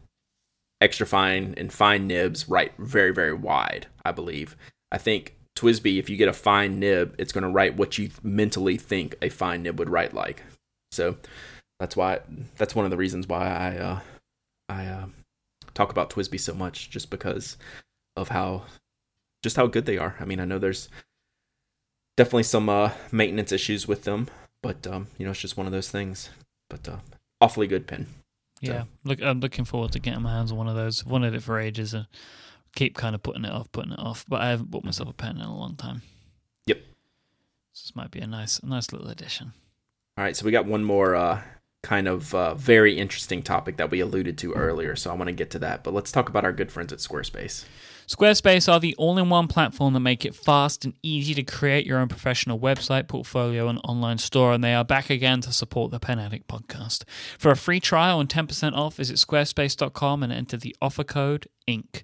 extra 0.83 1.07
fine 1.07 1.53
and 1.57 1.71
fine 1.71 2.05
nibs 2.07 2.49
write 2.49 2.73
very, 2.77 3.11
very 3.11 3.33
wide. 3.33 3.87
I 4.05 4.11
believe. 4.11 4.55
I 4.91 4.97
think 4.97 5.35
TWSBI, 5.55 5.97
if 5.97 6.09
you 6.09 6.17
get 6.17 6.27
a 6.27 6.33
fine 6.33 6.79
nib, 6.79 7.15
it's 7.17 7.31
going 7.31 7.43
to 7.43 7.49
write 7.49 7.77
what 7.77 7.97
you 7.97 8.09
mentally 8.21 8.77
think 8.77 9.15
a 9.21 9.29
fine 9.29 9.63
nib 9.63 9.79
would 9.79 9.89
write 9.89 10.13
like. 10.13 10.43
So 10.91 11.17
that's 11.79 11.95
why. 11.95 12.19
That's 12.57 12.75
one 12.75 12.85
of 12.85 12.91
the 12.91 12.97
reasons 12.97 13.27
why 13.27 13.47
I 13.47 13.77
uh, 13.77 13.99
I 14.69 14.85
uh, 14.85 15.05
talk 15.73 15.89
about 15.89 16.09
TWSBI 16.09 16.39
so 16.39 16.53
much, 16.53 16.89
just 16.89 17.09
because 17.09 17.57
of 18.15 18.29
how 18.29 18.63
just 19.41 19.55
how 19.55 19.67
good 19.67 19.85
they 19.85 19.97
are. 19.97 20.15
I 20.19 20.25
mean, 20.25 20.39
I 20.39 20.45
know 20.45 20.59
there's 20.59 20.89
definitely 22.17 22.43
some 22.43 22.69
uh, 22.69 22.91
maintenance 23.11 23.51
issues 23.51 23.87
with 23.87 24.03
them, 24.03 24.27
but 24.61 24.85
um, 24.85 25.07
you 25.17 25.25
know, 25.25 25.31
it's 25.31 25.41
just 25.41 25.57
one 25.57 25.65
of 25.65 25.71
those 25.71 25.89
things. 25.89 26.29
But 26.69 26.87
uh, 26.89 26.97
awfully 27.41 27.67
good 27.67 27.87
pen. 27.87 28.07
Yeah, 28.71 28.83
look, 29.03 29.21
I'm 29.21 29.39
looking 29.39 29.65
forward 29.65 29.91
to 29.93 29.99
getting 29.99 30.21
my 30.21 30.33
hands 30.33 30.51
on 30.51 30.57
one 30.57 30.67
of 30.67 30.75
those. 30.75 31.03
I've 31.03 31.11
wanted 31.11 31.35
it 31.35 31.43
for 31.43 31.59
ages 31.59 31.93
and 31.93 32.07
keep 32.75 32.95
kind 32.95 33.15
of 33.15 33.23
putting 33.23 33.45
it 33.45 33.51
off, 33.51 33.71
putting 33.71 33.91
it 33.91 33.99
off. 33.99 34.25
But 34.27 34.41
I 34.41 34.49
haven't 34.49 34.71
bought 34.71 34.83
myself 34.83 35.09
a 35.09 35.13
pen 35.13 35.37
in 35.37 35.43
a 35.43 35.57
long 35.57 35.75
time. 35.75 36.01
Yep. 36.65 36.79
This 37.73 37.95
might 37.95 38.11
be 38.11 38.19
a 38.19 38.27
nice, 38.27 38.59
a 38.59 38.65
nice 38.65 38.91
little 38.91 39.09
addition. 39.09 39.53
All 40.17 40.23
right, 40.23 40.35
so 40.35 40.45
we 40.45 40.51
got 40.51 40.65
one 40.65 40.83
more 40.83 41.15
uh, 41.15 41.41
kind 41.81 42.07
of 42.07 42.33
uh, 42.33 42.53
very 42.53 42.97
interesting 42.97 43.43
topic 43.43 43.77
that 43.77 43.91
we 43.91 43.99
alluded 43.99 44.37
to 44.39 44.53
earlier, 44.53 44.95
so 44.95 45.11
I 45.11 45.15
want 45.15 45.27
to 45.27 45.33
get 45.33 45.49
to 45.51 45.59
that. 45.59 45.83
But 45.83 45.93
let's 45.93 46.11
talk 46.11 46.29
about 46.29 46.45
our 46.45 46.53
good 46.53 46.71
friends 46.71 46.93
at 46.93 46.99
Squarespace. 46.99 47.65
Squarespace 48.07 48.71
are 48.71 48.79
the 48.79 48.95
all 48.95 49.17
in 49.17 49.29
one 49.29 49.47
platform 49.47 49.93
that 49.93 49.99
make 49.99 50.25
it 50.25 50.35
fast 50.35 50.85
and 50.85 50.93
easy 51.01 51.33
to 51.33 51.43
create 51.43 51.85
your 51.85 51.99
own 51.99 52.07
professional 52.07 52.59
website, 52.59 53.07
portfolio, 53.07 53.67
and 53.67 53.79
online 53.83 54.17
store. 54.17 54.53
And 54.53 54.63
they 54.63 54.73
are 54.73 54.85
back 54.85 55.09
again 55.09 55.41
to 55.41 55.53
support 55.53 55.91
the 55.91 55.99
Pen 55.99 56.19
Addict 56.19 56.47
podcast. 56.47 57.03
For 57.37 57.51
a 57.51 57.55
free 57.55 57.79
trial 57.79 58.19
and 58.19 58.29
10% 58.29 58.73
off, 58.73 58.95
visit 58.95 59.17
squarespace.com 59.17 60.23
and 60.23 60.33
enter 60.33 60.57
the 60.57 60.75
offer 60.81 61.03
code 61.03 61.47
INK 61.67 62.03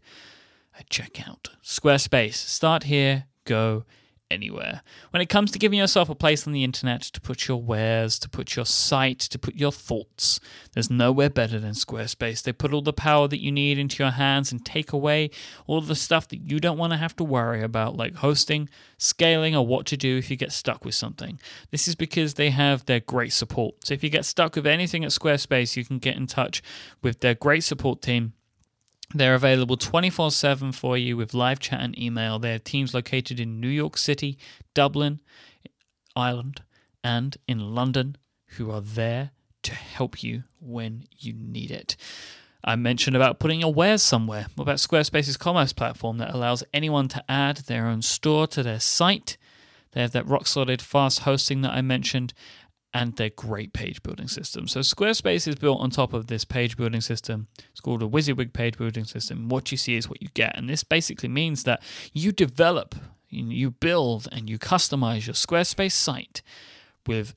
at 0.78 0.90
checkout. 0.90 1.48
Squarespace, 1.64 2.36
start 2.36 2.84
here, 2.84 3.26
go 3.46 3.84
anywhere. 4.32 4.82
When 5.12 5.22
it 5.22 5.30
comes 5.30 5.52
to 5.52 5.60
giving 5.60 5.80
yourself 5.80 6.10
a 6.10 6.16
place 6.16 6.46
on 6.46 6.54
the 6.54 6.64
internet 6.64 7.02
to 7.02 7.22
put 7.22 7.48
your 7.48 7.62
wares, 7.62 8.20
to 8.20 8.30
put 8.30 8.56
your 8.56 8.66
site, 8.66 9.20
to 9.20 9.40
put 9.40 9.56
your 9.56 9.72
thoughts, 9.72 10.40
there's 10.74 10.90
nowhere 10.90 11.30
better 11.30 11.60
than 11.60 11.72
Squarespace. 11.72 12.44
They 12.44 12.54
put 12.54 12.74
all 12.74 12.82
the 12.82 12.94
power 12.94 13.28
that 13.28 13.42
you 13.42 13.52
need 13.52 13.78
into 13.78 14.04
your 14.04 14.12
hands 14.12 14.52
and 14.52 14.66
take 14.66 14.94
away 14.94 15.32
all 15.68 15.82
the 15.82 15.96
stuff 15.96 16.28
that 16.30 16.42
you 16.42 16.60
don't 16.60 16.78
want 16.78 16.94
to 16.94 16.98
have 16.98 17.16
to 17.18 17.24
worry 17.24 17.64
about, 17.64 17.96
like 17.96 18.16
hosting, 18.16 18.70
scaling, 18.98 19.56
or 19.56 19.66
what 19.66 19.86
to 19.88 19.98
do 19.98 20.18
if 20.18 20.30
you 20.30 20.38
get 20.38 20.52
stuck 20.52 20.86
with 20.86 20.96
something. 20.96 21.40
This 21.72 21.88
is 21.88 21.96
because 21.96 22.36
they 22.36 22.52
have 22.52 22.86
their 22.86 23.00
great 23.00 23.34
support. 23.34 23.86
So 23.86 23.94
if 23.94 24.04
you 24.04 24.10
get 24.10 24.26
stuck 24.26 24.56
with 24.56 24.68
anything 24.68 25.04
at 25.04 25.12
Squarespace, 25.12 25.76
you 25.76 25.86
can 25.86 26.00
get 26.00 26.18
in 26.18 26.28
touch 26.28 26.62
with 27.02 27.20
their 27.22 27.36
great 27.36 27.64
support 27.64 28.02
team. 28.02 28.34
They're 29.14 29.36
available 29.36 29.76
24 29.76 30.32
7 30.32 30.72
for 30.72 30.98
you 30.98 31.18
with 31.18 31.34
live 31.34 31.60
chat 31.60 31.82
and 31.82 31.98
email. 31.98 32.38
They 32.38 32.52
have 32.52 32.64
teams 32.64 32.94
located 32.94 33.40
in 33.40 33.60
New 33.60 33.70
York 33.70 33.98
City, 33.98 34.38
Dublin, 34.74 35.20
Ireland, 36.16 36.62
and 37.04 37.38
in 37.48 37.74
London 37.74 38.18
who 38.58 38.72
are 38.72 38.82
there 38.82 39.32
to 39.64 39.74
help 39.74 40.24
you 40.24 40.44
when 40.60 41.06
you 41.18 41.34
need 41.34 41.72
it. 41.72 41.96
I 42.64 42.76
mentioned 42.76 43.16
about 43.16 43.40
putting 43.40 43.62
your 43.62 43.74
wares 43.74 44.04
somewhere. 44.04 44.48
What 44.56 44.64
about 44.64 44.78
Squarespace's 44.78 45.38
commerce 45.38 45.74
platform 45.74 46.18
that 46.18 46.34
allows 46.34 46.64
anyone 46.74 47.08
to 47.10 47.24
add 47.30 47.58
their 47.58 47.88
own 47.88 48.02
store 48.02 48.48
to 48.48 48.64
their 48.64 48.80
site? 48.80 49.38
They 49.92 50.02
have 50.02 50.12
that 50.12 50.28
rock 50.28 50.46
solid 50.46 50.82
fast 50.82 51.22
hosting 51.22 51.62
that 51.62 51.74
I 51.74 51.82
mentioned 51.82 52.34
and 52.94 53.16
their 53.16 53.30
great 53.30 53.72
page 53.74 54.02
building 54.02 54.28
system. 54.28 54.68
So 54.68 54.80
Squarespace 54.80 55.48
is 55.48 55.56
built 55.56 55.80
on 55.80 55.92
top 55.92 56.14
of 56.14 56.28
this 56.28 56.44
page 56.44 56.76
building 56.76 57.02
system. 57.02 57.48
It's 57.72 57.82
called 57.82 58.02
a 58.02 58.08
WYSIWYG 58.08 58.52
page 58.52 58.78
building 58.78 59.06
system. 59.06 59.48
What 59.48 59.72
you 59.72 59.78
see 59.78 59.96
is 59.96 60.10
what 60.10 60.22
you 60.22 60.30
get. 60.34 60.58
And 60.58 60.68
this 60.68 60.84
basically 60.84 61.30
means 61.30 61.64
that 61.64 61.84
you 62.14 62.32
develop 62.32 62.96
you 63.30 63.72
build 63.72 64.28
and 64.32 64.50
you 64.50 64.58
customize 64.58 65.28
your 65.28 65.36
Squarespace 65.36 65.92
site 65.92 66.42
with 67.06 67.36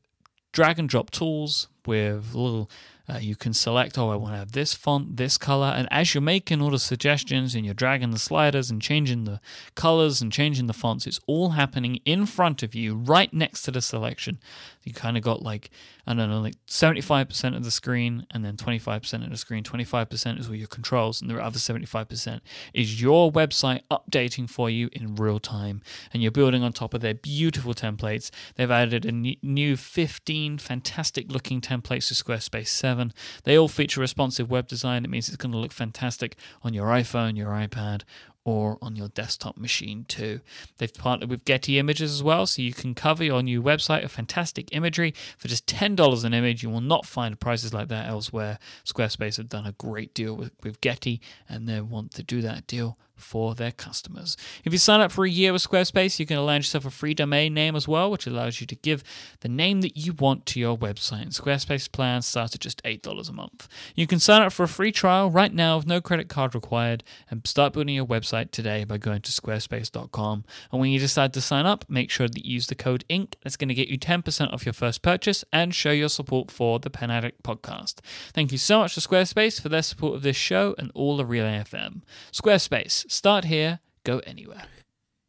drag 0.52 0.78
and 0.78 0.88
drop 0.88 1.10
tools, 1.10 1.68
with 1.86 2.34
little 2.34 2.70
uh, 3.08 3.18
you 3.18 3.36
can 3.36 3.52
select, 3.52 3.98
oh, 3.98 4.10
I 4.10 4.16
want 4.16 4.34
to 4.34 4.38
have 4.38 4.52
this 4.52 4.74
font, 4.74 5.16
this 5.16 5.36
color. 5.36 5.72
And 5.76 5.88
as 5.90 6.14
you're 6.14 6.22
making 6.22 6.62
all 6.62 6.70
the 6.70 6.78
suggestions 6.78 7.54
and 7.54 7.64
you're 7.64 7.74
dragging 7.74 8.10
the 8.10 8.18
sliders 8.18 8.70
and 8.70 8.80
changing 8.80 9.24
the 9.24 9.40
colors 9.74 10.22
and 10.22 10.32
changing 10.32 10.66
the 10.66 10.72
fonts, 10.72 11.06
it's 11.06 11.20
all 11.26 11.50
happening 11.50 12.00
in 12.04 12.26
front 12.26 12.62
of 12.62 12.74
you, 12.74 12.94
right 12.94 13.32
next 13.32 13.62
to 13.62 13.70
the 13.70 13.82
selection. 13.82 14.38
You 14.84 14.92
kind 14.92 15.16
of 15.16 15.22
got 15.22 15.42
like, 15.42 15.70
I 16.06 16.14
don't 16.14 16.28
know, 16.28 16.40
like 16.40 16.56
75% 16.66 17.56
of 17.56 17.64
the 17.64 17.70
screen 17.70 18.26
and 18.30 18.44
then 18.44 18.56
25% 18.56 19.24
of 19.24 19.30
the 19.30 19.36
screen. 19.36 19.62
25% 19.62 20.40
is 20.40 20.48
all 20.48 20.54
your 20.54 20.66
controls, 20.66 21.20
and 21.20 21.30
the 21.30 21.40
other 21.42 21.58
75% 21.58 22.40
is 22.74 23.00
your 23.00 23.30
website 23.30 23.82
updating 23.90 24.50
for 24.50 24.68
you 24.68 24.88
in 24.92 25.14
real 25.14 25.38
time. 25.38 25.80
And 26.12 26.22
you're 26.22 26.32
building 26.32 26.62
on 26.62 26.72
top 26.72 26.94
of 26.94 27.00
their 27.00 27.14
beautiful 27.14 27.74
templates. 27.74 28.30
They've 28.56 28.70
added 28.70 29.04
a 29.04 29.12
new 29.12 29.76
15 29.76 30.58
fantastic 30.58 31.30
looking 31.30 31.60
templates 31.60 32.08
to 32.08 32.14
Squarespace 32.14 32.68
7. 32.68 33.12
They 33.44 33.56
all 33.56 33.68
feature 33.68 34.00
responsive 34.00 34.50
web 34.50 34.66
design. 34.66 35.04
It 35.04 35.10
means 35.10 35.28
it's 35.28 35.36
going 35.36 35.52
to 35.52 35.58
look 35.58 35.72
fantastic 35.72 36.36
on 36.62 36.74
your 36.74 36.88
iPhone, 36.88 37.36
your 37.36 37.50
iPad, 37.50 38.02
or 38.44 38.78
on 38.82 38.96
your 38.96 39.08
desktop 39.08 39.56
machine 39.56 40.04
too. 40.08 40.40
They've 40.78 40.92
partnered 40.92 41.30
with 41.30 41.44
Getty 41.44 41.78
Images 41.78 42.12
as 42.12 42.22
well, 42.22 42.46
so 42.46 42.62
you 42.62 42.72
can 42.72 42.94
cover 42.94 43.24
your 43.24 43.42
new 43.42 43.62
website 43.62 44.02
with 44.02 44.12
fantastic 44.12 44.74
imagery 44.74 45.14
for 45.38 45.48
just 45.48 45.66
$10 45.66 46.24
an 46.24 46.34
image. 46.34 46.62
You 46.62 46.70
will 46.70 46.80
not 46.80 47.06
find 47.06 47.38
prices 47.38 47.72
like 47.72 47.88
that 47.88 48.08
elsewhere. 48.08 48.58
Squarespace 48.84 49.36
have 49.36 49.48
done 49.48 49.66
a 49.66 49.72
great 49.72 50.14
deal 50.14 50.34
with, 50.36 50.52
with 50.62 50.80
Getty, 50.80 51.20
and 51.48 51.68
they 51.68 51.80
want 51.80 52.12
to 52.14 52.22
do 52.22 52.42
that 52.42 52.66
deal 52.66 52.98
for 53.16 53.54
their 53.54 53.72
customers. 53.72 54.36
If 54.64 54.72
you 54.72 54.78
sign 54.78 55.00
up 55.00 55.12
for 55.12 55.24
a 55.24 55.30
year 55.30 55.52
with 55.52 55.66
Squarespace, 55.66 56.18
you 56.18 56.26
can 56.26 56.44
land 56.44 56.64
yourself 56.64 56.84
a 56.84 56.90
free 56.90 57.14
domain 57.14 57.54
name 57.54 57.76
as 57.76 57.88
well, 57.88 58.10
which 58.10 58.26
allows 58.26 58.60
you 58.60 58.66
to 58.66 58.74
give 58.74 59.02
the 59.40 59.48
name 59.48 59.80
that 59.82 59.96
you 59.96 60.12
want 60.12 60.46
to 60.46 60.60
your 60.60 60.76
website. 60.76 61.22
And 61.22 61.32
Squarespace 61.32 61.90
plans 61.90 62.26
start 62.26 62.54
at 62.54 62.60
just 62.60 62.82
$8 62.82 63.28
a 63.28 63.32
month. 63.32 63.68
You 63.94 64.06
can 64.06 64.18
sign 64.18 64.42
up 64.42 64.52
for 64.52 64.64
a 64.64 64.68
free 64.68 64.92
trial 64.92 65.30
right 65.30 65.52
now 65.52 65.76
with 65.76 65.86
no 65.86 66.00
credit 66.00 66.28
card 66.28 66.54
required 66.54 67.04
and 67.30 67.46
start 67.46 67.72
building 67.72 67.94
your 67.94 68.06
website 68.06 68.50
today 68.50 68.84
by 68.84 68.98
going 68.98 69.22
to 69.22 69.32
squarespace.com. 69.32 70.44
And 70.70 70.80
when 70.80 70.90
you 70.90 70.98
decide 70.98 71.32
to 71.34 71.40
sign 71.40 71.66
up, 71.66 71.84
make 71.88 72.10
sure 72.10 72.28
that 72.28 72.44
you 72.44 72.54
use 72.54 72.66
the 72.66 72.74
code 72.74 73.04
INK. 73.08 73.34
That's 73.42 73.56
going 73.56 73.68
to 73.68 73.74
get 73.74 73.88
you 73.88 73.98
10% 73.98 74.52
off 74.52 74.66
your 74.66 74.72
first 74.72 75.02
purchase 75.02 75.44
and 75.52 75.74
show 75.74 75.90
your 75.90 76.08
support 76.08 76.50
for 76.50 76.78
the 76.78 76.90
Pen 76.90 77.10
Addict 77.10 77.42
podcast. 77.42 77.96
Thank 78.32 78.52
you 78.52 78.58
so 78.58 78.80
much 78.80 78.94
to 78.94 79.00
Squarespace 79.00 79.60
for 79.60 79.68
their 79.68 79.82
support 79.82 80.14
of 80.14 80.22
this 80.22 80.36
show 80.36 80.74
and 80.78 80.90
all 80.94 81.20
of 81.20 81.28
Relay 81.28 81.62
FM. 81.62 82.02
Squarespace 82.32 83.01
Start 83.08 83.44
here, 83.44 83.80
go 84.04 84.18
anywhere. 84.20 84.64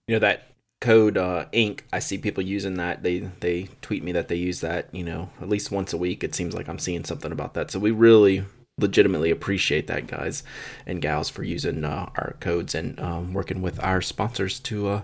You 0.08 0.16
know 0.16 0.20
that 0.20 0.50
code 0.82 1.18
uh, 1.18 1.46
ink. 1.54 1.86
I 1.94 2.00
see 2.00 2.18
people 2.18 2.44
using 2.44 2.76
that. 2.76 3.04
They 3.04 3.20
they 3.40 3.70
tweet 3.82 4.04
me 4.04 4.12
that 4.12 4.28
they 4.28 4.36
use 4.36 4.62
that. 4.62 4.90
You 4.92 5.04
know, 5.04 5.30
at 5.42 5.50
least 5.50 5.72
once 5.72 5.94
a 5.94 5.98
week. 5.98 6.24
It 6.24 6.36
seems 6.36 6.54
like 6.54 6.68
I'm 6.68 6.80
seeing 6.80 7.06
something 7.06 7.32
about 7.32 7.54
that. 7.54 7.72
So 7.72 7.80
we 7.80 7.92
really 7.92 8.44
legitimately 8.78 9.32
appreciate 9.32 9.88
that, 9.88 10.08
guys 10.08 10.44
and 10.86 11.02
gals, 11.02 11.30
for 11.30 11.44
using 11.44 11.84
uh, 11.84 12.10
our 12.16 12.36
codes 12.40 12.76
and 12.76 13.00
um, 13.00 13.34
working 13.34 13.62
with 13.62 13.82
our 13.84 14.02
sponsors 14.02 14.60
to 14.62 14.88
uh, 14.88 15.02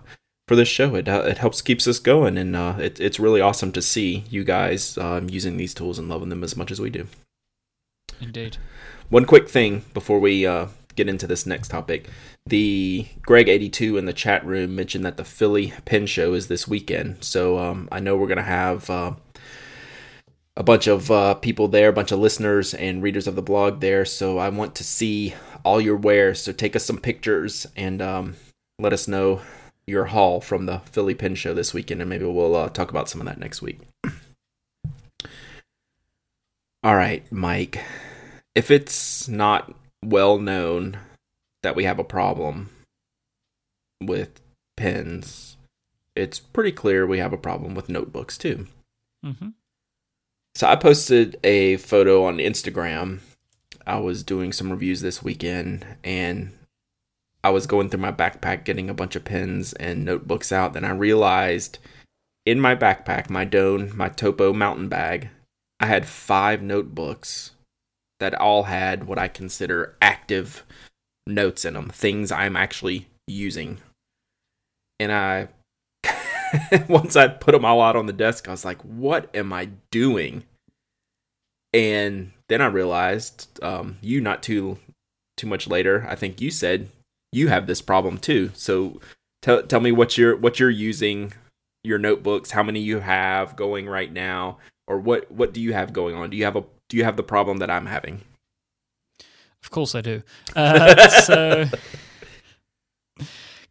for 0.50 0.56
this 0.56 0.68
show. 0.68 0.96
It 0.96 1.08
uh, 1.08 1.24
it 1.26 1.38
helps 1.38 1.62
keeps 1.62 1.88
us 1.88 2.00
going, 2.00 2.38
and 2.38 2.56
uh, 2.56 2.76
it, 2.80 3.00
it's 3.00 3.20
really 3.20 3.40
awesome 3.40 3.72
to 3.72 3.82
see 3.82 4.26
you 4.30 4.44
guys 4.44 4.98
um, 4.98 5.30
using 5.30 5.58
these 5.58 5.74
tools 5.74 5.98
and 5.98 6.10
loving 6.10 6.30
them 6.30 6.44
as 6.44 6.58
much 6.58 6.72
as 6.72 6.82
we 6.82 6.90
do. 6.90 7.08
Indeed. 8.20 8.58
One 9.10 9.26
quick 9.26 9.48
thing 9.48 9.86
before 9.94 10.20
we 10.20 10.46
uh, 10.46 10.68
get 10.96 11.08
into 11.08 11.28
this 11.28 11.46
next 11.46 11.70
topic. 11.70 12.10
The 12.50 13.06
Greg82 13.28 14.00
in 14.00 14.06
the 14.06 14.14
chat 14.14 14.44
room 14.44 14.76
mentioned 14.76 15.06
that 15.06 15.18
the 15.18 15.24
Philly 15.24 15.72
Pen 15.86 16.08
Show 16.08 16.34
is 16.34 16.48
this 16.48 16.68
weekend. 16.68 17.24
So 17.24 17.60
um, 17.60 17.88
I 17.92 18.00
know 18.00 18.18
we're 18.18 18.26
going 18.26 18.38
to 18.38 18.44
have 18.44 18.90
uh, 18.90 19.14
a 20.58 20.64
bunch 20.64 20.88
of 20.88 21.12
uh, 21.12 21.36
people 21.36 21.68
there, 21.68 21.90
a 21.90 21.94
bunch 21.94 22.12
of 22.12 22.18
listeners 22.18 22.74
and 22.74 23.04
readers 23.04 23.28
of 23.28 23.36
the 23.36 23.44
blog 23.44 23.82
there. 23.82 24.04
So 24.04 24.40
I 24.40 24.50
want 24.50 24.74
to 24.76 24.84
see 24.84 25.36
all 25.64 25.80
your 25.80 25.96
wares. 25.96 26.42
So 26.42 26.52
take 26.52 26.76
us 26.76 26.84
some 26.84 26.98
pictures 26.98 27.68
and 27.76 28.02
um, 28.02 28.36
let 28.80 28.94
us 28.94 29.08
know 29.08 29.42
your 29.86 30.06
haul 30.06 30.42
from 30.42 30.66
the 30.66 30.80
Philly 30.80 31.14
Pen 31.14 31.36
Show 31.36 31.54
this 31.54 31.76
weekend. 31.76 32.02
And 32.02 32.10
maybe 32.10 32.26
we'll 32.26 32.56
uh, 32.56 32.70
talk 32.70 32.90
about 32.90 33.10
some 33.10 33.22
of 33.22 33.28
that 33.28 33.38
next 33.38 33.62
week. 33.62 33.78
all 36.84 36.96
right, 36.96 37.30
Myke. 37.30 37.80
If 38.56 38.72
it's 38.72 39.28
not 39.28 39.72
well 40.04 40.40
known 40.40 40.98
that 41.64 41.76
we 41.76 41.84
have 41.84 42.00
a 42.00 42.04
problem 42.04 42.70
with 44.02 44.42
pens. 44.78 45.58
It's 46.16 46.40
pretty 46.40 46.72
clear 46.72 47.06
we 47.06 47.20
have 47.20 47.34
a 47.34 47.38
problem 47.38 47.76
with 47.76 47.90
notebooks 47.90 48.38
too. 48.38 48.68
Mm-hmm. 49.26 49.50
So 50.56 50.68
I 50.68 50.76
posted 50.76 51.38
a 51.44 51.78
photo 51.78 52.26
on 52.26 52.38
Instagram. 52.38 53.20
I 53.86 54.00
was 54.00 54.24
doing 54.24 54.52
some 54.52 54.72
reviews 54.72 55.02
this 55.02 55.24
weekend 55.24 55.86
and 56.04 56.52
I 57.44 57.50
was 57.52 57.68
going 57.68 57.90
through 57.90 58.02
my 58.02 58.12
backpack 58.12 58.66
getting 58.66 58.90
a 58.90 58.94
bunch 58.94 59.16
of 59.16 59.24
pens 59.24 59.74
and 59.74 60.04
notebooks 60.04 60.52
out. 60.52 60.74
Then 60.74 60.84
I 60.84 60.92
realized 60.92 61.80
in 62.46 62.60
my 62.60 62.76
backpack, 62.76 63.30
my 63.30 63.46
Doane, 63.46 63.94
my 63.94 64.10
Topo 64.10 64.54
mountain 64.54 64.90
bag, 64.90 65.30
I 65.80 65.86
had 65.86 66.06
five 66.06 66.62
notebooks 66.62 67.52
that 68.20 68.36
all 68.36 68.64
had 68.64 69.06
what 69.06 69.18
I 69.18 69.30
consider 69.30 69.96
active 70.02 70.66
notes 71.28 71.66
in 71.66 71.74
them, 71.74 71.90
things 71.90 72.32
I'm 72.32 72.56
actually 72.56 73.08
using. 73.28 73.80
And 75.00 75.12
I, 75.12 75.48
once 76.90 77.16
I 77.16 77.28
put 77.28 77.52
them 77.54 77.66
all 77.66 77.82
out 77.82 77.96
on 77.96 78.06
the 78.06 78.14
desk, 78.14 78.48
I 78.48 78.52
was 78.52 78.66
like, 78.66 78.82
what 78.82 79.30
am 79.36 79.54
I 79.54 79.70
doing? 79.92 80.44
And 81.74 82.32
then 82.48 82.62
I 82.62 82.66
realized, 82.66 83.62
um, 83.64 83.98
you 84.02 84.22
not 84.22 84.44
too 84.44 84.78
too 85.38 85.48
much 85.48 85.68
later, 85.68 86.06
I 86.10 86.16
think 86.16 86.42
you 86.42 86.52
said 86.52 86.90
you 87.32 87.48
have 87.48 87.68
this 87.68 87.82
problem 87.82 88.18
too. 88.18 88.52
So 88.56 89.00
tell 89.42 89.64
tell 89.64 89.80
me 89.80 89.92
what 89.92 90.18
you're 90.18 90.36
what 90.36 90.60
you're 90.60 90.70
using 90.70 91.34
your 91.84 91.98
notebooks, 91.98 92.52
how 92.52 92.64
many 92.64 92.80
you 92.80 93.00
have 93.00 93.56
going 93.56 93.88
right 93.88 94.12
now, 94.12 94.58
or 94.88 95.00
what 95.00 95.32
what 95.32 95.54
do 95.54 95.62
you 95.62 95.74
have 95.74 95.94
going 95.94 96.16
on? 96.16 96.30
Do 96.30 96.38
you 96.38 96.44
have 96.46 96.56
a 96.56 96.64
do 96.90 96.98
you 96.98 97.04
have 97.04 97.18
the 97.18 97.24
problem 97.24 97.58
that 97.58 97.70
I'm 97.70 97.86
having? 97.86 98.22
Of 99.64 99.72
course 99.72 99.96
I 99.96 100.02
do. 100.02 100.22
Uh, 100.56 101.10
so 101.22 101.66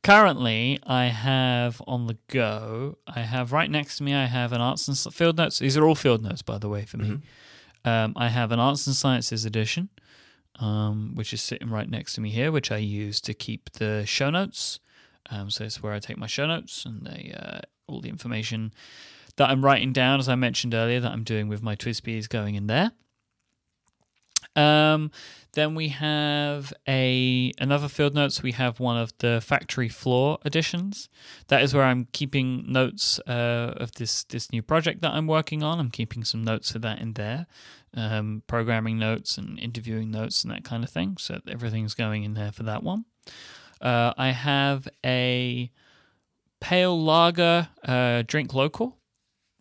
currently, 0.03 0.79
I 0.87 1.07
have 1.07 1.83
on 1.87 2.07
the 2.07 2.19
go. 2.29 2.99
I 3.07 3.21
have 3.21 3.53
right 3.53 3.71
next 3.71 3.99
to 3.99 4.03
me. 4.03 4.15
I 4.15 4.27
have 4.27 4.53
an 4.53 4.61
arts 4.61 4.89
and 4.89 5.15
field 5.15 5.37
notes. 5.37 5.59
These 5.59 5.77
are 5.77 5.87
all 5.87 5.95
field 5.95 6.23
notes, 6.23 6.43
by 6.43 6.59
the 6.59 6.69
way, 6.69 6.85
for 6.85 6.99
me. 6.99 7.09
Mm-hmm. 7.09 7.89
Um, 7.89 8.13
I 8.17 8.29
have 8.29 8.53
an 8.53 8.61
arts 8.61 8.87
and 8.87 8.95
sciences 8.95 9.45
edition, 9.45 9.89
um, 10.59 11.13
which 11.15 11.33
is 11.33 11.41
sitting 11.41 11.71
right 11.71 11.89
next 11.89 12.15
to 12.15 12.21
me 12.21 12.31
here, 12.31 12.53
which 12.53 12.71
I 12.71 12.79
use 12.79 13.21
to 13.23 13.35
keep 13.35 13.71
the 13.73 14.05
show 14.05 14.31
notes. 14.31 14.81
Um, 15.31 15.51
so 15.51 15.65
it's 15.65 15.83
where 15.83 15.93
I 15.93 15.99
take 15.99 16.19
my 16.19 16.27
show 16.27 16.47
notes 16.47 16.85
and 16.85 17.07
they, 17.07 17.35
uh, 17.39 17.61
all 17.87 18.01
the 18.01 18.09
information 18.09 18.73
that 19.37 19.51
I'm 19.51 19.65
writing 19.65 19.93
down, 19.93 20.21
as 20.21 20.29
I 20.29 20.35
mentioned 20.35 20.75
earlier, 20.75 21.01
that 21.01 21.13
I'm 21.13 21.25
doing 21.25 21.49
with 21.49 21.63
my 21.63 21.77
TWSBI 21.77 22.19
is 22.19 22.29
going 22.29 22.55
in 22.55 22.67
there. 22.67 22.93
Um, 24.59 25.13
then 25.53 25.75
we 25.75 25.89
have 25.89 26.73
a 26.87 27.53
another 27.59 27.89
field 27.89 28.15
notes. 28.15 28.43
We 28.43 28.53
have 28.53 28.81
one 28.81 28.97
of 28.97 29.13
the 29.19 29.41
factory 29.41 29.89
floor 29.89 30.39
editions. 30.45 31.09
That 31.47 31.63
is 31.63 31.73
where 31.73 31.85
I'm 31.85 32.09
keeping 32.13 32.71
notes 32.71 33.21
uh, 33.27 33.75
of 33.77 33.93
this 33.93 34.25
this 34.25 34.53
new 34.53 34.63
project 34.63 35.01
that 35.03 35.13
I'm 35.13 35.27
working 35.27 35.63
on. 35.63 35.79
I'm 35.79 35.91
keeping 35.91 36.25
some 36.25 36.43
notes 36.43 36.73
for 36.73 36.81
that 36.81 37.01
in 37.01 37.15
there, 37.15 37.47
um, 37.95 38.43
programming 38.47 38.99
notes 38.99 39.39
and 39.39 39.59
interviewing 39.59 40.11
notes 40.11 40.43
and 40.43 40.53
that 40.53 40.65
kind 40.65 40.85
of 40.85 40.91
thing. 40.91 41.17
So 41.19 41.41
everything's 41.49 41.95
going 41.95 42.25
in 42.25 42.35
there 42.35 42.53
for 42.53 42.65
that 42.65 42.83
one. 42.83 43.05
Uh, 43.81 44.13
I 44.19 44.31
have 44.31 44.89
a 45.05 45.71
pale 46.61 47.01
lager 47.01 47.69
uh, 47.85 48.23
drink 48.27 48.55
local, 48.55 48.99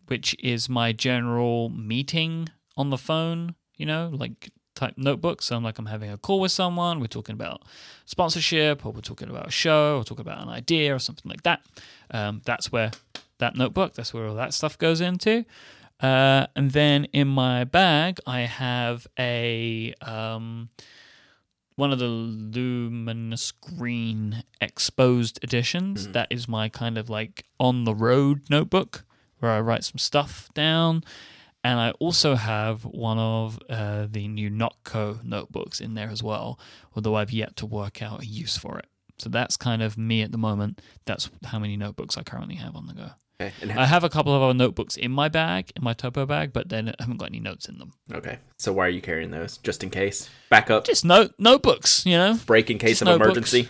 which 0.08 0.34
is 0.40 0.68
my 0.68 0.92
general 0.92 1.68
meeting 1.68 2.48
on 2.76 2.90
the 2.90 2.98
phone. 2.98 3.54
You 3.76 3.86
know, 3.86 4.10
like 4.12 4.50
type 4.78 4.94
notebook. 4.96 5.42
So 5.42 5.56
I'm 5.56 5.64
like, 5.64 5.78
I'm 5.78 5.86
having 5.86 6.10
a 6.10 6.16
call 6.16 6.40
with 6.40 6.52
someone, 6.52 7.00
we're 7.00 7.06
talking 7.06 7.34
about 7.34 7.62
sponsorship, 8.06 8.86
or 8.86 8.92
we're 8.92 9.00
talking 9.00 9.28
about 9.28 9.48
a 9.48 9.50
show, 9.50 9.98
or 9.98 10.04
talking 10.04 10.22
about 10.22 10.42
an 10.42 10.48
idea, 10.48 10.94
or 10.94 10.98
something 10.98 11.28
like 11.28 11.42
that. 11.42 11.60
Um, 12.10 12.40
that's 12.44 12.72
where 12.72 12.92
that 13.38 13.56
notebook, 13.56 13.94
that's 13.94 14.14
where 14.14 14.26
all 14.26 14.34
that 14.36 14.54
stuff 14.54 14.78
goes 14.78 15.00
into. 15.00 15.44
Uh, 16.00 16.46
and 16.54 16.70
then 16.70 17.06
in 17.06 17.26
my 17.26 17.64
bag, 17.64 18.20
I 18.26 18.40
have 18.42 19.06
a 19.18 19.94
um, 20.00 20.70
one 21.74 21.92
of 21.92 21.98
the 21.98 22.06
luminous 22.06 23.50
green 23.52 24.44
exposed 24.60 25.40
editions. 25.42 26.08
Mm. 26.08 26.12
That 26.12 26.28
is 26.30 26.48
my 26.48 26.68
kind 26.68 26.96
of 26.98 27.10
like 27.10 27.44
on 27.58 27.84
the 27.84 27.94
road 27.94 28.42
notebook 28.48 29.04
where 29.40 29.52
I 29.52 29.60
write 29.60 29.84
some 29.84 29.98
stuff 29.98 30.50
down 30.54 31.04
and 31.64 31.78
I 31.78 31.90
also 31.92 32.34
have 32.34 32.84
one 32.84 33.18
of 33.18 33.58
uh, 33.68 34.06
the 34.10 34.28
new 34.28 34.50
Nock 34.50 34.76
Co 34.84 35.18
notebooks 35.24 35.80
in 35.80 35.94
there 35.94 36.08
as 36.08 36.22
well, 36.22 36.58
although 36.94 37.16
I've 37.16 37.32
yet 37.32 37.56
to 37.56 37.66
work 37.66 38.02
out 38.02 38.22
a 38.22 38.26
use 38.26 38.56
for 38.56 38.78
it. 38.78 38.86
So 39.18 39.28
that's 39.28 39.56
kind 39.56 39.82
of 39.82 39.98
me 39.98 40.22
at 40.22 40.30
the 40.30 40.38
moment. 40.38 40.80
That's 41.04 41.28
how 41.44 41.58
many 41.58 41.76
notebooks 41.76 42.16
I 42.16 42.22
currently 42.22 42.54
have 42.56 42.76
on 42.76 42.86
the 42.86 42.94
go. 42.94 43.10
Okay. 43.40 43.52
And 43.62 43.72
I 43.72 43.86
have 43.86 44.02
a 44.02 44.08
couple 44.08 44.34
of 44.34 44.42
other 44.42 44.54
notebooks 44.54 44.96
in 44.96 45.12
my 45.12 45.28
bag, 45.28 45.70
in 45.76 45.84
my 45.84 45.92
topo 45.92 46.26
bag, 46.26 46.52
but 46.52 46.68
then 46.68 46.88
I 46.88 46.94
haven't 46.98 47.18
got 47.18 47.28
any 47.28 47.38
notes 47.38 47.68
in 47.68 47.78
them. 47.78 47.92
okay. 48.12 48.38
So 48.58 48.72
why 48.72 48.86
are 48.86 48.90
you 48.90 49.00
carrying 49.00 49.30
those? 49.30 49.58
Just 49.58 49.84
in 49.84 49.90
case. 49.90 50.28
Backup. 50.50 50.84
Just 50.84 51.04
note 51.04 51.34
notebooks, 51.38 52.04
you 52.04 52.16
know. 52.16 52.38
break 52.46 52.68
in 52.70 52.78
case 52.78 52.98
just 52.98 53.02
of 53.02 53.06
notebooks. 53.06 53.52
emergency. 53.52 53.68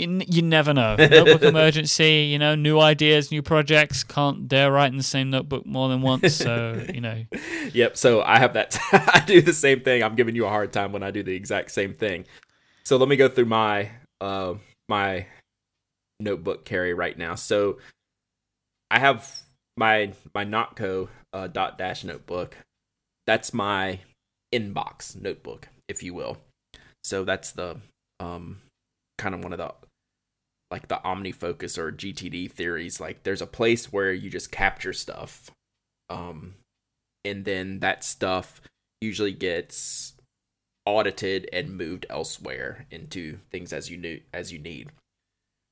You, 0.00 0.22
you 0.26 0.42
never 0.42 0.72
know. 0.72 0.96
Notebook 0.98 1.42
emergency, 1.42 2.28
you 2.30 2.38
know, 2.38 2.54
new 2.54 2.80
ideas, 2.80 3.30
new 3.30 3.42
projects. 3.42 4.02
Can't 4.02 4.48
dare 4.48 4.72
write 4.72 4.90
in 4.90 4.96
the 4.96 5.02
same 5.02 5.30
notebook 5.30 5.66
more 5.66 5.88
than 5.88 6.02
once. 6.02 6.34
So 6.34 6.84
you 6.94 7.00
know, 7.00 7.24
Yep. 7.72 7.96
So 7.96 8.22
I 8.22 8.38
have 8.38 8.54
that. 8.54 8.78
I 8.92 9.22
do 9.26 9.40
the 9.40 9.52
same 9.52 9.80
thing. 9.80 10.02
I'm 10.02 10.14
giving 10.14 10.34
you 10.34 10.46
a 10.46 10.48
hard 10.48 10.72
time 10.72 10.92
when 10.92 11.02
I 11.02 11.10
do 11.10 11.22
the 11.22 11.34
exact 11.34 11.70
same 11.70 11.94
thing. 11.94 12.24
So 12.84 12.96
let 12.96 13.08
me 13.08 13.16
go 13.16 13.28
through 13.28 13.46
my 13.46 13.90
uh 14.20 14.54
my 14.88 15.26
notebook 16.18 16.64
carry 16.64 16.94
right 16.94 17.16
now. 17.16 17.34
So 17.34 17.78
I 18.90 18.98
have 18.98 19.40
my 19.76 20.12
my 20.34 20.44
Nock 20.44 20.76
Co 20.76 21.08
uh, 21.32 21.46
dot 21.46 21.78
dash 21.78 22.04
notebook. 22.04 22.56
That's 23.26 23.54
my 23.54 24.00
inbox 24.52 25.20
notebook, 25.20 25.68
if 25.88 26.02
you 26.02 26.14
will. 26.14 26.38
So 27.04 27.24
that's 27.24 27.52
the 27.52 27.76
um 28.18 28.60
kind 29.18 29.34
of 29.34 29.44
one 29.44 29.52
of 29.52 29.58
the 29.58 29.72
like 30.70 30.88
the 30.88 31.00
OmniFocus 31.04 31.78
or 31.78 31.92
GTD 31.92 32.50
theories. 32.52 33.00
Like 33.00 33.22
there's 33.22 33.42
a 33.42 33.46
place 33.46 33.92
where 33.92 34.12
you 34.12 34.30
just 34.30 34.52
capture 34.52 34.92
stuff. 34.92 35.50
Um 36.08 36.54
and 37.24 37.44
then 37.44 37.80
that 37.80 38.04
stuff 38.04 38.60
usually 39.00 39.32
gets 39.32 40.14
audited 40.86 41.48
and 41.52 41.76
moved 41.76 42.06
elsewhere 42.08 42.86
into 42.90 43.38
things 43.50 43.72
as 43.72 43.90
you 43.90 43.96
need 43.96 44.24
as 44.32 44.52
you 44.52 44.58
need. 44.58 44.90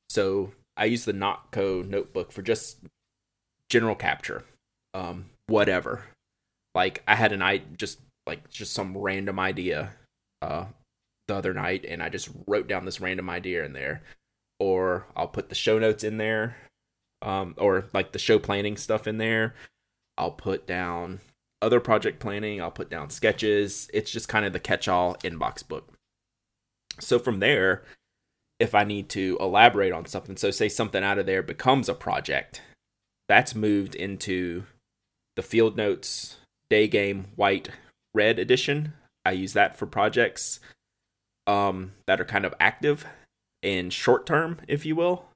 So 0.08 0.52
I 0.76 0.86
use 0.86 1.04
the 1.04 1.12
Nock 1.12 1.50
Co 1.50 1.82
notebook 1.82 2.32
for 2.32 2.42
just 2.42 2.78
general 3.68 3.94
capture, 3.94 4.44
um, 4.94 5.26
whatever. 5.46 6.04
Like 6.74 7.02
I 7.06 7.14
had 7.16 7.32
an 7.32 7.42
I 7.42 7.58
just 7.76 8.00
like 8.26 8.48
just 8.50 8.72
some 8.72 8.96
random 8.96 9.38
idea 9.38 9.92
uh, 10.42 10.66
the 11.26 11.34
other 11.34 11.54
night, 11.54 11.84
and 11.86 12.02
I 12.02 12.08
just 12.08 12.30
wrote 12.46 12.68
down 12.68 12.84
this 12.84 13.00
random 13.00 13.28
idea 13.28 13.64
in 13.64 13.72
there, 13.72 14.02
or 14.58 15.06
I'll 15.16 15.28
put 15.28 15.48
the 15.48 15.54
show 15.54 15.78
notes 15.78 16.04
in 16.04 16.18
there, 16.18 16.56
um, 17.22 17.54
or 17.58 17.86
like 17.92 18.12
the 18.12 18.18
show 18.18 18.38
planning 18.38 18.76
stuff 18.76 19.06
in 19.06 19.18
there. 19.18 19.54
I'll 20.16 20.32
put 20.32 20.66
down 20.66 21.20
other 21.62 21.80
project 21.80 22.20
planning. 22.20 22.60
I'll 22.60 22.70
put 22.70 22.90
down 22.90 23.10
sketches. 23.10 23.88
It's 23.92 24.10
just 24.10 24.28
kind 24.28 24.44
of 24.44 24.52
the 24.52 24.60
catch-all 24.60 25.16
inbox 25.16 25.66
book. 25.66 25.92
So 27.00 27.18
from 27.18 27.38
there, 27.40 27.82
if 28.58 28.74
I 28.74 28.84
need 28.84 29.08
to 29.10 29.36
elaborate 29.40 29.92
on 29.92 30.06
something, 30.06 30.36
so 30.36 30.50
say 30.50 30.68
something 30.68 31.04
out 31.04 31.18
of 31.18 31.26
there 31.26 31.42
becomes 31.42 31.88
a 31.88 31.94
project, 31.94 32.62
that's 33.28 33.54
moved 33.54 33.94
into 33.94 34.64
the 35.36 35.42
field 35.42 35.76
notes 35.76 36.38
day 36.70 36.88
game 36.88 37.28
white 37.36 37.70
red 38.14 38.38
edition. 38.38 38.94
I 39.24 39.32
use 39.32 39.52
that 39.52 39.76
for 39.76 39.86
projects 39.86 40.58
um, 41.46 41.92
that 42.06 42.20
are 42.20 42.24
kind 42.24 42.44
of 42.44 42.54
active 42.58 43.06
and 43.62 43.92
short 43.92 44.26
term, 44.26 44.60
if 44.68 44.86
you 44.86 44.96
will. 44.96 45.26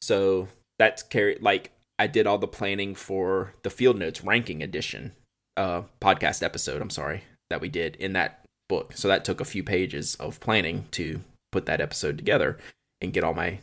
So 0.00 0.48
that's 0.78 1.02
carry 1.02 1.38
like 1.40 1.72
I 1.98 2.06
did 2.06 2.26
all 2.26 2.38
the 2.38 2.46
planning 2.46 2.94
for 2.94 3.54
the 3.62 3.70
field 3.70 3.98
notes 3.98 4.22
ranking 4.22 4.62
edition 4.62 5.12
uh, 5.56 5.82
podcast 6.00 6.42
episode. 6.42 6.80
I'm 6.80 6.90
sorry 6.90 7.24
that 7.50 7.60
we 7.60 7.68
did 7.68 7.96
in 7.96 8.12
that 8.12 8.44
book. 8.68 8.92
So 8.94 9.08
that 9.08 9.24
took 9.24 9.40
a 9.40 9.44
few 9.44 9.64
pages 9.64 10.14
of 10.16 10.40
planning 10.40 10.86
to 10.92 11.20
put 11.50 11.66
that 11.66 11.80
episode 11.80 12.16
together 12.16 12.58
and 13.00 13.12
get 13.12 13.24
all 13.24 13.34
my 13.34 13.60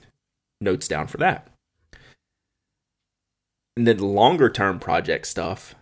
notes 0.60 0.88
down 0.88 1.08
for 1.08 1.18
that. 1.18 1.48
And 3.78 3.88
then 3.88 4.00
longer 4.00 4.50
term 4.50 4.80
project 4.80 5.28
stuff 5.28 5.76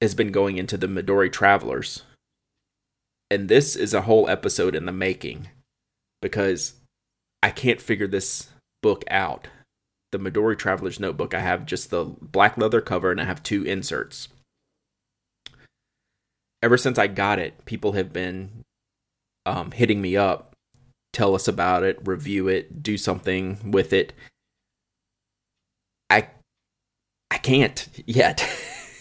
has 0.00 0.14
been 0.14 0.32
going 0.32 0.58
into 0.58 0.76
the 0.76 0.86
Midori 0.86 1.32
Travelers. 1.32 2.02
And 3.30 3.48
this 3.48 3.76
is 3.76 3.94
a 3.94 4.02
whole 4.02 4.28
episode 4.28 4.74
in 4.74 4.84
the 4.84 4.92
making 4.92 5.48
because 6.20 6.74
I 7.42 7.50
can't 7.50 7.80
figure 7.80 8.06
this 8.06 8.48
book 8.82 9.04
out. 9.10 9.48
The 10.12 10.18
Midori 10.18 10.58
Traveler's 10.58 11.00
Notebook, 11.00 11.34
I 11.34 11.40
have 11.40 11.66
just 11.66 11.90
the 11.90 12.04
black 12.04 12.58
leather 12.58 12.80
cover 12.80 13.10
and 13.10 13.20
I 13.20 13.24
have 13.24 13.42
two 13.42 13.64
inserts. 13.64 14.28
Ever 16.62 16.76
since 16.76 16.98
I 16.98 17.06
got 17.06 17.38
it, 17.38 17.64
people 17.64 17.92
have 17.92 18.12
been 18.12 18.62
um, 19.46 19.72
hitting 19.72 20.00
me 20.00 20.16
up, 20.16 20.54
tell 21.12 21.34
us 21.34 21.48
about 21.48 21.82
it, 21.82 21.98
review 22.06 22.46
it, 22.46 22.82
do 22.82 22.96
something 22.96 23.70
with 23.70 23.92
it. 23.92 24.12
I 26.10 26.28
I 27.30 27.38
can't 27.38 27.88
yet 28.06 28.46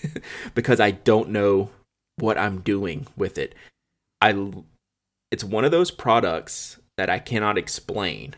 because 0.55 0.79
I 0.79 0.91
don't 0.91 1.29
know 1.29 1.69
what 2.17 2.37
I'm 2.37 2.61
doing 2.61 3.07
with 3.15 3.37
it. 3.37 3.53
I 4.21 4.51
it's 5.31 5.43
one 5.43 5.65
of 5.65 5.71
those 5.71 5.91
products 5.91 6.77
that 7.01 7.09
I 7.09 7.17
cannot 7.17 7.57
explain. 7.57 8.35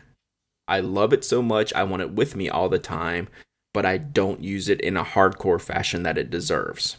I 0.66 0.80
love 0.80 1.12
it 1.12 1.22
so 1.22 1.42
much, 1.42 1.70
I 1.74 1.84
want 1.84 2.00
it 2.00 2.12
with 2.12 2.34
me 2.34 2.48
all 2.48 2.70
the 2.70 2.78
time, 2.78 3.28
but 3.74 3.84
I 3.84 3.98
don't 3.98 4.42
use 4.42 4.70
it 4.70 4.80
in 4.80 4.96
a 4.96 5.04
hardcore 5.04 5.60
fashion 5.60 6.02
that 6.04 6.16
it 6.16 6.30
deserves. 6.30 6.96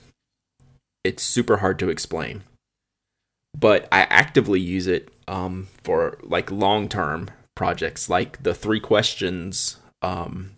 It's 1.03 1.23
super 1.23 1.57
hard 1.57 1.79
to 1.79 1.89
explain. 1.89 2.43
But 3.57 3.87
I 3.91 4.01
actively 4.11 4.59
use 4.59 4.85
it 4.85 5.09
um, 5.27 5.69
for 5.83 6.19
like 6.21 6.51
long 6.51 6.87
term 6.87 7.31
projects, 7.55 8.11
like 8.11 8.43
the 8.43 8.53
three 8.53 8.79
questions 8.79 9.77
um, 10.03 10.51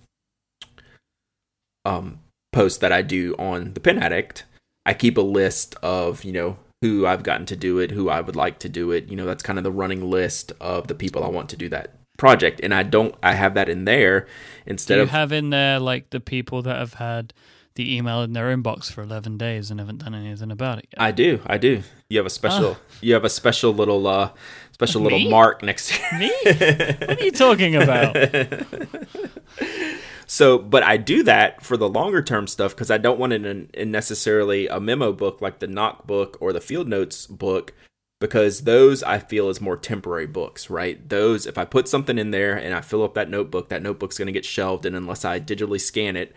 um, 1.85 2.19
post 2.51 2.81
that 2.81 2.91
I 2.91 3.01
do 3.01 3.33
on 3.39 3.75
the 3.75 3.79
Pen 3.79 4.03
Addict. 4.03 4.43
I 4.85 4.93
keep 4.93 5.17
a 5.17 5.21
list 5.21 5.73
of 5.81 6.25
you 6.25 6.33
know 6.33 6.57
who 6.81 7.05
I've 7.05 7.23
gotten 7.23 7.45
to 7.47 7.55
do 7.55 7.79
it, 7.79 7.91
who 7.91 8.09
I 8.09 8.21
would 8.21 8.35
like 8.35 8.59
to 8.59 8.69
do 8.69 8.91
it. 8.91 9.09
You 9.09 9.15
know, 9.15 9.25
that's 9.25 9.43
kind 9.43 9.57
of 9.57 9.63
the 9.63 9.71
running 9.71 10.09
list 10.09 10.51
of 10.59 10.87
the 10.87 10.95
people 10.95 11.23
I 11.23 11.27
want 11.29 11.49
to 11.49 11.57
do 11.57 11.69
that 11.69 11.95
project, 12.17 12.59
and 12.61 12.73
I 12.73 12.83
don't. 12.83 13.15
I 13.23 13.33
have 13.33 13.53
that 13.55 13.69
in 13.69 13.85
there 13.85 14.27
instead 14.65 14.95
do 14.95 14.99
you 14.99 15.03
of 15.03 15.09
have 15.11 15.31
in 15.31 15.49
there 15.49 15.79
like 15.79 16.09
the 16.09 16.19
people 16.19 16.61
that 16.63 16.77
have 16.77 16.95
had 16.95 17.33
the 17.75 17.95
email 17.95 18.23
in 18.23 18.33
their 18.33 18.55
inbox 18.55 18.91
for 18.91 19.03
11 19.03 19.37
days 19.37 19.69
and 19.69 19.79
haven't 19.79 19.99
done 19.99 20.15
anything 20.15 20.51
about 20.51 20.79
it 20.79 20.87
yet? 20.91 21.01
I 21.01 21.11
do, 21.11 21.39
I 21.45 21.57
do. 21.57 21.83
You 22.09 22.17
have 22.17 22.25
a 22.25 22.31
special, 22.31 22.77
you 23.01 23.13
have 23.13 23.23
a 23.23 23.29
special 23.29 23.71
little, 23.71 24.07
uh, 24.07 24.31
special 24.71 25.01
little 25.01 25.19
Me? 25.19 25.29
mark 25.29 25.61
next 25.61 25.89
to 25.89 26.17
Me? 26.17 26.31
what 26.43 27.21
are 27.21 27.23
you 27.23 27.31
talking 27.31 27.75
about? 27.75 28.15
So, 30.27 30.57
but 30.57 30.83
I 30.83 30.97
do 30.97 31.23
that 31.23 31.63
for 31.63 31.77
the 31.77 31.87
longer 31.87 32.21
term 32.21 32.47
stuff 32.47 32.75
because 32.75 32.91
I 32.91 32.97
don't 32.97 33.19
want 33.19 33.33
it 33.33 33.45
in, 33.45 33.69
in 33.73 33.91
necessarily 33.91 34.67
a 34.67 34.79
memo 34.79 35.13
book 35.13 35.41
like 35.41 35.59
the 35.59 35.67
Nock 35.67 36.05
book 36.05 36.37
or 36.41 36.51
the 36.51 36.59
field 36.59 36.87
notes 36.87 37.25
book 37.25 37.73
because 38.19 38.61
those 38.61 39.03
I 39.03 39.19
feel 39.19 39.49
is 39.49 39.61
more 39.61 39.77
temporary 39.77 40.27
books, 40.27 40.69
right? 40.69 41.07
Those, 41.07 41.45
if 41.45 41.57
I 41.57 41.65
put 41.65 41.87
something 41.87 42.17
in 42.17 42.31
there 42.31 42.55
and 42.55 42.73
I 42.73 42.81
fill 42.81 43.03
up 43.03 43.13
that 43.13 43.29
notebook, 43.29 43.69
that 43.69 43.83
notebook's 43.83 44.17
going 44.17 44.25
to 44.25 44.31
get 44.31 44.45
shelved, 44.45 44.85
and 44.85 44.95
unless 44.95 45.23
I 45.23 45.39
digitally 45.39 45.79
scan 45.79 46.15
it 46.15 46.35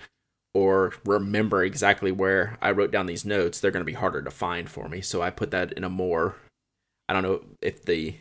or 0.52 0.92
remember 1.04 1.64
exactly 1.64 2.12
where 2.12 2.58
I 2.60 2.72
wrote 2.72 2.90
down 2.90 3.06
these 3.06 3.24
notes, 3.24 3.60
they're 3.60 3.70
going 3.70 3.84
to 3.84 3.92
be 3.92 3.94
harder 3.94 4.22
to 4.22 4.30
find 4.30 4.68
for 4.68 4.88
me. 4.88 5.00
So 5.00 5.22
I 5.22 5.30
put 5.30 5.52
that 5.52 5.72
in 5.72 5.84
a 5.84 5.88
more, 5.88 6.36
I 7.08 7.12
don't 7.12 7.22
know 7.22 7.42
if 7.62 7.84
the 7.84 8.16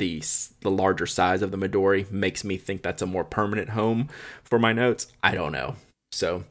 the 0.00 0.22
the 0.62 0.70
larger 0.70 1.06
size 1.06 1.42
of 1.42 1.52
the 1.52 1.58
Midori 1.58 2.10
makes 2.10 2.42
me 2.42 2.56
think 2.56 2.82
that's 2.82 3.02
a 3.02 3.06
more 3.06 3.22
permanent 3.22 3.70
home 3.70 4.08
for 4.42 4.58
my 4.58 4.72
notes. 4.72 5.06
I 5.22 5.34
don't 5.34 5.52
know. 5.52 5.76
So 6.10 6.44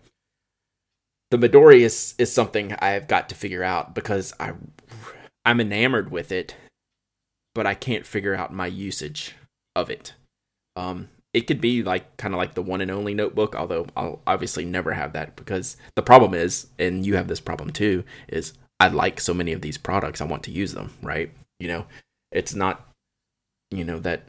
the 1.31 1.37
Midori 1.37 1.81
is 1.81 2.13
is 2.17 2.31
something 2.31 2.73
I've 2.75 3.07
got 3.07 3.27
to 3.29 3.35
figure 3.35 3.63
out 3.63 3.93
because 3.93 4.33
I 4.39 4.53
I'm 5.43 5.59
enamored 5.59 6.11
with 6.11 6.31
it, 6.31 6.55
but 7.55 7.65
I 7.65 7.73
can't 7.73 8.05
figure 8.05 8.35
out 8.35 8.53
my 8.53 8.67
usage 8.67 9.35
of 9.75 9.89
it. 9.89 10.13
Um 10.75 11.09
it 11.33 11.41
could 11.41 11.59
be 11.59 11.83
like 11.83 12.17
kind 12.17 12.33
of 12.33 12.37
like 12.37 12.53
the 12.53 12.61
one 12.61 12.81
and 12.81 12.91
only 12.91 13.13
notebook, 13.13 13.55
although 13.55 13.87
I'll 13.97 14.21
obviously 14.27 14.65
never 14.65 14.93
have 14.93 15.13
that 15.13 15.35
because 15.35 15.75
the 15.95 16.01
problem 16.01 16.33
is, 16.33 16.67
and 16.79 17.05
you 17.05 17.15
have 17.15 17.27
this 17.27 17.39
problem 17.39 17.71
too, 17.71 18.03
is 18.27 18.53
I 18.79 18.87
like 18.87 19.19
so 19.19 19.33
many 19.33 19.53
of 19.53 19.61
these 19.61 19.77
products, 19.77 20.21
I 20.21 20.25
want 20.25 20.43
to 20.43 20.51
use 20.51 20.73
them, 20.73 20.91
right? 21.03 21.31
You 21.59 21.67
know, 21.67 21.85
it's 22.31 22.55
not 22.55 22.88
you 23.71 23.83
know 23.83 23.99
that 23.99 24.23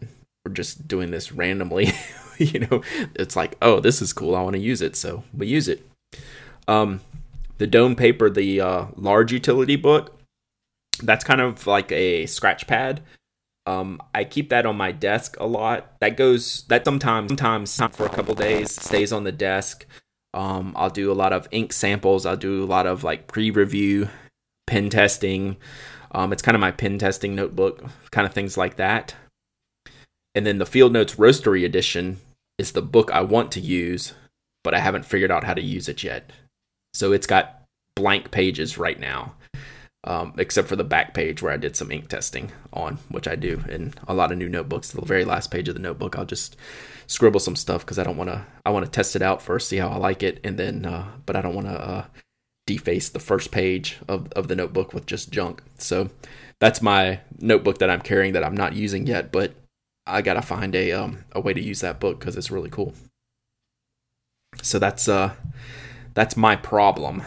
we're 0.45 0.53
just 0.53 0.87
doing 0.89 1.11
this 1.11 1.33
randomly 1.33 1.93
you 2.39 2.61
know 2.61 2.83
it's 3.15 3.37
like 3.37 3.57
oh 3.63 3.81
this 3.81 4.01
is 4.01 4.13
cool 4.13 4.35
i 4.35 4.43
want 4.43 4.55
to 4.55 4.61
use 4.61 4.83
it 4.83 4.97
so 4.97 5.23
we 5.37 5.47
use 5.47 5.69
it. 5.69 5.87
Um 6.69 7.01
the 7.59 7.67
Doane 7.67 7.97
paper 7.97 8.31
the 8.31 8.61
uh, 8.61 8.87
large 8.97 9.33
utility 9.33 9.77
book 9.77 10.19
that's 11.03 11.25
kind 11.25 11.41
of 11.41 11.67
like 11.67 11.91
a 11.93 12.27
scratch 12.27 12.67
pad. 12.67 13.03
Um 13.67 14.01
i 14.15 14.25
keep 14.25 14.49
that 14.51 14.67
on 14.67 14.77
my 14.77 14.93
desk 14.93 15.37
a 15.39 15.47
lot. 15.47 15.99
That 16.01 16.17
goes 16.17 16.65
that 16.69 16.85
sometimes 16.85 17.29
sometimes 17.29 17.77
for 17.77 18.07
a 18.07 18.11
couple 18.11 18.35
days 18.35 18.73
stays 18.73 19.13
on 19.13 19.25
the 19.25 19.33
desk. 19.33 19.87
Um 20.33 20.75
i'll 20.77 20.91
do 20.91 21.11
a 21.11 21.15
lot 21.15 21.33
of 21.33 21.49
ink 21.51 21.73
samples 21.73 22.25
i'll 22.25 22.37
do 22.37 22.65
a 22.65 22.67
lot 22.67 22.87
of 22.87 23.05
like 23.05 23.27
pre-review 23.27 24.09
pen 24.71 24.89
testing. 24.89 25.57
Um, 26.13 26.33
it's 26.33 26.43
kind 26.43 26.55
of 26.55 26.61
my 26.61 26.71
pen 26.71 26.99
testing 26.99 27.35
notebook, 27.35 27.85
kind 28.11 28.27
of 28.27 28.33
things 28.33 28.57
like 28.57 28.77
that. 28.77 29.15
And 30.35 30.47
then 30.47 30.59
the 30.59 30.67
Field 30.67 30.93
Notes 30.93 31.17
Roastery 31.17 31.65
Edition 31.65 32.19
is 32.59 32.73
the 32.73 32.83
book 32.83 33.11
I 33.11 33.23
want 33.23 33.53
to 33.53 33.61
use, 33.61 34.13
but 34.63 34.75
I 34.75 34.79
haven't 34.79 35.07
figured 35.07 35.31
out 35.31 35.45
how 35.45 35.55
to 35.55 35.63
use 35.63 35.89
it 35.89 36.03
yet. 36.03 36.31
So 36.93 37.13
it's 37.13 37.27
got 37.27 37.63
blank 37.95 38.31
pages 38.31 38.79
right 38.79 38.99
now, 38.99 39.35
um, 40.05 40.35
except 40.39 40.69
for 40.69 40.77
the 40.77 40.85
back 40.85 41.15
page 41.15 41.43
where 41.43 41.53
I 41.53 41.57
did 41.57 41.77
some 41.77 41.91
ink 41.91 42.09
testing 42.09 42.53
on, 42.73 42.99
which 43.09 43.27
I 43.27 43.35
do 43.37 43.63
in 43.69 43.95
a 44.07 44.15
lot 44.15 44.33
of 44.33 44.39
new 44.39 44.49
notebooks. 44.49 44.91
The 44.91 45.01
very 45.03 45.25
last 45.25 45.51
page 45.51 45.69
of 45.69 45.75
the 45.75 45.81
notebook, 45.81 46.17
I'll 46.17 46.25
just 46.25 46.57
scribble 47.07 47.41
some 47.41 47.57
stuff 47.57 47.85
because 47.85 47.99
I 47.99 48.05
don't 48.05 48.17
want 48.17 48.31
to. 48.31 48.47
I 48.65 48.71
want 48.71 48.85
to 48.85 48.91
test 48.91 49.17
it 49.17 49.23
out 49.23 49.43
first, 49.43 49.69
see 49.69 49.79
how 49.79 49.89
I 49.89 49.97
like 49.97 50.23
it, 50.23 50.41
and 50.45 50.59
then, 50.59 50.87
uh, 50.87 51.09
but 51.27 51.37
I 51.37 51.43
don't 51.43 51.55
want 51.55 51.67
to 51.67 51.81
uh, 51.81 52.05
deface 52.67 53.09
the 53.09 53.19
first 53.19 53.51
page 53.51 53.99
of 54.09 54.31
of 54.33 54.49
the 54.49 54.57
notebook 54.57 54.95
with 54.95 55.07
just 55.07 55.31
junk. 55.31 55.63
So 55.79 56.11
that's 56.61 56.83
my 56.83 57.21
notebook 57.39 57.79
that 57.79 57.91
I'm 57.91 58.03
carrying 58.03 58.35
that 58.35 58.45
I'm 58.45 58.57
not 58.57 58.75
using 58.75 59.07
yet, 59.07 59.33
but 59.33 59.55
I 60.11 60.23
gotta 60.23 60.43
find 60.43 60.75
a 60.75 60.93
um 60.93 61.25
a 61.33 61.41
way 61.41 61.55
to 61.55 61.61
use 61.61 61.81
that 61.81 62.01
book 62.01 62.19
because 62.19 62.37
it's 62.37 62.51
really 62.51 62.71
cool. 62.71 62.95
So 64.63 64.79
that's 64.79 65.09
uh 65.09 65.35
that's 66.15 66.37
my 66.37 66.57
problem. 66.57 67.23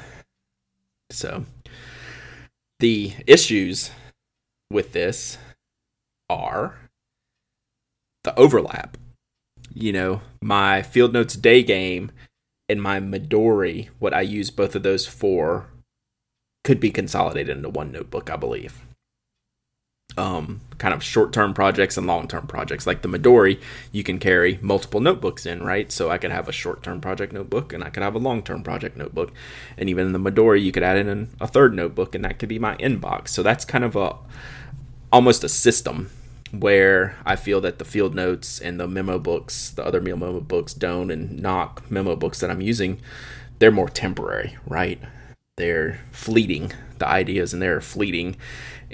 So 1.10 1.46
the 2.80 3.14
issues 3.28 3.92
with 4.70 4.92
this 4.94 5.38
are 6.30 6.78
the 8.24 8.38
overlap. 8.38 8.98
You 9.74 9.94
know, 9.94 10.22
my 10.42 10.82
Field 10.82 11.14
Notes 11.14 11.36
day 11.36 11.64
game 11.64 12.12
and 12.70 12.82
my 12.82 13.00
Midori, 13.00 13.90
what 14.00 14.14
I 14.14 14.22
use 14.22 14.52
both 14.52 14.76
of 14.76 14.84
those 14.84 15.06
for, 15.06 15.68
could 16.64 16.80
be 16.80 16.92
consolidated 16.92 17.58
into 17.58 17.70
one 17.70 17.92
notebook, 17.92 18.30
I 18.30 18.36
believe 18.36 18.82
um, 20.18 20.62
kind 20.78 20.94
of 20.94 21.04
short 21.04 21.34
term 21.34 21.54
projects 21.54 21.98
and 21.98 22.08
long 22.08 22.28
term 22.28 22.48
projects. 22.48 22.86
Like 22.86 23.02
the 23.02 23.08
Midori, 23.08 23.60
you 23.92 24.04
can 24.04 24.20
carry 24.20 24.60
multiple 24.62 25.00
notebooks 25.00 25.46
in, 25.46 25.64
right? 25.64 25.92
So 25.92 26.10
I 26.10 26.18
could 26.18 26.32
have 26.32 26.48
a 26.48 26.52
short 26.52 26.84
term 26.84 27.02
project 27.02 27.34
notebook 27.34 27.74
and 27.74 27.84
I 27.84 27.90
could 27.90 28.04
have 28.04 28.16
a 28.16 28.20
long 28.20 28.44
term 28.44 28.64
project 28.64 28.98
notebook. 28.98 29.32
And 29.78 29.90
even 29.90 30.08
in 30.08 30.14
the 30.14 30.20
Midori, 30.32 30.62
you 30.64 30.72
could 30.72 30.84
add 30.84 30.98
in 30.98 31.30
a 31.40 31.48
third 31.48 31.74
notebook 31.74 32.16
and 32.16 32.24
that 32.26 32.40
could 32.40 32.50
be 32.50 32.60
my 32.60 32.76
inbox. 32.78 33.30
So 33.30 33.44
that's 33.44 33.66
kind 33.66 33.84
of 33.84 33.96
a 33.96 34.16
almost 35.12 35.44
a 35.44 35.50
system 35.50 36.10
where 36.52 37.16
I 37.26 37.36
feel 37.36 37.62
that 37.62 37.80
the 37.80 37.86
field 37.86 38.14
notes 38.14 38.60
and 38.60 38.80
the 38.80 38.88
memo 38.88 39.18
books, 39.18 39.72
the 39.72 39.86
other 39.86 40.02
memo 40.02 40.40
books, 40.40 40.74
Doane 40.74 41.12
and 41.12 41.42
Nock 41.42 41.90
memo 41.90 42.16
books 42.16 42.40
that 42.40 42.52
I'm 42.52 42.62
using, 42.62 43.00
they're 43.60 43.72
more 43.72 43.90
temporary, 43.90 44.58
right? 44.68 45.00
They're 45.56 46.00
fleeting. 46.12 46.74
The 47.00 47.08
ideas 47.08 47.54
and 47.54 47.62
they're 47.62 47.82
fleeting 47.82 48.38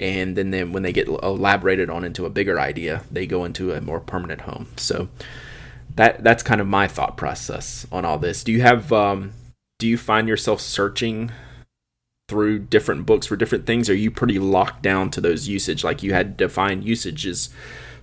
and 0.00 0.34
then, 0.34 0.50
then 0.50 0.72
when 0.72 0.82
they 0.82 0.92
get 0.92 1.06
elaborated 1.06 1.90
on 1.90 2.04
into 2.04 2.24
a 2.24 2.30
bigger 2.30 2.58
idea, 2.58 3.04
they 3.10 3.26
go 3.26 3.44
into 3.44 3.72
a 3.72 3.82
more 3.82 4.00
permanent 4.00 4.40
home. 4.40 4.68
So 4.76 5.08
that 5.94 6.24
that's 6.24 6.42
kind 6.42 6.60
of 6.60 6.66
my 6.66 6.88
thought 6.88 7.16
process 7.16 7.86
on 7.92 8.04
all 8.04 8.18
this. 8.18 8.42
Do 8.42 8.50
you 8.50 8.62
have 8.62 8.92
um, 8.92 9.32
do 9.78 9.86
you 9.86 9.98
find 9.98 10.26
yourself 10.26 10.60
searching 10.60 11.30
through 12.28 12.60
different 12.60 13.04
books 13.04 13.26
for 13.26 13.36
different 13.36 13.66
things? 13.66 13.90
Are 13.90 13.94
you 13.94 14.10
pretty 14.10 14.38
locked 14.38 14.82
down 14.82 15.10
to 15.10 15.20
those 15.20 15.48
usage? 15.48 15.84
Like 15.84 16.02
you 16.02 16.14
had 16.14 16.36
defined 16.36 16.84
usages 16.84 17.50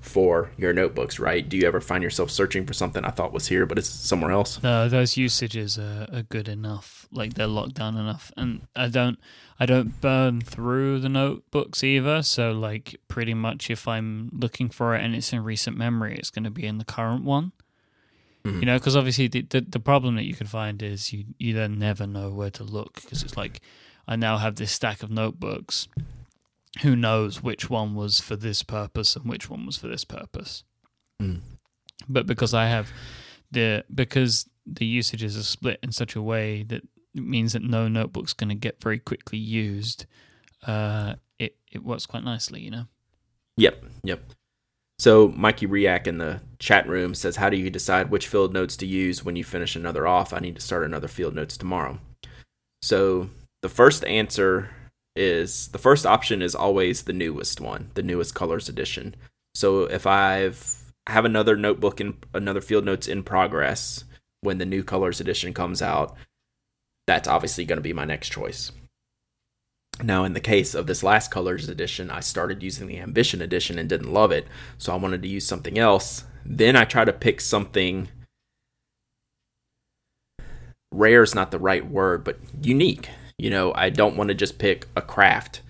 for 0.07 0.51
your 0.57 0.73
notebooks, 0.73 1.19
right? 1.19 1.47
Do 1.47 1.57
you 1.57 1.67
ever 1.67 1.81
find 1.81 2.03
yourself 2.03 2.31
searching 2.31 2.65
for 2.65 2.73
something 2.73 3.03
I 3.03 3.11
thought 3.11 3.33
was 3.33 3.47
here, 3.47 3.65
but 3.65 3.77
it's 3.77 3.89
somewhere 3.89 4.31
else? 4.31 4.61
No, 4.63 4.89
those 4.89 5.17
usages 5.17 5.77
are, 5.77 6.07
are 6.11 6.23
good 6.23 6.47
enough. 6.47 7.07
Like 7.11 7.33
they're 7.33 7.47
locked 7.47 7.75
down 7.75 7.97
enough, 7.97 8.31
and 8.37 8.67
I 8.75 8.87
don't, 8.87 9.19
I 9.59 9.65
don't 9.65 9.99
burn 10.01 10.41
through 10.41 10.99
the 10.99 11.09
notebooks 11.09 11.83
either. 11.83 12.21
So 12.21 12.51
like, 12.51 12.95
pretty 13.07 13.33
much, 13.33 13.69
if 13.69 13.87
I'm 13.87 14.29
looking 14.33 14.69
for 14.69 14.95
it 14.95 15.03
and 15.03 15.15
it's 15.15 15.33
in 15.33 15.43
recent 15.43 15.77
memory, 15.77 16.15
it's 16.15 16.29
going 16.29 16.45
to 16.45 16.51
be 16.51 16.65
in 16.65 16.77
the 16.77 16.85
current 16.85 17.23
one. 17.23 17.51
Mm-hmm. 18.43 18.59
You 18.59 18.65
know, 18.65 18.77
because 18.77 18.95
obviously 18.95 19.27
the, 19.27 19.41
the, 19.41 19.61
the 19.61 19.79
problem 19.79 20.15
that 20.15 20.23
you 20.23 20.33
can 20.33 20.47
find 20.47 20.81
is 20.81 21.11
you 21.11 21.25
you 21.37 21.53
then 21.53 21.79
never 21.79 22.07
know 22.07 22.31
where 22.31 22.51
to 22.51 22.63
look 22.63 23.01
because 23.01 23.21
it's 23.23 23.35
like 23.35 23.61
I 24.07 24.15
now 24.15 24.37
have 24.37 24.55
this 24.55 24.71
stack 24.71 25.03
of 25.03 25.11
notebooks 25.11 25.89
who 26.81 26.95
knows 26.95 27.41
which 27.41 27.69
one 27.69 27.95
was 27.95 28.19
for 28.19 28.35
this 28.35 28.63
purpose 28.63 29.15
and 29.15 29.25
which 29.25 29.49
one 29.49 29.65
was 29.65 29.77
for 29.77 29.87
this 29.87 30.03
purpose. 30.03 30.63
Mm. 31.21 31.41
But 32.07 32.27
because 32.27 32.53
I 32.53 32.67
have 32.67 32.91
the 33.51 33.83
because 33.93 34.47
the 34.65 34.85
usages 34.85 35.37
are 35.37 35.43
split 35.43 35.79
in 35.81 35.91
such 35.91 36.15
a 36.15 36.21
way 36.21 36.63
that 36.63 36.83
it 37.15 37.23
means 37.23 37.53
that 37.53 37.63
no 37.63 37.87
notebook's 37.87 38.33
going 38.33 38.49
to 38.49 38.55
get 38.55 38.81
very 38.81 38.99
quickly 38.99 39.39
used. 39.39 40.05
Uh, 40.65 41.15
it 41.39 41.55
it 41.71 41.83
works 41.83 42.05
quite 42.05 42.23
nicely, 42.23 42.61
you 42.61 42.71
know. 42.71 42.85
Yep, 43.57 43.83
yep. 44.03 44.21
So 44.99 45.29
Mikey 45.29 45.67
Riak 45.67 46.07
in 46.07 46.17
the 46.17 46.41
chat 46.59 46.87
room 46.87 47.15
says, 47.15 47.37
"How 47.37 47.49
do 47.49 47.57
you 47.57 47.69
decide 47.69 48.11
which 48.11 48.27
field 48.27 48.53
notes 48.53 48.77
to 48.77 48.85
use 48.85 49.23
when 49.23 49.35
you 49.35 49.43
finish 49.43 49.75
another 49.75 50.05
off? 50.07 50.33
I 50.33 50.39
need 50.39 50.55
to 50.55 50.61
start 50.61 50.85
another 50.85 51.07
field 51.07 51.33
notes 51.33 51.57
tomorrow." 51.57 51.99
So 52.81 53.29
the 53.61 53.69
first 53.69 54.05
answer 54.05 54.69
is 55.17 55.69
the 55.69 55.77
first 55.77 56.05
option 56.05 56.41
is 56.41 56.55
always 56.55 57.03
the 57.03 57.13
newest 57.13 57.59
one, 57.59 57.91
the 57.95 58.03
newest 58.03 58.35
colors 58.35 58.69
edition. 58.69 59.15
So 59.55 59.83
if 59.83 60.05
I've 60.05 60.87
have 61.07 61.25
another 61.25 61.55
notebook 61.55 62.01
in 62.01 62.17
another 62.33 62.61
field 62.61 62.85
notes 62.85 63.07
in 63.07 63.23
progress 63.23 64.03
when 64.41 64.57
the 64.57 64.65
new 64.65 64.83
colors 64.83 65.19
edition 65.21 65.53
comes 65.53 65.81
out, 65.81 66.15
that's 67.07 67.27
obviously 67.27 67.65
going 67.65 67.77
to 67.77 67.81
be 67.81 67.93
my 67.93 68.05
next 68.05 68.29
choice. 68.29 68.71
Now, 70.03 70.25
in 70.25 70.33
the 70.33 70.39
case 70.39 70.75
of 70.75 70.85
this 70.85 71.01
last 71.01 71.31
colors 71.31 71.69
edition, 71.69 72.11
I 72.11 72.19
started 72.19 72.61
using 72.61 72.87
the 72.87 72.99
Ambition 72.99 73.41
edition 73.41 73.79
and 73.79 73.89
didn't 73.89 74.13
love 74.13 74.31
it, 74.31 74.47
so 74.77 74.93
I 74.93 74.97
wanted 74.97 75.23
to 75.23 75.27
use 75.27 75.47
something 75.47 75.79
else. 75.79 76.25
Then 76.45 76.75
I 76.75 76.85
try 76.85 77.03
to 77.03 77.13
pick 77.13 77.41
something 77.41 78.09
rare 80.91 81.23
is 81.23 81.33
not 81.33 81.51
the 81.51 81.59
right 81.59 81.85
word, 81.89 82.23
but 82.23 82.37
unique. 82.61 83.09
You 83.37 83.49
know, 83.51 83.73
I 83.75 83.89
don't 83.89 84.17
want 84.17 84.29
to 84.29 84.33
just 84.33 84.57
pick 84.57 84.87
a 84.95 85.01
craft 85.01 85.61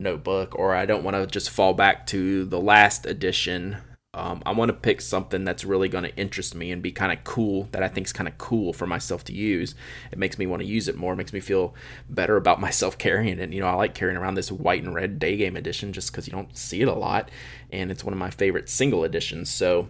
notebook 0.00 0.58
or 0.58 0.74
I 0.74 0.86
don't 0.86 1.04
want 1.04 1.16
to 1.16 1.26
just 1.26 1.50
fall 1.50 1.74
back 1.74 2.06
to 2.08 2.44
the 2.44 2.60
last 2.60 3.06
edition. 3.06 3.76
Um, 4.14 4.42
I 4.44 4.52
want 4.52 4.68
to 4.68 4.74
pick 4.74 5.00
something 5.00 5.44
that's 5.44 5.64
really 5.64 5.88
going 5.88 6.04
to 6.04 6.14
interest 6.16 6.54
me 6.54 6.70
and 6.70 6.82
be 6.82 6.92
kind 6.92 7.12
of 7.12 7.24
cool 7.24 7.68
that 7.72 7.82
I 7.82 7.88
think 7.88 8.06
is 8.06 8.12
kind 8.12 8.28
of 8.28 8.36
cool 8.36 8.74
for 8.74 8.86
myself 8.86 9.24
to 9.24 9.32
use. 9.32 9.74
It 10.10 10.18
makes 10.18 10.38
me 10.38 10.46
want 10.46 10.60
to 10.60 10.68
use 10.68 10.86
it 10.86 10.96
more. 10.96 11.14
It 11.14 11.16
makes 11.16 11.32
me 11.32 11.40
feel 11.40 11.74
better 12.10 12.36
about 12.36 12.60
myself 12.60 12.98
carrying 12.98 13.38
it. 13.38 13.52
You 13.52 13.60
know, 13.60 13.68
I 13.68 13.74
like 13.74 13.94
carrying 13.94 14.18
around 14.18 14.34
this 14.34 14.52
white 14.52 14.82
and 14.82 14.94
red 14.94 15.18
day 15.18 15.36
game 15.36 15.56
edition 15.56 15.92
just 15.94 16.12
because 16.12 16.26
you 16.26 16.32
don't 16.32 16.56
see 16.56 16.82
it 16.82 16.88
a 16.88 16.94
lot, 16.94 17.30
and 17.70 17.90
it's 17.90 18.04
one 18.04 18.12
of 18.12 18.18
my 18.18 18.30
favorite 18.30 18.68
single 18.68 19.04
editions. 19.04 19.50
So 19.50 19.88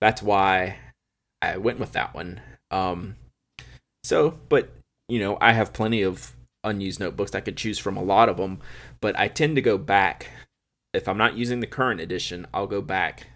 that's 0.00 0.22
why 0.22 0.78
I 1.42 1.56
went 1.56 1.80
with 1.80 1.92
that 1.92 2.14
one. 2.14 2.40
Um, 2.70 3.16
so, 4.04 4.38
but 4.48 4.70
you 5.08 5.18
know, 5.18 5.38
I 5.40 5.52
have 5.52 5.72
plenty 5.72 6.02
of 6.02 6.36
unused 6.64 7.00
notebooks. 7.00 7.34
I 7.34 7.40
could 7.40 7.56
choose 7.56 7.78
from 7.78 7.96
a 7.96 8.02
lot 8.02 8.28
of 8.28 8.36
them, 8.36 8.60
but 9.00 9.18
I 9.18 9.28
tend 9.28 9.56
to 9.56 9.62
go 9.62 9.78
back. 9.78 10.30
If 10.92 11.08
I'm 11.08 11.18
not 11.18 11.36
using 11.36 11.60
the 11.60 11.66
current 11.66 12.00
edition, 12.00 12.46
I'll 12.52 12.66
go 12.66 12.82
back 12.82 13.28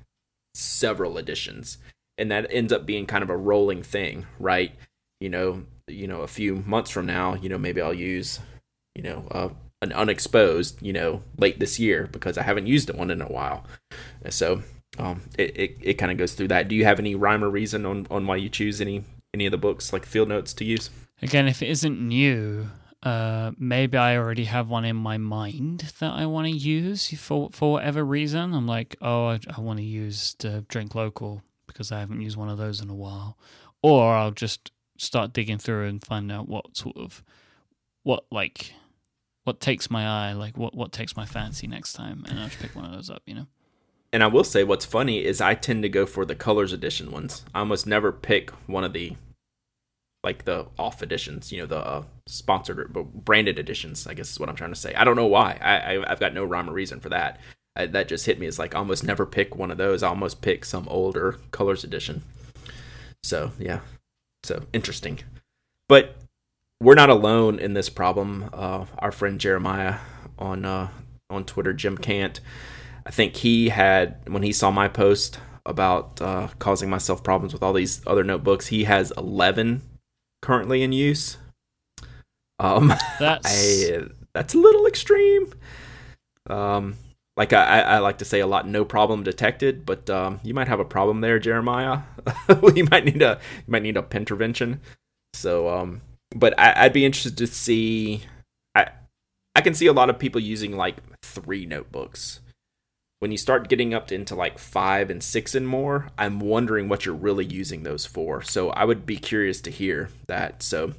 several 0.55 1.19
editions, 1.19 1.79
and 2.19 2.31
that 2.31 2.47
ends 2.51 2.73
up 2.73 2.87
being 2.87 3.07
kind 3.07 3.23
of 3.23 3.31
a 3.31 3.37
rolling 3.37 3.83
thing, 3.83 4.27
right? 4.39 4.73
You 5.21 5.29
know, 5.29 5.65
you 5.87 6.07
know, 6.07 6.23
a 6.23 6.29
few 6.29 6.57
months 6.67 6.91
from 6.91 7.07
now, 7.07 7.35
you 7.35 7.49
know, 7.49 7.59
maybe 7.59 7.81
I'll 7.81 7.95
use, 7.95 8.41
you 8.95 9.03
know, 9.03 9.27
uh, 9.31 9.49
an 9.83 9.93
unexposed, 9.93 10.83
you 10.83 10.93
know, 10.93 11.23
late 11.39 11.61
this 11.61 11.79
year 11.79 12.09
because 12.11 12.39
I 12.39 12.43
haven't 12.43 12.67
used 12.67 12.93
one 12.93 13.11
in 13.11 13.21
a 13.21 13.27
while. 13.27 13.65
So 14.31 14.63
um, 14.99 15.23
it 15.39 15.57
it, 15.57 15.77
it 15.81 15.95
kind 15.95 16.11
of 16.11 16.19
goes 16.19 16.33
through 16.33 16.49
that. 16.49 16.69
Do 16.69 16.75
you 16.75 16.85
have 16.85 16.99
any 16.99 17.15
rhyme 17.15 17.45
or 17.45 17.51
reason 17.51 17.87
on 17.87 18.07
on 18.11 18.27
why 18.27 18.37
you 18.37 18.49
choose 18.49 18.81
any 18.81 19.05
any 19.33 19.47
of 19.47 19.51
the 19.51 19.59
books 19.59 19.93
like 19.93 20.07
field 20.07 20.29
notes 20.29 20.53
to 20.55 20.65
use? 20.65 20.91
Again, 21.23 21.47
if 21.47 21.63
it 21.63 21.69
isn't 21.69 22.01
new, 22.01 22.69
uh, 23.05 23.53
maybe 23.59 23.99
I 23.99 24.17
already 24.17 24.45
have 24.45 24.71
one 24.71 24.87
in 24.87 24.97
my 24.97 25.19
mind 25.19 25.93
that 26.01 26.13
I 26.13 26.25
want 26.25 26.47
to 26.47 26.53
use 26.53 27.11
for 27.21 27.51
for 27.53 27.73
whatever 27.73 28.03
reason. 28.03 28.55
I'm 28.55 28.67
like, 28.67 28.97
oh, 29.03 29.27
I, 29.27 29.41
I 29.55 29.61
want 29.61 29.79
to 29.79 29.85
use 29.85 30.35
the 30.39 30.65
drink 30.69 30.95
local 30.95 31.43
because 31.67 31.93
I 31.93 32.01
haven't 32.01 32.23
used 32.23 32.39
one 32.39 32.49
of 32.49 32.57
those 32.57 32.81
in 32.81 32.89
a 32.89 32.95
while, 32.95 33.37
or 33.83 34.15
I'll 34.15 34.31
just 34.31 34.73
start 34.97 35.35
digging 35.35 35.59
through 35.59 35.87
and 35.87 36.03
find 36.03 36.33
out 36.33 36.49
what 36.49 36.77
sort 36.77 36.97
of 36.97 37.23
what 38.05 38.25
like 38.31 38.73
what 39.45 39.61
takes 39.61 39.91
my 39.91 40.07
eye, 40.07 40.33
like 40.33 40.57
what 40.57 40.75
what 40.75 40.91
takes 40.91 41.15
my 41.15 41.27
fancy 41.27 41.67
next 41.67 41.93
time, 41.93 42.25
and 42.27 42.41
I'll 42.41 42.49
just 42.49 42.61
pick 42.61 42.75
one 42.75 42.87
of 42.87 42.93
those 42.93 43.11
up, 43.11 43.23
you 43.27 43.35
know. 43.35 43.47
And 44.15 44.23
I 44.23 44.29
will 44.29 44.45
say, 44.45 44.65
what's 44.65 44.85
funny 44.87 45.25
is 45.25 45.41
I 45.43 45.55
tend 45.55 45.83
to 45.83 45.89
go 45.91 46.07
for 46.07 46.25
the 46.25 46.37
colors 46.37 46.73
edition 46.73 47.11
ones. 47.11 47.45
I 47.55 47.59
almost 47.59 47.87
never 47.87 48.13
pick 48.13 48.51
one 48.67 48.85
of 48.85 48.95
the 48.95 49.17
like 50.25 50.45
the 50.45 50.67
off 50.79 51.03
editions, 51.03 51.53
you 51.53 51.61
know, 51.61 51.67
the 51.67 51.79
uh, 51.79 52.03
sponsored 52.27 52.97
or 52.97 53.05
branded 53.05 53.59
editions. 53.59 54.07
I 54.07 54.15
guess 54.15 54.33
is 54.33 54.41
what 54.41 54.49
I'm 54.49 54.57
trying 54.57 54.73
to 54.73 54.81
say. 54.81 54.95
I 54.95 55.05
don't 55.05 55.17
know 55.17 55.27
why. 55.27 55.59
I, 55.61 55.97
I 55.97 56.09
have 56.09 56.19
got 56.21 56.35
no 56.35 56.45
rhyme 56.45 56.69
or 56.69 56.73
reason 56.73 56.99
for 56.99 57.11
that. 57.11 57.39
I, 57.77 57.87
that 57.87 58.09
just 58.09 58.27
hit 58.27 58.39
me. 58.39 58.47
It's 58.47 58.59
like 58.59 58.75
I 58.75 58.79
almost 58.79 59.05
never 59.05 59.27
pick 59.27 59.55
one 59.55 59.71
of 59.71 59.79
those. 59.79 60.03
I 60.03 60.09
almost 60.09 60.41
pick 60.41 60.65
some 60.65 60.89
older 60.89 61.39
colors 61.51 61.85
edition. 61.85 62.23
So 63.23 63.53
yeah, 63.59 63.81
so 64.43 64.65
interesting. 64.73 65.21
But 65.89 66.17
we're 66.81 66.95
not 66.95 67.11
alone 67.11 67.59
in 67.59 67.75
this 67.75 67.89
problem. 67.89 68.49
Uh, 68.53 68.87
our 68.99 69.13
friend 69.13 69.39
Jeremiah 69.39 69.99
on 70.39 70.65
uh, 70.65 70.89
on 71.31 71.45
Twitter, 71.45 71.73
Jim 71.73 71.99
Cant. 71.99 72.41
I 73.07 73.11
think 73.11 73.37
he 73.37 73.69
had 73.69 74.17
when 74.27 74.43
he 74.43 74.53
saw 74.53 74.71
my 74.71 74.89
post 74.89 75.39
about 75.67 76.21
uh, 76.21 76.49
causing 76.59 76.89
myself 76.91 77.23
problems 77.23 77.53
with 77.53 77.63
all 77.63 77.73
these 77.73 78.03
other 78.07 78.25
notebooks. 78.25 78.69
He 78.69 78.85
has 78.85 79.13
11 79.17 79.83
currently 80.45 80.83
in 80.83 80.93
use. 80.93 81.39
Um, 82.59 82.89
That's 83.19 83.91
I, 83.91 84.03
that's 84.35 84.53
a 84.55 84.59
little 84.59 84.87
extreme. 84.87 85.53
Um, 86.49 86.97
like 87.37 87.53
I, 87.53 87.81
I 87.81 87.99
like 87.99 88.19
to 88.19 88.25
say 88.25 88.41
a 88.41 88.47
lot, 88.47 88.69
no 88.69 88.85
problem 88.85 89.23
detected, 89.23 89.87
but 89.87 90.11
um, 90.11 90.41
you 90.45 90.53
might 90.53 90.69
have 90.69 90.81
a 90.81 90.85
problem 90.85 91.21
there, 91.21 91.39
Jeremiah. 91.39 92.01
you 92.75 92.87
might 92.91 93.05
need 93.07 93.23
a 93.23 93.41
you 93.67 93.71
might 93.71 93.83
need 93.83 93.97
a 93.97 94.07
intervention. 94.13 94.81
So, 95.33 95.69
um, 95.69 96.03
but 96.35 96.59
I, 96.59 96.85
I'd 96.85 96.93
be 96.93 97.05
interested 97.05 97.39
to 97.39 97.47
see. 97.47 98.23
I 98.75 98.89
I 99.57 99.63
can 99.63 99.75
see 99.75 99.87
a 99.87 99.93
lot 99.93 100.11
of 100.11 100.19
people 100.19 100.41
using 100.41 100.77
like 100.77 100.97
three 101.23 101.65
notebooks. 101.65 102.41
When 103.21 103.31
you 103.31 103.39
start 103.39 103.69
getting 103.69 103.95
up 103.95 104.09
to, 104.09 104.15
into 104.15 104.35
like 104.35 104.59
five 104.59 105.09
and 105.09 105.23
six 105.23 105.55
and 105.55 105.67
more, 105.67 106.09
I'm 106.19 106.41
wondering 106.41 106.89
what 106.89 107.07
you're 107.07 107.15
really 107.15 107.45
using 107.45 107.83
those 107.83 108.05
for. 108.05 108.43
So 108.43 108.71
I 108.71 108.85
would 108.85 109.07
be 109.07 109.17
curious 109.17 109.61
to 109.63 109.71
hear 109.71 110.11
that. 110.27 110.63
So 110.63 110.93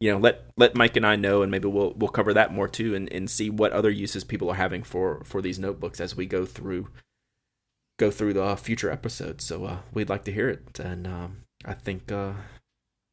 you 0.00 0.12
know, 0.12 0.18
let 0.18 0.44
let 0.56 0.74
Myke 0.74 0.96
and 0.96 1.06
I 1.06 1.16
know, 1.16 1.42
and 1.42 1.50
maybe 1.50 1.68
we'll 1.68 1.94
we'll 1.96 2.08
cover 2.08 2.34
that 2.34 2.52
more 2.52 2.68
too, 2.68 2.94
and, 2.94 3.10
and 3.12 3.30
see 3.30 3.48
what 3.48 3.72
other 3.72 3.90
uses 3.90 4.24
people 4.24 4.50
are 4.50 4.56
having 4.56 4.82
for 4.82 5.22
for 5.24 5.40
these 5.40 5.58
notebooks 5.58 6.00
as 6.00 6.14
we 6.14 6.26
go 6.26 6.44
through 6.44 6.88
go 7.98 8.10
through 8.10 8.34
the 8.34 8.56
future 8.56 8.90
episodes. 8.90 9.44
So 9.44 9.64
uh, 9.64 9.78
we'd 9.94 10.10
like 10.10 10.24
to 10.24 10.32
hear 10.32 10.50
it, 10.50 10.78
and 10.78 11.06
um, 11.06 11.38
I 11.64 11.72
think 11.72 12.12
uh, 12.12 12.32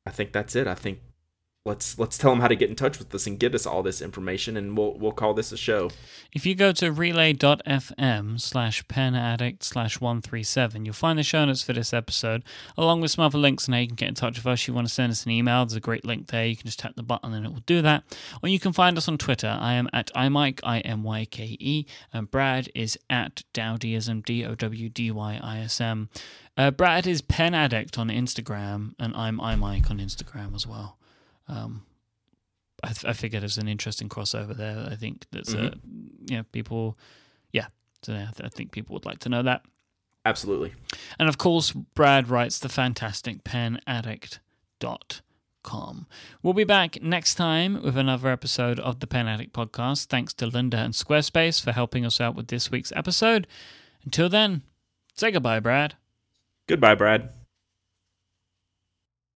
I 0.05 0.11
think 0.11 0.33
that's 0.33 0.55
it. 0.55 0.67
I 0.67 0.75
think 0.75 0.99
let's 1.65 1.97
let's 1.97 2.17
tell 2.17 2.31
them 2.31 2.41
how 2.41 2.49
to 2.49 2.57
get 2.57 2.69
in 2.69 2.75
touch 2.75 2.99
with 2.99 3.13
us 3.15 3.25
and 3.25 3.39
get 3.39 3.55
us 3.55 3.65
all 3.65 3.81
this 3.81 4.01
information 4.01 4.57
and 4.57 4.77
we'll 4.77 4.97
we'll 4.97 5.13
call 5.13 5.33
this 5.33 5.51
a 5.53 5.57
show 5.57 5.89
If 6.33 6.45
you 6.45 6.55
go 6.55 6.73
to 6.73 6.91
relay.fm 6.91 8.41
slash 8.41 8.87
pen 8.87 9.15
addict 9.15 9.63
slash 9.63 10.01
137, 10.01 10.83
you'll 10.83 10.93
find 10.93 11.17
the 11.17 11.23
show 11.23 11.45
notes 11.45 11.61
for 11.63 11.73
this 11.73 11.93
episode, 11.93 12.43
along 12.75 13.01
with 13.01 13.11
some 13.11 13.23
other 13.23 13.37
links 13.37 13.65
and 13.65 13.75
how 13.75 13.81
you 13.81 13.87
can 13.87 13.95
get 13.95 14.09
in 14.09 14.15
touch 14.15 14.37
with 14.37 14.47
us. 14.47 14.67
You 14.67 14.73
want 14.73 14.87
to 14.87 14.93
send 14.93 15.11
us 15.11 15.25
an 15.25 15.31
email, 15.31 15.63
there's 15.63 15.75
a 15.75 15.79
great 15.79 16.03
link 16.03 16.27
there. 16.27 16.45
You 16.45 16.55
can 16.55 16.65
just 16.65 16.79
tap 16.79 16.95
the 16.95 17.03
button 17.03 17.33
and 17.33 17.45
it 17.45 17.53
will 17.53 17.61
do 17.65 17.81
that. 17.83 18.03
Or 18.41 18.49
you 18.49 18.59
can 18.59 18.73
find 18.73 18.97
us 18.97 19.07
on 19.07 19.17
Twitter. 19.17 19.57
I 19.59 19.73
am 19.73 19.87
at 19.93 20.11
imyke 20.15 20.59
I 20.63 20.79
M 20.79 21.03
Y 21.03 21.25
K 21.25 21.55
E, 21.59 21.85
and 22.11 22.29
Brad 22.29 22.69
is 22.75 22.97
at 23.09 23.43
Dowdyism, 23.53 24.25
D 24.25 24.43
O 24.43 24.55
W 24.55 24.89
D 24.89 25.11
Y 25.11 25.39
I 25.41 25.59
S 25.59 25.79
M. 25.79 26.09
Uh, 26.57 26.71
Brad 26.71 27.07
is 27.07 27.21
pen 27.21 27.53
addict 27.53 27.97
on 27.97 28.09
Instagram, 28.09 28.95
and 28.99 29.15
I'm 29.15 29.37
imyke 29.37 29.89
on 29.89 29.99
Instagram 29.99 30.55
as 30.55 30.67
well. 30.67 30.97
Um, 31.47 31.85
I, 32.83 32.87
th- 32.87 33.05
I 33.05 33.13
figured 33.13 33.41
there's 33.41 33.57
an 33.57 33.67
interesting 33.67 34.09
crossover 34.09 34.55
there. 34.55 34.87
I 34.91 34.95
think 34.95 35.25
that's 35.31 35.53
a 35.53 35.73
you 36.29 36.37
know 36.37 36.43
people, 36.51 36.97
yeah. 37.51 37.67
So 38.01 38.13
I, 38.13 38.27
th- 38.35 38.41
I 38.43 38.49
think 38.49 38.71
people 38.71 38.93
would 38.93 39.05
like 39.05 39.19
to 39.19 39.29
know 39.29 39.43
that. 39.43 39.63
absolutely 40.25 40.73
And 41.19 41.29
of 41.29 41.37
course, 41.37 41.71
Brad 41.71 42.29
writes 42.29 42.59
the 42.59 42.69
fantastic 42.69 43.43
penaddict.com. 43.43 46.07
We'll 46.41 46.53
be 46.53 46.63
back 46.65 47.01
next 47.01 47.35
time 47.35 47.81
with 47.81 47.97
another 47.97 48.29
episode 48.29 48.79
of 48.79 48.99
the 48.99 49.07
Pen 49.07 49.27
Addict 49.29 49.53
podcast. 49.53 50.07
Thanks 50.07 50.33
to 50.35 50.47
Lynda 50.47 50.75
and 50.75 50.93
Squarespace 50.93 51.61
for 51.63 51.71
helping 51.71 52.05
us 52.05 52.19
out 52.19 52.35
with 52.35 52.47
this 52.49 52.69
week's 52.71 52.91
episode. 52.95 53.47
Until 54.03 54.27
then, 54.27 54.63
say 55.15 55.31
goodbye, 55.31 55.61
Brad. 55.61 55.95
goodbye 56.67 56.95
brad 56.95 57.29